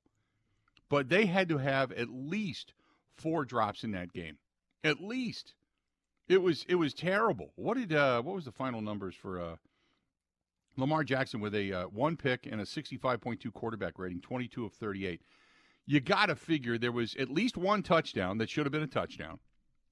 but 0.89 1.09
they 1.09 1.27
had 1.27 1.49
to 1.51 1.59
have 1.59 1.93
at 1.93 2.09
least 2.09 2.75
four 3.17 3.45
drops 3.45 3.85
in 3.85 3.93
that 3.93 4.13
game. 4.13 4.39
At 4.83 5.01
least 5.01 5.55
it 6.29 6.43
was 6.43 6.65
it 6.69 6.75
was 6.77 6.95
terrible. 6.95 7.53
What 7.57 7.77
did 7.77 7.93
uh, 7.93 8.23
what 8.23 8.35
was 8.35 8.45
the 8.45 8.53
final 8.53 8.81
numbers 8.81 9.15
for 9.15 9.41
uh, 9.41 9.57
Lamar 10.77 11.05
Jackson 11.05 11.41
with 11.41 11.55
a 11.55 11.73
uh, 11.73 11.85
one 11.85 12.17
pick 12.17 12.47
and 12.51 12.61
a 12.61 12.65
65.2 12.65 13.53
quarterback 13.53 13.99
rating, 13.99 14.21
22 14.21 14.65
of 14.65 14.73
38. 14.73 15.21
You 15.87 16.01
got 16.01 16.27
to 16.27 16.37
figure 16.37 16.79
there 16.79 16.93
was 16.93 17.15
at 17.17 17.31
least 17.31 17.57
one 17.57 17.83
touchdown 17.83 18.39
that 18.39 18.51
should 18.51 18.65
have 18.67 18.73
been 18.73 18.83
a 18.83 18.87
touchdown. 18.87 19.39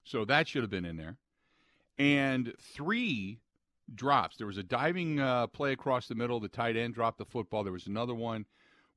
So 0.04 0.24
that 0.24 0.48
should 0.48 0.62
have 0.62 0.70
been 0.70 0.84
in 0.86 0.96
there. 0.96 1.18
and 1.98 2.54
three 2.60 3.40
drops. 3.94 4.36
There 4.36 4.46
was 4.46 4.58
a 4.58 4.62
diving 4.62 5.20
uh, 5.20 5.46
play 5.48 5.72
across 5.72 6.08
the 6.08 6.14
middle. 6.14 6.40
The 6.40 6.48
tight 6.48 6.76
end 6.76 6.94
dropped 6.94 7.18
the 7.18 7.24
football. 7.24 7.64
There 7.64 7.72
was 7.72 7.86
another 7.86 8.14
one 8.14 8.46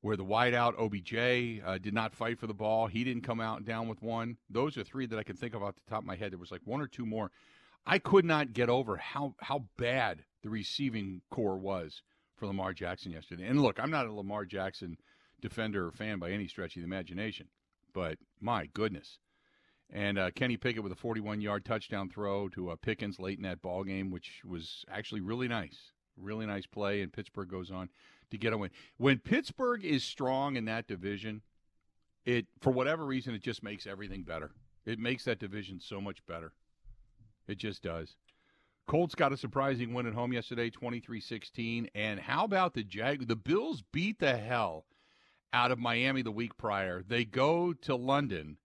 where 0.02 0.18
the 0.18 0.26
wideout 0.26 0.78
OBJ 0.78 1.64
uh, 1.66 1.78
did 1.78 1.94
not 1.94 2.14
fight 2.14 2.38
for 2.38 2.48
the 2.48 2.54
ball. 2.54 2.88
He 2.88 3.04
didn't 3.04 3.24
come 3.24 3.40
out 3.40 3.64
down 3.64 3.88
with 3.88 4.02
one. 4.02 4.38
Those 4.50 4.78
are 4.78 4.84
three 4.84 5.06
that 5.06 5.18
I 5.18 5.24
can 5.24 5.38
think 5.38 5.56
of 5.56 5.64
off 5.64 5.76
the 5.76 5.90
top 5.90 6.02
of 6.02 6.06
my 6.06 6.16
head. 6.16 6.32
There 6.32 6.40
was 6.40 6.52
like 6.52 6.62
one 6.66 6.82
or 6.82 6.88
two 6.88 7.06
more. 7.06 7.32
I 7.86 8.00
could 8.00 8.26
not 8.26 8.54
get 8.54 8.70
over 8.70 8.98
how 8.98 9.36
how 9.40 9.66
bad 9.78 10.24
the 10.42 10.50
receiving 10.50 11.22
corps 11.30 11.58
was 11.58 12.02
for 12.36 12.48
Lamar 12.48 12.74
Jackson 12.74 13.12
yesterday. 13.12 13.48
And 13.48 13.62
look, 13.62 13.80
I'm 13.80 13.92
not 13.92 14.06
a 14.06 14.14
Lamar 14.14 14.46
Jackson 14.46 14.98
defender 15.42 15.88
or 15.88 15.92
fan 15.92 16.20
by 16.20 16.32
any 16.32 16.48
stretch 16.48 16.76
of 16.76 16.82
the 16.82 16.86
imagination, 16.86 17.48
but 17.94 18.18
my 18.42 18.68
goodness. 18.74 19.20
And 19.94 20.18
uh, 20.18 20.32
Kenny 20.32 20.58
Pickett 20.58 20.82
with 20.82 20.92
a 20.92 20.96
41-yard 20.96 21.64
touchdown 21.64 22.10
throw 22.10 22.50
to 22.50 22.72
uh, 22.72 22.76
Pickens 22.76 23.20
late 23.20 23.38
in 23.38 23.44
that 23.44 23.62
ball 23.62 23.84
game, 23.84 24.10
which 24.10 24.42
was 24.44 24.84
actually 24.92 25.22
really 25.22 25.48
nice, 25.48 25.92
really 26.18 26.48
nice 26.48 26.66
play. 26.66 27.04
And 27.04 27.14
Pittsburgh 27.14 27.48
goes 27.48 27.70
on 27.70 27.90
to 28.32 28.38
get 28.40 28.54
a 28.54 28.58
win. 28.58 28.72
When 28.98 29.20
Pittsburgh 29.20 29.86
is 29.86 30.04
strong 30.04 30.56
in 30.56 30.66
that 30.66 30.88
division, 30.88 31.44
it 32.26 32.48
for 32.60 32.74
whatever 32.74 33.06
reason 33.06 33.36
it 33.36 33.44
just 33.44 33.62
makes 33.62 33.86
everything 33.86 34.24
better. 34.24 34.52
It 34.84 34.98
makes 34.98 35.26
that 35.26 35.40
division 35.40 35.80
so 35.80 36.02
much 36.02 36.26
better. 36.26 36.54
It 37.48 37.60
just 37.60 37.84
does. 37.84 38.16
Colts 38.88 39.14
got 39.14 39.32
a 39.32 39.38
surprising 39.38 39.94
win 39.94 40.08
at 40.08 40.14
home 40.14 40.34
yesterday, 40.34 40.72
23-16. 40.72 41.88
And 41.94 42.20
how 42.20 42.46
about 42.46 42.74
the 42.74 42.84
Jag 42.84 43.28
the 43.28 43.36
Bills 43.36 43.84
beat 43.92 44.20
the 44.20 44.38
hell 44.38 44.86
out 45.54 45.72
of 45.72 45.78
Miami 45.78 46.24
the 46.24 46.32
week 46.32 46.58
prior. 46.58 47.04
They 47.08 47.26
go 47.26 47.74
to 47.74 47.96
London 47.96 48.58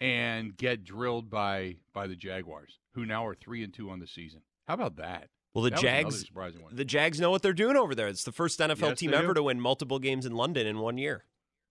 and 0.00 0.56
get 0.56 0.84
drilled 0.84 1.30
by 1.30 1.76
by 1.92 2.06
the 2.06 2.16
Jaguars, 2.16 2.78
who 2.94 3.04
now 3.04 3.26
are 3.26 3.34
3 3.34 3.62
and 3.62 3.72
2 3.72 3.90
on 3.90 3.98
the 4.00 4.06
season. 4.06 4.40
How 4.66 4.74
about 4.74 4.96
that? 4.96 5.28
Well, 5.52 5.64
the 5.64 5.70
That 5.70 5.80
Jags, 5.80 6.30
the 6.72 6.84
Jags 6.84 7.20
know 7.20 7.30
what 7.30 7.42
they're 7.42 7.52
doing 7.52 7.76
over 7.76 7.94
there. 7.94 8.06
It's 8.06 8.22
the 8.22 8.30
first 8.32 8.60
NFL 8.60 8.80
Yes, 8.80 8.98
team 8.98 9.12
ever 9.12 9.28
do. 9.28 9.34
to 9.34 9.42
win 9.44 9.60
multiple 9.60 9.98
games 9.98 10.24
in 10.24 10.32
London 10.32 10.64
in 10.66 10.78
one 10.78 10.96
year. 10.96 11.24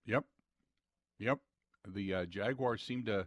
Yep. 0.04 0.24
Yep. 1.18 1.38
The 1.88 2.14
uh, 2.14 2.24
Jaguars 2.26 2.82
seem 2.82 3.04
to 3.06 3.26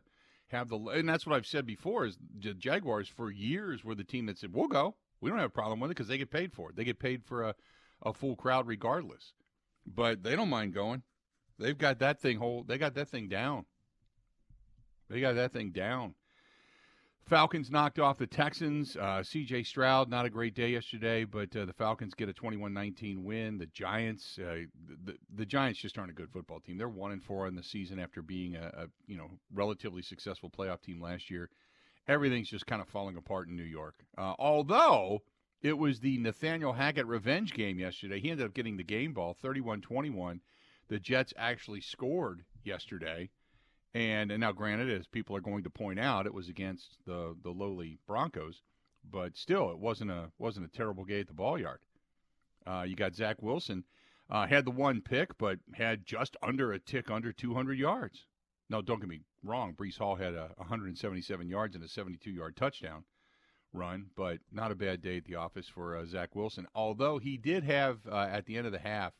have 0.49 0.69
the, 0.69 0.77
and 0.77 1.09
that's 1.09 1.25
what 1.25 1.35
I've 1.35 1.47
said 1.47 1.65
before 1.65 2.05
is 2.05 2.17
the 2.39 2.53
Jaguars 2.53 3.07
for 3.07 3.31
years 3.31 3.83
were 3.83 3.95
the 3.95 4.03
team 4.03 4.27
that 4.27 4.37
said, 4.37 4.53
we'll 4.53 4.67
go. 4.67 4.95
We 5.21 5.29
don't 5.31 5.39
have 5.39 5.47
a 5.47 5.49
problem 5.49 5.79
with 5.79 5.89
it 5.89 5.95
because 5.95 6.07
they 6.07 6.19
get 6.19 6.29
paid 6.29 6.53
for 6.53 6.69
it. 6.69 6.75
They 6.75 6.83
get 6.83 6.99
paid 6.99 7.23
for 7.25 7.41
a, 7.43 7.55
a 8.03 8.13
full 8.13 8.35
crowd 8.35 8.67
regardless. 8.67 9.33
But 9.87 10.21
they 10.21 10.35
don't 10.35 10.49
mind 10.49 10.75
going. 10.75 11.01
They've 11.57 11.77
got 11.77 11.97
that 11.99 12.21
thing 12.21 12.37
whole, 12.37 12.63
they 12.63 12.77
got 12.77 12.93
that 12.93 13.09
thing 13.09 13.27
down. 13.27 13.65
They 15.09 15.21
got 15.21 15.35
that 15.35 15.53
thing 15.53 15.71
down. 15.71 16.15
Falcons 17.25 17.71
knocked 17.71 17.99
off 17.99 18.17
the 18.17 18.27
Texans. 18.27 18.97
Uh, 18.97 19.23
C.J. 19.23 19.63
Stroud, 19.63 20.09
not 20.09 20.25
a 20.25 20.29
great 20.29 20.55
day 20.55 20.69
yesterday, 20.69 21.23
but 21.23 21.55
uh, 21.55 21.65
the 21.65 21.73
Falcons 21.73 22.13
get 22.13 22.27
a 22.27 22.33
21-19 22.33 23.23
win. 23.23 23.57
The 23.57 23.67
Giants, 23.67 24.37
uh, 24.39 24.65
the, 25.05 25.15
the 25.33 25.45
Giants 25.45 25.79
just 25.79 25.97
aren't 25.97 26.11
a 26.11 26.15
good 26.15 26.31
football 26.31 26.59
team. 26.59 26.77
They're 26.77 26.89
one 26.89 27.13
and 27.13 27.23
four 27.23 27.47
in 27.47 27.55
the 27.55 27.63
season 27.63 27.97
after 27.97 28.21
being 28.21 28.55
a, 28.55 28.71
a 28.77 28.87
you 29.07 29.17
know 29.17 29.29
relatively 29.53 30.01
successful 30.01 30.49
playoff 30.49 30.81
team 30.81 31.01
last 31.01 31.31
year. 31.31 31.49
Everything's 32.09 32.49
just 32.49 32.67
kind 32.67 32.81
of 32.81 32.89
falling 32.89 33.15
apart 33.15 33.47
in 33.47 33.55
New 33.55 33.63
York. 33.63 33.95
Uh, 34.17 34.33
although 34.37 35.21
it 35.61 35.77
was 35.77 36.01
the 36.01 36.17
Nathaniel 36.17 36.73
Hackett 36.73 37.07
revenge 37.07 37.53
game 37.53 37.79
yesterday, 37.79 38.19
he 38.19 38.31
ended 38.31 38.45
up 38.45 38.53
getting 38.53 38.75
the 38.75 38.83
game 38.83 39.13
ball, 39.13 39.37
31-21. 39.41 40.41
The 40.89 40.99
Jets 40.99 41.33
actually 41.37 41.79
scored 41.79 42.43
yesterday. 42.65 43.29
And, 43.93 44.31
and 44.31 44.41
now, 44.41 44.51
granted, 44.51 44.89
as 44.89 45.07
people 45.07 45.35
are 45.35 45.41
going 45.41 45.63
to 45.63 45.69
point 45.69 45.99
out, 45.99 46.25
it 46.25 46.33
was 46.33 46.49
against 46.49 46.97
the, 47.05 47.35
the 47.43 47.51
lowly 47.51 47.99
Broncos, 48.07 48.61
but 49.09 49.37
still, 49.37 49.69
it 49.69 49.77
wasn't 49.77 50.09
a 50.09 50.31
wasn't 50.39 50.65
a 50.65 50.69
terrible 50.69 51.05
game 51.05 51.21
at 51.21 51.27
the 51.27 51.33
ball 51.33 51.59
yard. 51.59 51.79
Uh, 52.65 52.85
you 52.87 52.95
got 52.95 53.15
Zach 53.15 53.41
Wilson 53.41 53.83
uh, 54.29 54.47
had 54.47 54.65
the 54.65 54.71
one 54.71 55.01
pick, 55.01 55.37
but 55.37 55.59
had 55.73 56.05
just 56.05 56.35
under 56.41 56.71
a 56.71 56.79
tick 56.79 57.11
under 57.11 57.31
200 57.31 57.77
yards. 57.77 58.25
No, 58.69 58.81
don't 58.81 58.99
get 58.99 59.09
me 59.09 59.21
wrong. 59.43 59.73
Breece 59.73 59.97
Hall 59.97 60.15
had 60.15 60.33
a 60.33 60.51
177 60.57 61.47
yards 61.47 61.75
and 61.75 61.83
a 61.83 61.87
72 61.87 62.31
yard 62.31 62.55
touchdown 62.55 63.03
run, 63.73 64.07
but 64.15 64.39
not 64.51 64.71
a 64.71 64.75
bad 64.75 65.01
day 65.01 65.17
at 65.17 65.25
the 65.25 65.35
office 65.35 65.67
for 65.67 65.97
uh, 65.97 66.05
Zach 66.05 66.35
Wilson. 66.35 66.67
Although 66.73 67.17
he 67.17 67.37
did 67.37 67.63
have 67.63 67.99
uh, 68.09 68.27
at 68.31 68.45
the 68.45 68.57
end 68.57 68.65
of 68.65 68.71
the 68.71 68.79
half 68.79 69.13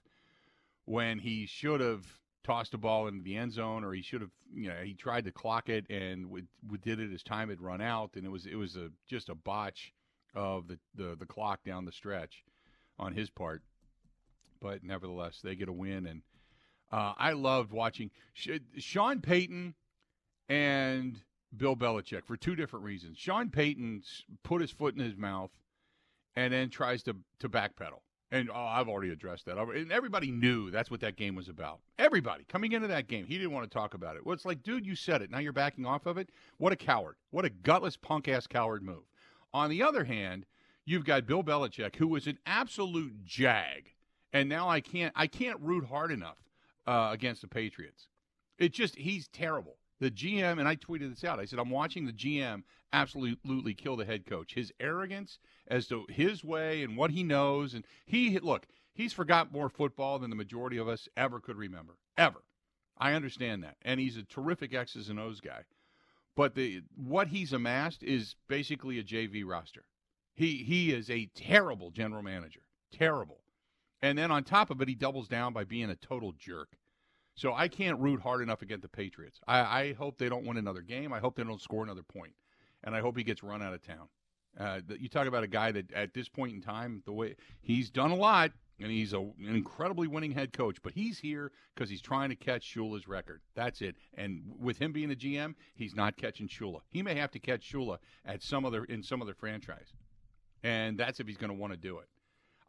when 0.86 1.20
he 1.20 1.46
should 1.46 1.82
have 1.82 2.06
tossed 2.44 2.74
a 2.74 2.78
ball 2.78 3.08
into 3.08 3.24
the 3.24 3.38
end 3.38 3.54
zone, 3.54 3.84
or 3.84 3.94
he 3.94 4.02
should 4.02 4.22
have, 4.22 4.32
you 4.54 4.70
know, 4.70 4.82
he 4.84 4.94
tried 4.94 5.26
to 5.26 5.32
clock 5.32 5.70
it 5.70 5.90
and 5.90 6.30
we, 6.30 6.44
we 6.70 6.78
did 6.78 7.00
it 7.00 7.14
as 7.14 7.24
time 7.24 7.50
had 7.50 7.62
run 7.62 7.82
out, 7.82 8.12
and 8.16 8.26
it 8.26 8.30
was 8.30 8.46
it 8.46 8.56
was 8.56 8.76
a 8.76 8.90
just 9.08 9.30
a 9.30 9.36
botch 9.36 9.94
of 10.36 10.68
the, 10.68 10.80
the 10.96 11.16
the 11.16 11.26
clock 11.26 11.64
down 11.64 11.86
the 11.86 11.92
stretch 11.92 12.44
on 13.00 13.14
his 13.14 13.30
part. 13.30 13.62
But 14.60 14.84
nevertheless, 14.84 15.40
they 15.44 15.56
get 15.56 15.68
a 15.68 15.74
win, 15.74 16.06
and 16.06 16.22
uh, 16.92 17.14
I 17.18 17.34
loved 17.34 17.72
watching 17.72 18.12
Sean 18.34 19.20
Payton 19.20 19.76
and 20.48 21.20
Bill 21.56 21.76
Belichick 21.76 22.26
for 22.26 22.38
two 22.38 22.56
different 22.56 22.86
reasons. 22.86 23.18
Sean 23.18 23.50
Payton 23.50 24.04
put 24.44 24.62
his 24.62 24.72
foot 24.72 24.96
in 24.96 25.02
his 25.02 25.18
mouth 25.18 25.52
and 26.36 26.54
then 26.54 26.70
tries 26.70 27.04
to 27.04 27.16
to 27.40 27.50
backpedal. 27.50 28.02
And 28.34 28.50
oh, 28.50 28.56
I've 28.56 28.90
already 28.90 29.12
addressed 29.12 29.46
that. 29.46 29.60
And 29.60 29.92
everybody 29.92 30.32
knew 30.32 30.72
that's 30.72 30.90
what 30.90 31.02
that 31.02 31.18
game 31.18 31.36
was 31.36 31.50
about. 31.50 31.82
Everybody 32.00 32.46
coming 32.50 32.72
into 32.72 32.88
that 32.88 33.08
game, 33.08 33.28
he 33.28 33.38
didn't 33.38 33.52
want 33.52 33.70
to 33.70 33.74
talk 33.74 33.94
about 33.94 34.16
it. 34.16 34.26
Well, 34.26 34.34
it's 34.34 34.44
like, 34.44 34.64
dude, 34.64 34.88
you 34.88 34.96
said 34.96 35.22
it. 35.22 35.30
Now 35.30 35.38
you're 35.38 35.54
backing 35.54 35.86
off 35.86 36.08
of 36.08 36.18
it. 36.18 36.30
What 36.58 36.74
a 36.74 36.76
coward! 36.76 37.16
What 37.30 37.46
a 37.46 37.52
gutless 37.52 37.96
punk 37.96 38.28
ass 38.28 38.48
coward 38.48 38.82
move. 38.82 39.04
On 39.54 39.70
the 39.70 39.84
other 39.84 40.06
hand, 40.06 40.48
you've 40.84 41.06
got 41.06 41.28
Bill 41.28 41.44
Belichick, 41.44 41.98
who 41.98 42.08
was 42.08 42.26
an 42.26 42.40
absolute 42.48 43.24
jag, 43.24 43.94
and 44.34 44.50
now 44.50 44.68
I 44.68 44.82
can't 44.82 45.14
I 45.16 45.28
can't 45.28 45.60
root 45.60 45.86
hard 45.86 46.12
enough 46.12 46.38
uh, 46.88 47.10
against 47.12 47.42
the 47.44 47.48
Patriots. 47.48 48.08
It 48.58 48.74
just 48.74 48.96
he's 48.96 49.28
terrible. 49.28 49.76
The 50.00 50.10
GM 50.10 50.58
and 50.58 50.68
I 50.68 50.76
tweeted 50.76 51.12
this 51.12 51.24
out. 51.24 51.40
I 51.40 51.46
said 51.46 51.60
I'm 51.60 51.70
watching 51.70 52.08
the 52.08 52.12
GM 52.12 52.64
absolutely 52.94 53.74
kill 53.74 53.98
the 53.98 54.06
head 54.06 54.26
coach. 54.26 54.54
His 54.54 54.72
arrogance 54.80 55.40
as 55.68 55.88
to 55.88 56.06
his 56.10 56.44
way 56.44 56.84
and 56.84 56.96
what 56.96 57.12
he 57.12 57.24
knows, 57.24 57.74
and 57.74 57.86
he 58.06 58.40
look 58.40 58.68
he's 58.94 59.12
forgot 59.12 59.52
more 59.52 59.70
football 59.70 60.20
than 60.20 60.30
the 60.30 60.36
majority 60.36 60.78
of 60.78 60.88
us 60.88 61.10
ever 61.18 61.40
could 61.40 61.58
remember. 61.58 61.98
Ever. 62.18 62.44
I 62.98 63.14
understand 63.14 63.64
that, 63.64 63.78
and 63.82 64.00
he's 64.00 64.18
a 64.18 64.24
terrific 64.24 64.74
X's 64.74 65.10
and 65.10 65.20
O's 65.20 65.42
guy. 65.42 65.64
But 66.36 66.56
the 66.56 66.84
what 66.96 67.28
he's 67.28 67.54
amassed 67.54 68.04
is 68.04 68.36
basically 68.48 69.00
a 69.00 69.04
JV 69.04 69.44
roster. 69.46 69.86
He 70.36 70.64
he 70.64 70.92
is 70.92 71.10
a 71.10 71.30
terrible 71.36 71.92
general 71.92 72.24
manager. 72.24 72.62
Terrible. 72.92 73.42
And 74.02 74.18
then 74.18 74.32
on 74.32 74.44
top 74.44 74.70
of 74.70 74.82
it, 74.82 74.90
he 74.90 74.96
doubles 74.96 75.28
down 75.28 75.54
by 75.54 75.64
being 75.64 75.90
a 75.90 75.96
total 75.96 76.34
jerk. 76.34 76.78
So 77.36 77.54
I 77.54 77.68
can't 77.68 78.00
root 78.00 78.22
hard 78.22 78.42
enough 78.42 78.62
against 78.62 78.84
the 78.84 78.90
Patriots. 78.90 79.40
I, 79.48 79.60
I 79.60 79.94
hope 79.94 80.18
they 80.18 80.30
don't 80.30 80.46
win 80.46 80.58
another 80.58 80.82
game. 80.82 81.12
I 81.14 81.20
hope 81.20 81.36
they 81.36 81.44
don't 81.44 81.62
score 81.62 81.84
another 81.84 82.04
point, 82.04 82.34
and 82.84 82.96
I 82.96 83.02
hope 83.02 83.18
he 83.18 83.24
gets 83.24 83.44
run 83.44 83.62
out 83.62 83.74
of 83.74 83.86
town. 83.86 84.08
Uh, 84.60 84.80
you 85.00 85.10
talk 85.10 85.28
about 85.28 85.44
a 85.44 85.48
guy 85.48 85.72
that 85.72 85.92
at 85.94 86.14
this 86.14 86.30
point 86.30 86.54
in 86.54 86.62
time, 86.62 87.02
the 87.06 87.12
way 87.12 87.36
he's 87.62 87.90
done 87.90 88.12
a 88.12 88.16
lot, 88.16 88.52
and 88.80 88.92
he's 88.92 89.14
a, 89.14 89.20
an 89.20 89.34
incredibly 89.40 90.08
winning 90.08 90.32
head 90.32 90.54
coach, 90.54 90.78
but 90.84 90.94
he's 90.94 91.18
here 91.18 91.52
because 91.74 91.90
he's 91.90 92.02
trying 92.02 92.30
to 92.30 92.36
catch 92.36 92.62
Shula's 92.64 93.08
record. 93.08 93.42
That's 93.56 93.82
it. 93.82 93.96
And 94.16 94.44
with 94.60 94.78
him 94.78 94.92
being 94.92 95.12
a 95.12 95.16
GM, 95.16 95.56
he's 95.76 95.96
not 95.96 96.18
catching 96.18 96.48
Shula. 96.48 96.82
He 96.90 97.02
may 97.02 97.16
have 97.16 97.32
to 97.32 97.40
catch 97.40 97.72
Shula 97.72 97.98
at 98.26 98.44
some 98.44 98.66
other 98.66 98.84
in 98.86 99.02
some 99.02 99.22
other 99.22 99.34
franchise, 99.34 99.94
and 100.64 100.98
that's 100.98 101.20
if 101.20 101.28
he's 101.28 101.38
going 101.38 101.52
to 101.52 101.58
want 101.58 101.74
to 101.74 101.78
do 101.78 101.98
it. 102.00 102.08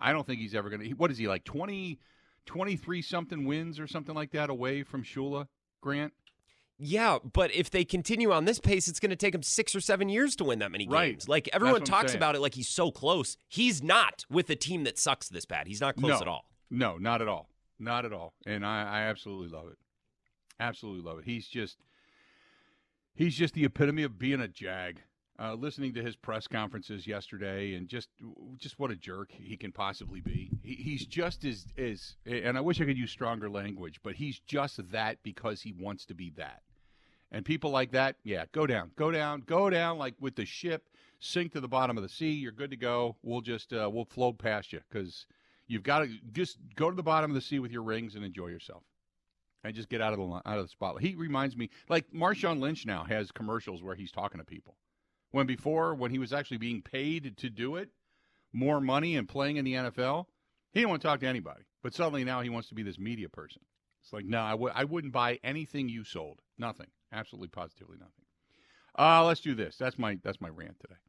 I 0.01 0.13
don't 0.13 0.27
think 0.27 0.41
he's 0.41 0.55
ever 0.55 0.71
going 0.71 0.83
to. 0.83 0.91
What 0.93 1.11
is 1.11 1.19
he 1.19 1.29
like 1.29 1.45
20, 1.45 1.99
23 2.47 3.03
something 3.03 3.45
wins 3.45 3.79
or 3.79 3.87
something 3.87 4.15
like 4.15 4.33
that 4.33 4.51
away 4.51 4.83
from 4.83 5.03
Shula? 5.03 5.49
Grant. 5.81 6.13
Yeah, 6.79 7.19
but 7.33 7.55
if 7.55 7.71
they 7.71 7.85
continue 7.85 8.33
on 8.33 8.47
this 8.47 8.59
pace, 8.59 8.89
it's 8.89 8.99
going 8.99 9.11
to 9.11 9.17
take 9.17 9.35
him 9.35 9.43
six 9.43 9.75
or 9.75 9.81
seven 9.81 10.09
years 10.09 10.35
to 10.37 10.45
win 10.45 10.59
that 10.59 10.73
many 10.73 10.87
games. 10.87 11.29
Like 11.29 11.49
everyone 11.53 11.81
That's 11.81 11.91
what 11.91 11.97
I'm 11.97 12.03
talks 12.03 12.15
about 12.15 12.35
it 12.35 12.41
like 12.41 12.55
he's 12.55 12.69
so 12.69 12.91
close. 12.91 13.37
He's 13.49 13.83
not 13.83 14.25
with 14.29 14.51
a 14.51 14.57
team 14.57 14.85
that 14.85 14.99
sucks 14.99 15.29
this 15.29 15.45
bad. 15.45 15.69
He's 15.69 15.81
not 15.81 15.97
close 15.97 16.11
no, 16.11 16.21
at 16.21 16.29
all. 16.29 16.45
No, 16.71 16.97
not 16.97 17.23
at 17.23 17.29
all. 17.29 17.49
Not 17.79 18.05
at 18.05 18.13
all. 18.13 18.35
And 18.45 18.67
I, 18.67 18.83
I 18.83 19.01
absolutely 19.03 19.57
love 19.57 19.69
it. 19.69 19.79
Absolutely 20.59 21.09
love 21.09 21.19
it. 21.21 21.25
He's 21.25 21.47
just 21.47 21.79
he's 23.15 23.37
just 23.37 23.55
the 23.55 23.65
epitome 23.65 24.03
of 24.03 24.19
being 24.19 24.41
a 24.41 24.49
jag. 24.49 25.01
Uh, 25.37 25.53
listening 25.55 25.93
to 25.93 26.01
his 26.01 26.15
press 26.15 26.47
conferences 26.47 27.09
yesterday, 27.09 27.75
and 27.75 27.89
just 27.89 28.09
just 28.57 28.79
what 28.79 28.93
a 28.93 28.95
jerk 28.95 29.33
he 29.33 29.57
can 29.57 29.73
possibly 29.73 30.21
be. 30.21 30.49
He, 30.63 30.75
he's 30.75 31.07
just 31.07 31.45
as 31.45 31.67
as, 31.77 32.15
and 32.25 32.57
I 32.57 32.61
wish 32.61 32.81
I 32.81 32.85
could 32.85 32.97
use 32.97 33.11
stronger 33.11 33.51
language, 33.51 33.99
but 34.05 34.15
he's 34.15 34.39
just 34.47 34.79
that 34.93 35.19
because 35.25 35.61
he 35.61 35.73
wants 35.73 36.07
to 36.07 36.15
be 36.15 36.31
that. 36.37 36.63
And 37.33 37.45
people 37.45 37.71
like 37.71 37.91
that, 37.91 38.15
yeah, 38.23 38.45
go 38.53 38.65
down, 38.65 38.93
go 38.95 39.11
down, 39.11 39.43
go 39.45 39.69
down, 39.69 39.99
like 39.99 40.15
with 40.21 40.37
the 40.37 40.45
ship, 40.45 40.89
sink 41.19 41.53
to 41.55 41.61
the 41.61 41.67
bottom 41.67 41.97
of 41.97 42.05
the 42.05 42.09
sea. 42.09 42.31
You're 42.31 42.53
good 42.53 42.71
to 42.71 42.77
go. 42.77 43.17
We'll 43.25 43.41
just 43.41 43.73
uh, 43.73 43.91
we'll 43.93 44.05
float 44.05 44.39
past 44.39 44.73
you 44.73 44.83
because 44.89 45.27
you've 45.67 45.83
got 45.83 46.01
to 46.01 46.11
just 46.31 46.59
go 46.77 46.91
to 46.91 46.95
the 46.95 47.03
bottom 47.03 47.33
of 47.33 47.35
the 47.35 47.41
sea 47.41 47.59
with 47.59 47.73
your 47.73 47.83
rings 47.83 48.15
and 48.15 48.25
enjoy 48.25 48.47
yourself, 48.47 48.85
and 49.65 49.75
just 49.75 49.89
get 49.89 50.01
out 50.01 50.13
of 50.13 50.21
the 50.21 50.49
out 50.49 50.59
of 50.59 50.65
the 50.65 50.69
spotlight. 50.69 51.03
He 51.03 51.17
reminds 51.17 51.57
me 51.57 51.71
like 51.89 52.13
Marshawn 52.13 52.61
Lynch 52.61 52.87
now 52.87 53.03
has 53.03 53.33
commercials 53.33 53.83
where 53.83 53.97
he's 53.97 54.13
talking 54.13 54.39
to 54.39 54.45
people. 54.45 54.77
When 55.35 55.47
before, 55.49 55.97
when 55.97 56.13
he 56.13 56.21
was 56.21 56.33
actually 56.33 56.59
being 56.59 56.81
paid 56.81 57.37
to 57.39 57.51
do 57.51 57.75
it, 57.75 57.89
more 58.53 58.81
money 58.81 59.17
and 59.17 59.29
playing 59.29 59.57
in 59.57 59.65
the 59.65 59.73
NFL, 59.73 60.27
he 60.73 60.79
didn't 60.79 60.91
want 60.91 61.03
to 61.03 61.09
talk 61.09 61.19
to 61.21 61.27
anybody. 61.27 61.65
But 61.83 61.93
suddenly 61.93 62.23
now 62.23 62.41
he 62.41 62.51
wants 62.51 62.69
to 62.69 62.77
be 62.77 62.85
this 62.85 63.01
media 63.01 63.29
person. 63.29 63.63
It's 64.01 64.13
like, 64.13 64.27
no, 64.27 64.41
I 64.41 64.53
w- 64.53 64.73
I 64.73 64.85
wouldn't 64.85 65.13
buy 65.13 65.41
anything 65.43 65.89
you 65.89 66.05
sold. 66.05 66.39
Nothing. 66.57 66.87
Absolutely, 67.13 67.49
positively 67.49 67.97
nothing. 67.99 68.25
Uh, 68.97 69.25
let's 69.25 69.41
do 69.41 69.57
this. 69.57 69.77
That's 69.77 69.99
my 69.99 70.21
that's 70.23 70.41
my 70.41 70.51
rant 70.51 70.79
today. 70.79 71.01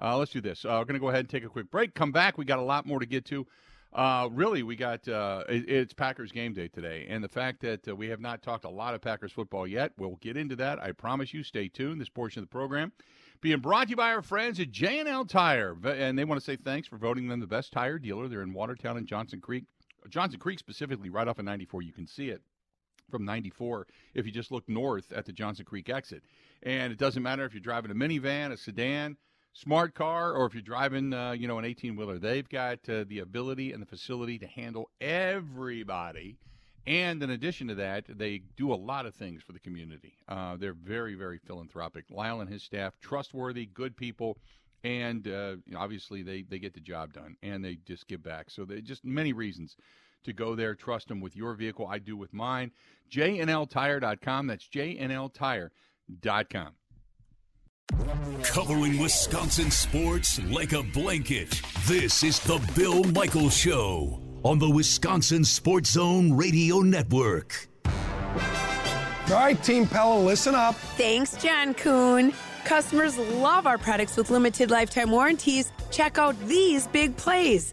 Uh, 0.00 0.16
let's 0.16 0.30
do 0.30 0.40
this. 0.40 0.64
Uh, 0.64 0.76
we're 0.78 0.84
going 0.84 0.94
to 0.94 1.00
go 1.00 1.08
ahead 1.08 1.20
and 1.20 1.28
take 1.28 1.44
a 1.44 1.48
quick 1.48 1.68
break. 1.68 1.92
Come 1.92 2.12
back. 2.12 2.38
We 2.38 2.44
got 2.44 2.60
a 2.60 2.62
lot 2.62 2.86
more 2.86 3.00
to 3.00 3.06
get 3.06 3.24
to. 3.26 3.48
Uh, 3.92 4.28
really, 4.32 4.62
we 4.62 4.74
got 4.74 5.06
uh, 5.06 5.44
it, 5.48 5.68
it's 5.68 5.92
Packers 5.92 6.32
game 6.32 6.54
day 6.54 6.68
today, 6.68 7.06
and 7.10 7.22
the 7.22 7.28
fact 7.28 7.60
that 7.60 7.86
uh, 7.86 7.94
we 7.94 8.08
have 8.08 8.20
not 8.20 8.42
talked 8.42 8.64
a 8.64 8.70
lot 8.70 8.94
of 8.94 9.02
Packers 9.02 9.32
football 9.32 9.66
yet, 9.66 9.92
we'll 9.98 10.16
get 10.16 10.36
into 10.36 10.56
that. 10.56 10.78
I 10.82 10.92
promise 10.92 11.34
you. 11.34 11.42
Stay 11.42 11.68
tuned. 11.68 12.00
This 12.00 12.08
portion 12.08 12.42
of 12.42 12.48
the 12.48 12.52
program 12.52 12.92
being 13.42 13.58
brought 13.58 13.88
to 13.88 13.90
you 13.90 13.96
by 13.96 14.14
our 14.14 14.22
friends 14.22 14.58
at 14.60 14.70
J&L 14.70 15.26
Tire, 15.26 15.76
and 15.84 16.18
they 16.18 16.24
want 16.24 16.40
to 16.40 16.44
say 16.44 16.56
thanks 16.56 16.88
for 16.88 16.96
voting 16.96 17.28
them 17.28 17.40
the 17.40 17.46
best 17.46 17.72
tire 17.72 17.98
dealer. 17.98 18.28
They're 18.28 18.42
in 18.42 18.54
Watertown 18.54 18.96
and 18.96 19.06
Johnson 19.06 19.40
Creek, 19.40 19.64
Johnson 20.08 20.40
Creek 20.40 20.58
specifically, 20.58 21.10
right 21.10 21.28
off 21.28 21.38
of 21.38 21.44
94. 21.44 21.82
You 21.82 21.92
can 21.92 22.06
see 22.06 22.30
it 22.30 22.40
from 23.10 23.24
94 23.26 23.88
if 24.14 24.24
you 24.24 24.32
just 24.32 24.52
look 24.52 24.66
north 24.68 25.12
at 25.12 25.26
the 25.26 25.32
Johnson 25.32 25.64
Creek 25.64 25.90
exit. 25.90 26.22
And 26.62 26.92
it 26.92 26.98
doesn't 26.98 27.22
matter 27.22 27.44
if 27.44 27.52
you're 27.52 27.60
driving 27.60 27.90
a 27.90 27.94
minivan, 27.94 28.52
a 28.52 28.56
sedan, 28.56 29.16
smart 29.52 29.94
car, 29.94 30.32
or 30.32 30.46
if 30.46 30.54
you're 30.54 30.62
driving, 30.62 31.12
uh, 31.12 31.32
you 31.32 31.46
know, 31.46 31.58
an 31.58 31.64
18 31.64 31.96
wheeler. 31.96 32.18
They've 32.18 32.48
got 32.48 32.88
uh, 32.88 33.04
the 33.06 33.20
ability 33.20 33.72
and 33.72 33.82
the 33.82 33.86
facility 33.86 34.38
to 34.38 34.46
handle 34.46 34.90
everybody. 35.00 36.38
And 36.86 37.22
in 37.22 37.30
addition 37.30 37.68
to 37.68 37.76
that, 37.76 38.04
they 38.08 38.42
do 38.56 38.72
a 38.72 38.74
lot 38.74 39.06
of 39.06 39.14
things 39.14 39.42
for 39.42 39.52
the 39.52 39.60
community. 39.60 40.14
Uh, 40.28 40.56
they're 40.56 40.74
very, 40.74 41.14
very 41.14 41.38
philanthropic. 41.38 42.06
Lyle 42.10 42.40
and 42.40 42.50
his 42.50 42.64
staff, 42.64 42.94
trustworthy, 43.00 43.66
good 43.66 43.96
people, 43.96 44.36
and 44.82 45.28
uh, 45.28 45.56
obviously 45.76 46.22
they, 46.22 46.42
they 46.42 46.58
get 46.58 46.74
the 46.74 46.80
job 46.80 47.12
done 47.12 47.36
and 47.42 47.64
they 47.64 47.78
just 47.86 48.08
give 48.08 48.22
back. 48.22 48.50
So 48.50 48.64
they 48.64 48.80
just 48.80 49.04
many 49.04 49.32
reasons 49.32 49.76
to 50.24 50.32
go 50.32 50.56
there. 50.56 50.74
Trust 50.74 51.06
them 51.08 51.20
with 51.20 51.36
your 51.36 51.54
vehicle. 51.54 51.86
I 51.86 51.98
do 51.98 52.16
with 52.16 52.32
mine. 52.32 52.72
JNLTire.com. 53.10 54.48
That's 54.48 54.66
JNLTire.com. 54.66 55.70
Covering 58.44 58.98
Wisconsin 58.98 59.70
sports 59.70 60.40
like 60.50 60.72
a 60.72 60.82
blanket. 60.82 61.60
This 61.86 62.22
is 62.22 62.40
the 62.40 62.60
Bill 62.74 63.04
Michaels 63.04 63.56
Show 63.56 64.20
on 64.42 64.58
the 64.58 64.68
Wisconsin 64.68 65.44
Sports 65.44 65.90
Zone 65.92 66.32
Radio 66.32 66.80
Network. 66.80 67.68
All 67.86 69.38
right, 69.38 69.62
Team 69.62 69.86
Pella, 69.86 70.20
listen 70.20 70.54
up. 70.54 70.74
Thanks, 70.96 71.36
John 71.42 71.74
Kuhn. 71.74 72.32
Customers 72.64 73.16
love 73.16 73.66
our 73.66 73.78
products 73.78 74.16
with 74.16 74.30
limited 74.30 74.70
lifetime 74.70 75.10
warranties. 75.10 75.72
Check 75.90 76.18
out 76.18 76.38
these 76.46 76.86
big 76.88 77.16
plays. 77.16 77.72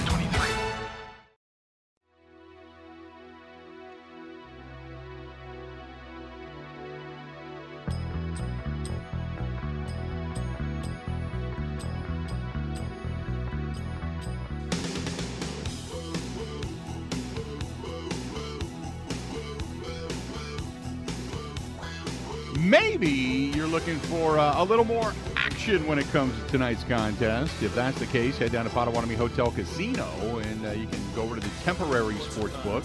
Maybe 23.01 23.51
you're 23.55 23.65
looking 23.65 23.97
for 23.97 24.37
uh, 24.37 24.61
a 24.61 24.63
little 24.63 24.85
more 24.85 25.11
action 25.35 25.87
when 25.87 25.97
it 25.97 26.07
comes 26.11 26.39
to 26.39 26.51
tonight's 26.51 26.83
contest. 26.83 27.51
If 27.63 27.73
that's 27.73 27.97
the 27.97 28.05
case, 28.05 28.37
head 28.37 28.51
down 28.51 28.65
to 28.65 28.69
Potawatomi 28.69 29.15
Hotel 29.15 29.49
Casino 29.49 30.07
and 30.37 30.67
uh, 30.67 30.71
you 30.73 30.85
can 30.85 30.99
go 31.15 31.23
over 31.23 31.33
to 31.33 31.41
the 31.41 31.49
temporary 31.63 32.13
sports 32.17 32.55
book 32.57 32.83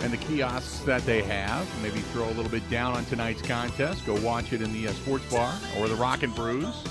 and 0.00 0.14
the 0.14 0.16
kiosks 0.16 0.78
that 0.86 1.02
they 1.02 1.20
have. 1.24 1.68
Maybe 1.82 2.00
throw 2.00 2.24
a 2.24 2.32
little 2.32 2.50
bit 2.50 2.68
down 2.70 2.94
on 2.94 3.04
tonight's 3.04 3.42
contest. 3.42 4.06
Go 4.06 4.18
watch 4.22 4.54
it 4.54 4.62
in 4.62 4.72
the 4.72 4.88
uh, 4.88 4.92
sports 4.92 5.30
bar 5.30 5.54
or 5.78 5.88
the 5.88 5.94
Rock 5.96 6.22
and 6.22 6.34
Brews 6.34 6.82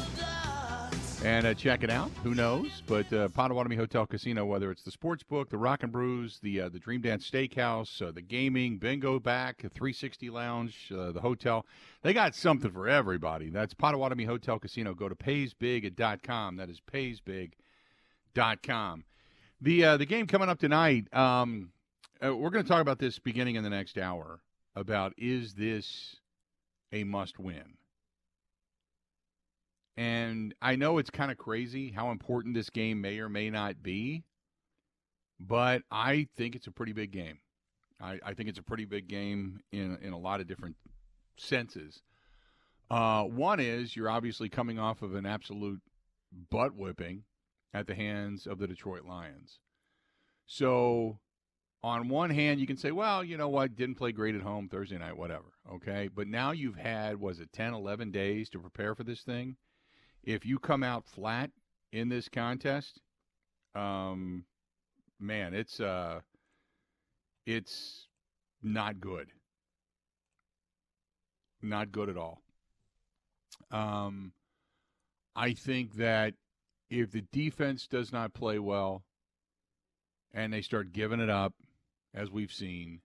and 1.24 1.46
uh, 1.46 1.54
check 1.54 1.84
it 1.84 1.90
out. 1.90 2.10
Who 2.24 2.34
knows? 2.34 2.82
But 2.88 3.12
uh, 3.14 3.28
Potawatomi 3.30 3.76
Hotel 3.76 4.06
Casino, 4.06 4.46
whether 4.46 4.72
it's 4.72 4.84
the 4.84 4.92
sports 4.92 5.24
book, 5.24 5.50
the 5.50 5.58
Rock 5.58 5.84
and 5.84 5.92
Brews, 5.92 6.40
the 6.42 6.62
uh, 6.62 6.70
the 6.70 6.80
Dream 6.80 7.02
Dance 7.02 7.30
Steakhouse, 7.30 8.02
uh, 8.02 8.12
the 8.12 8.22
gaming, 8.22 8.78
bingo 8.78 9.20
back, 9.20 9.62
360 9.62 10.30
Lounge, 10.30 10.92
uh, 10.96 11.12
the 11.12 11.22
hotel, 11.22 11.66
they 12.02 12.14
got 12.14 12.36
something 12.36 12.72
for 12.72 12.88
everybody. 12.88 13.50
That's 13.50 13.74
Potawatomi 13.74 14.26
Hotel 14.26 14.60
Casino. 14.60 14.94
Go 14.94 15.10
to 15.10 15.16
paysbig.com. 15.16 16.58
That 16.58 16.70
is 16.70 16.82
paysbig.com. 16.92 19.04
The 19.62 19.86
uh, 19.86 19.98
the 19.98 20.06
game 20.06 20.28
coming 20.28 20.50
up 20.50 20.60
tonight. 20.60 21.14
Um, 21.14 21.72
uh, 22.24 22.36
we're 22.36 22.50
going 22.50 22.64
to 22.64 22.70
talk 22.70 22.82
about 22.82 23.00
this 23.00 23.20
beginning 23.20 23.56
in 23.56 23.64
the 23.64 23.70
next 23.70 23.98
hour. 23.98 24.42
About 24.76 25.14
is 25.18 25.54
this 25.54 26.16
a 26.92 27.04
must 27.04 27.40
win? 27.40 27.78
And 30.02 30.56
I 30.64 30.78
know 30.78 30.98
it's 30.98 31.12
kind 31.12 31.30
of 31.30 31.38
crazy 31.38 31.92
how 31.92 32.10
important 32.10 32.56
this 32.56 32.72
game 32.72 33.02
may 33.02 33.20
or 33.20 33.30
may 33.30 33.52
not 33.52 33.84
be, 33.84 34.24
but 35.40 35.84
I 35.92 36.28
think 36.36 36.56
it's 36.56 36.66
a 36.66 36.72
pretty 36.72 36.92
big 36.92 37.12
game. 37.12 37.38
I, 38.02 38.20
I 38.26 38.34
think 38.34 38.50
it's 38.50 38.58
a 38.58 38.64
pretty 38.64 38.86
big 38.86 39.08
game 39.08 39.60
in 39.72 40.00
in 40.02 40.12
a 40.12 40.18
lot 40.18 40.42
of 40.42 40.48
different 40.48 40.76
senses. 41.38 42.02
Uh, 42.90 43.26
one 43.26 43.60
is 43.60 43.96
you're 43.96 44.10
obviously 44.10 44.50
coming 44.50 44.80
off 44.80 45.04
of 45.04 45.14
an 45.14 45.28
absolute 45.28 45.82
butt 46.50 46.74
whipping 46.74 47.22
at 47.72 47.86
the 47.86 47.94
hands 47.94 48.48
of 48.48 48.58
the 48.58 48.66
Detroit 48.66 49.06
Lions. 49.06 49.60
So, 50.48 51.20
on 51.84 52.10
one 52.10 52.32
hand, 52.32 52.60
you 52.60 52.66
can 52.66 52.78
say, 52.78 52.92
well, 52.92 53.24
you 53.24 53.38
know 53.38 53.50
what, 53.50 53.76
didn't 53.76 53.96
play 53.96 54.14
great 54.14 54.34
at 54.34 54.42
home 54.42 54.68
Thursday 54.68 54.98
night, 54.98 55.16
whatever. 55.16 55.54
Okay. 55.72 56.10
But 56.12 56.28
now 56.28 56.54
you've 56.54 56.78
had, 56.78 57.20
was 57.20 57.40
it 57.40 57.54
10, 57.54 57.76
11 57.76 58.10
days 58.10 58.50
to 58.50 58.60
prepare 58.60 58.96
for 58.96 59.04
this 59.04 59.22
thing? 59.22 59.58
If 60.24 60.46
you 60.46 60.60
come 60.60 60.84
out 60.84 61.06
flat 61.06 61.50
in 61.92 62.10
this 62.10 62.30
contest, 62.30 63.02
um, 63.76 64.46
man, 65.20 65.54
it's 65.54 65.80
uh, 65.80 66.20
it's 67.46 68.08
not 68.62 69.00
good. 69.00 69.32
Not 71.62 71.92
good 71.92 72.10
at 72.10 72.18
all. 72.18 72.42
Um, 73.70 74.34
I 75.36 75.54
think 75.54 75.96
that 75.96 76.34
if 76.90 77.12
the 77.12 77.22
defense 77.32 77.88
does 77.88 78.12
not 78.12 78.34
play 78.34 78.60
well, 78.60 79.04
and 80.34 80.52
they 80.52 80.62
start 80.62 80.92
giving 80.92 81.20
it 81.20 81.30
up, 81.30 81.54
as 82.14 82.30
we've 82.30 82.52
seen, 82.52 83.02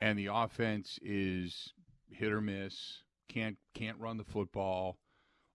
and 0.00 0.18
the 0.18 0.28
offense 0.32 0.98
is 1.02 1.72
hit 2.10 2.32
or 2.32 2.40
miss, 2.40 3.02
can't 3.28 3.58
can't 3.74 3.98
run 3.98 4.16
the 4.16 4.24
football 4.24 4.96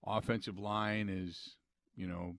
offensive 0.07 0.57
line 0.57 1.09
is, 1.09 1.55
you 1.95 2.07
know, 2.07 2.35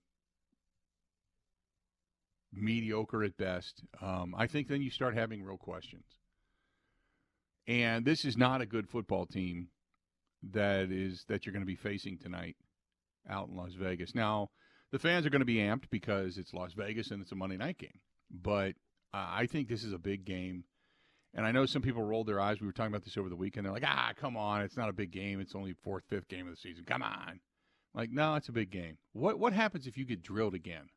mediocre 2.51 3.23
at 3.23 3.37
best, 3.37 3.83
um, 4.01 4.33
I 4.37 4.47
think 4.47 4.67
then 4.67 4.81
you 4.81 4.89
start 4.89 5.15
having 5.15 5.43
real 5.43 5.57
questions. 5.57 6.05
And 7.67 8.03
this 8.03 8.25
is 8.25 8.35
not 8.35 8.61
a 8.61 8.65
good 8.65 8.89
football 8.89 9.25
team 9.27 9.67
that 10.51 10.91
is 10.91 11.25
that 11.27 11.45
you're 11.45 11.53
going 11.53 11.61
to 11.61 11.67
be 11.67 11.75
facing 11.75 12.17
tonight 12.17 12.55
out 13.29 13.49
in 13.49 13.55
Las 13.55 13.73
Vegas. 13.73 14.15
Now, 14.15 14.49
the 14.91 14.97
fans 14.97 15.25
are 15.25 15.29
going 15.29 15.41
to 15.41 15.45
be 15.45 15.57
amped 15.57 15.89
because 15.91 16.37
it's 16.37 16.53
Las 16.53 16.73
Vegas 16.73 17.11
and 17.11 17.21
it's 17.21 17.31
a 17.31 17.35
Monday 17.35 17.57
night 17.57 17.77
game. 17.77 17.99
But 18.31 18.69
uh, 19.13 19.27
I 19.29 19.45
think 19.45 19.67
this 19.67 19.83
is 19.83 19.93
a 19.93 19.99
big 19.99 20.25
game, 20.25 20.63
And 21.35 21.45
I 21.45 21.51
know 21.51 21.65
some 21.65 21.81
people 21.83 22.03
rolled 22.03 22.27
their 22.27 22.39
eyes. 22.39 22.59
We 22.59 22.67
were 22.67 22.73
talking 22.73 22.91
about 22.91 23.03
this 23.03 23.17
over 23.17 23.29
the 23.29 23.35
weekend. 23.35 23.65
They're 23.65 23.73
like, 23.73 23.83
ah, 23.85 24.13
come 24.15 24.35
on. 24.35 24.61
It's 24.61 24.77
not 24.77 24.89
a 24.89 24.93
big 24.93 25.11
game. 25.11 25.39
It's 25.39 25.55
only 25.55 25.73
fourth, 25.73 26.03
fifth 26.09 26.27
game 26.27 26.47
of 26.47 26.53
the 26.53 26.59
season. 26.59 26.85
Come 26.85 27.03
on. 27.03 27.39
Like, 27.99 28.13
no, 28.13 28.35
it's 28.35 28.47
a 28.47 28.53
big 28.53 28.71
game. 28.71 28.97
What 29.11 29.39
what 29.39 29.51
happens 29.51 29.85
if 29.85 29.97
you 29.97 30.05
get 30.05 30.23
drilled 30.23 30.53
again? 30.53 30.87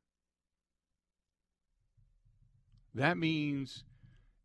That 2.95 3.19
means, 3.19 3.83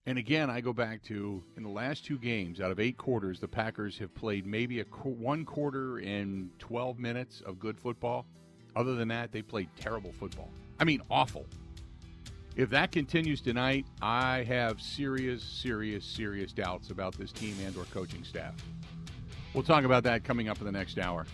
and 0.08 0.18
again, 0.18 0.50
I 0.50 0.62
go 0.62 0.74
back 0.74 1.04
to 1.04 1.44
in 1.56 1.62
the 1.62 1.70
last 1.70 2.04
two 2.04 2.18
games 2.18 2.60
out 2.60 2.72
of 2.72 2.80
eight 2.80 2.98
quarters, 2.98 3.40
the 3.40 3.48
Packers 3.48 4.00
have 4.00 4.12
played 4.16 4.48
maybe 4.48 4.80
a 4.80 4.86
qu- 4.86 5.12
one 5.12 5.46
quarter 5.46 6.00
in 6.00 6.50
12 6.58 6.98
minutes 6.98 7.42
of 7.42 7.60
good 7.60 7.78
football. 7.78 8.26
Other 8.76 8.96
than 8.96 9.10
that, 9.10 9.32
they 9.32 9.44
played 9.44 9.70
terrible 9.80 10.12
football. 10.12 10.50
I 10.80 10.84
mean, 10.84 11.04
awful. 11.12 11.46
If 12.56 12.72
that 12.72 12.92
continues 12.92 13.40
tonight, 13.40 13.86
I 14.02 14.46
have 14.46 14.82
serious, 14.82 15.44
serious, 15.44 16.04
serious 16.04 16.54
doubts 16.54 16.90
about 16.90 17.16
this 17.20 17.32
team 17.32 17.56
and/or 17.64 17.86
coaching 17.94 18.24
staff. 18.24 18.56
We'll 19.54 19.62
talk 19.62 19.84
about 19.84 20.02
that 20.06 20.24
coming 20.24 20.50
up 20.50 20.58
in 20.58 20.66
the 20.66 20.72
next 20.72 20.98
hour. 20.98 21.28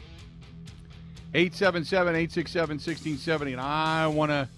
877-867-1670 1.34 3.53
and 3.53 3.61
I 3.61 4.07
want 4.07 4.31
to 4.31 4.49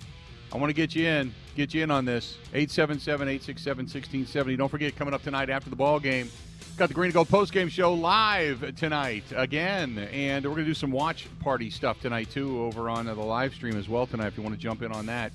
I 0.53 0.57
want 0.57 0.69
to 0.69 0.73
get 0.73 0.95
you 0.95 1.07
in, 1.07 1.33
get 1.55 1.73
you 1.73 1.81
in 1.83 1.91
on 1.91 2.05
this. 2.05 2.37
877-867-1670. 2.53 4.57
Don't 4.57 4.69
forget 4.69 4.95
coming 4.95 5.13
up 5.13 5.21
tonight 5.23 5.49
after 5.49 5.69
the 5.69 5.75
ball 5.75 5.99
game. 5.99 6.29
Got 6.77 6.87
the 6.89 6.93
Green 6.93 7.07
and 7.07 7.13
Gold 7.13 7.29
post 7.29 7.53
game 7.53 7.69
show 7.69 7.93
live 7.93 8.75
tonight 8.75 9.23
again, 9.35 9.97
and 10.11 10.45
we're 10.45 10.51
going 10.51 10.65
to 10.65 10.69
do 10.69 10.73
some 10.73 10.91
watch 10.91 11.27
party 11.39 11.69
stuff 11.69 12.01
tonight 12.01 12.29
too 12.31 12.61
over 12.61 12.89
on 12.89 13.05
the 13.05 13.15
live 13.15 13.53
stream 13.53 13.77
as 13.77 13.89
well 13.89 14.05
tonight 14.05 14.27
if 14.27 14.37
you 14.37 14.43
want 14.43 14.55
to 14.55 14.61
jump 14.61 14.81
in 14.81 14.91
on 14.91 15.05
that. 15.05 15.31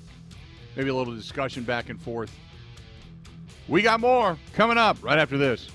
Maybe 0.77 0.91
a 0.91 0.95
little 0.95 1.15
discussion 1.15 1.65
back 1.65 1.89
and 1.89 2.01
forth. 2.01 2.35
We 3.69 3.83
got 3.83 4.01
more 4.01 4.39
coming 4.55 4.79
up 4.79 5.03
right 5.03 5.19
after 5.19 5.39
this. 5.39 5.69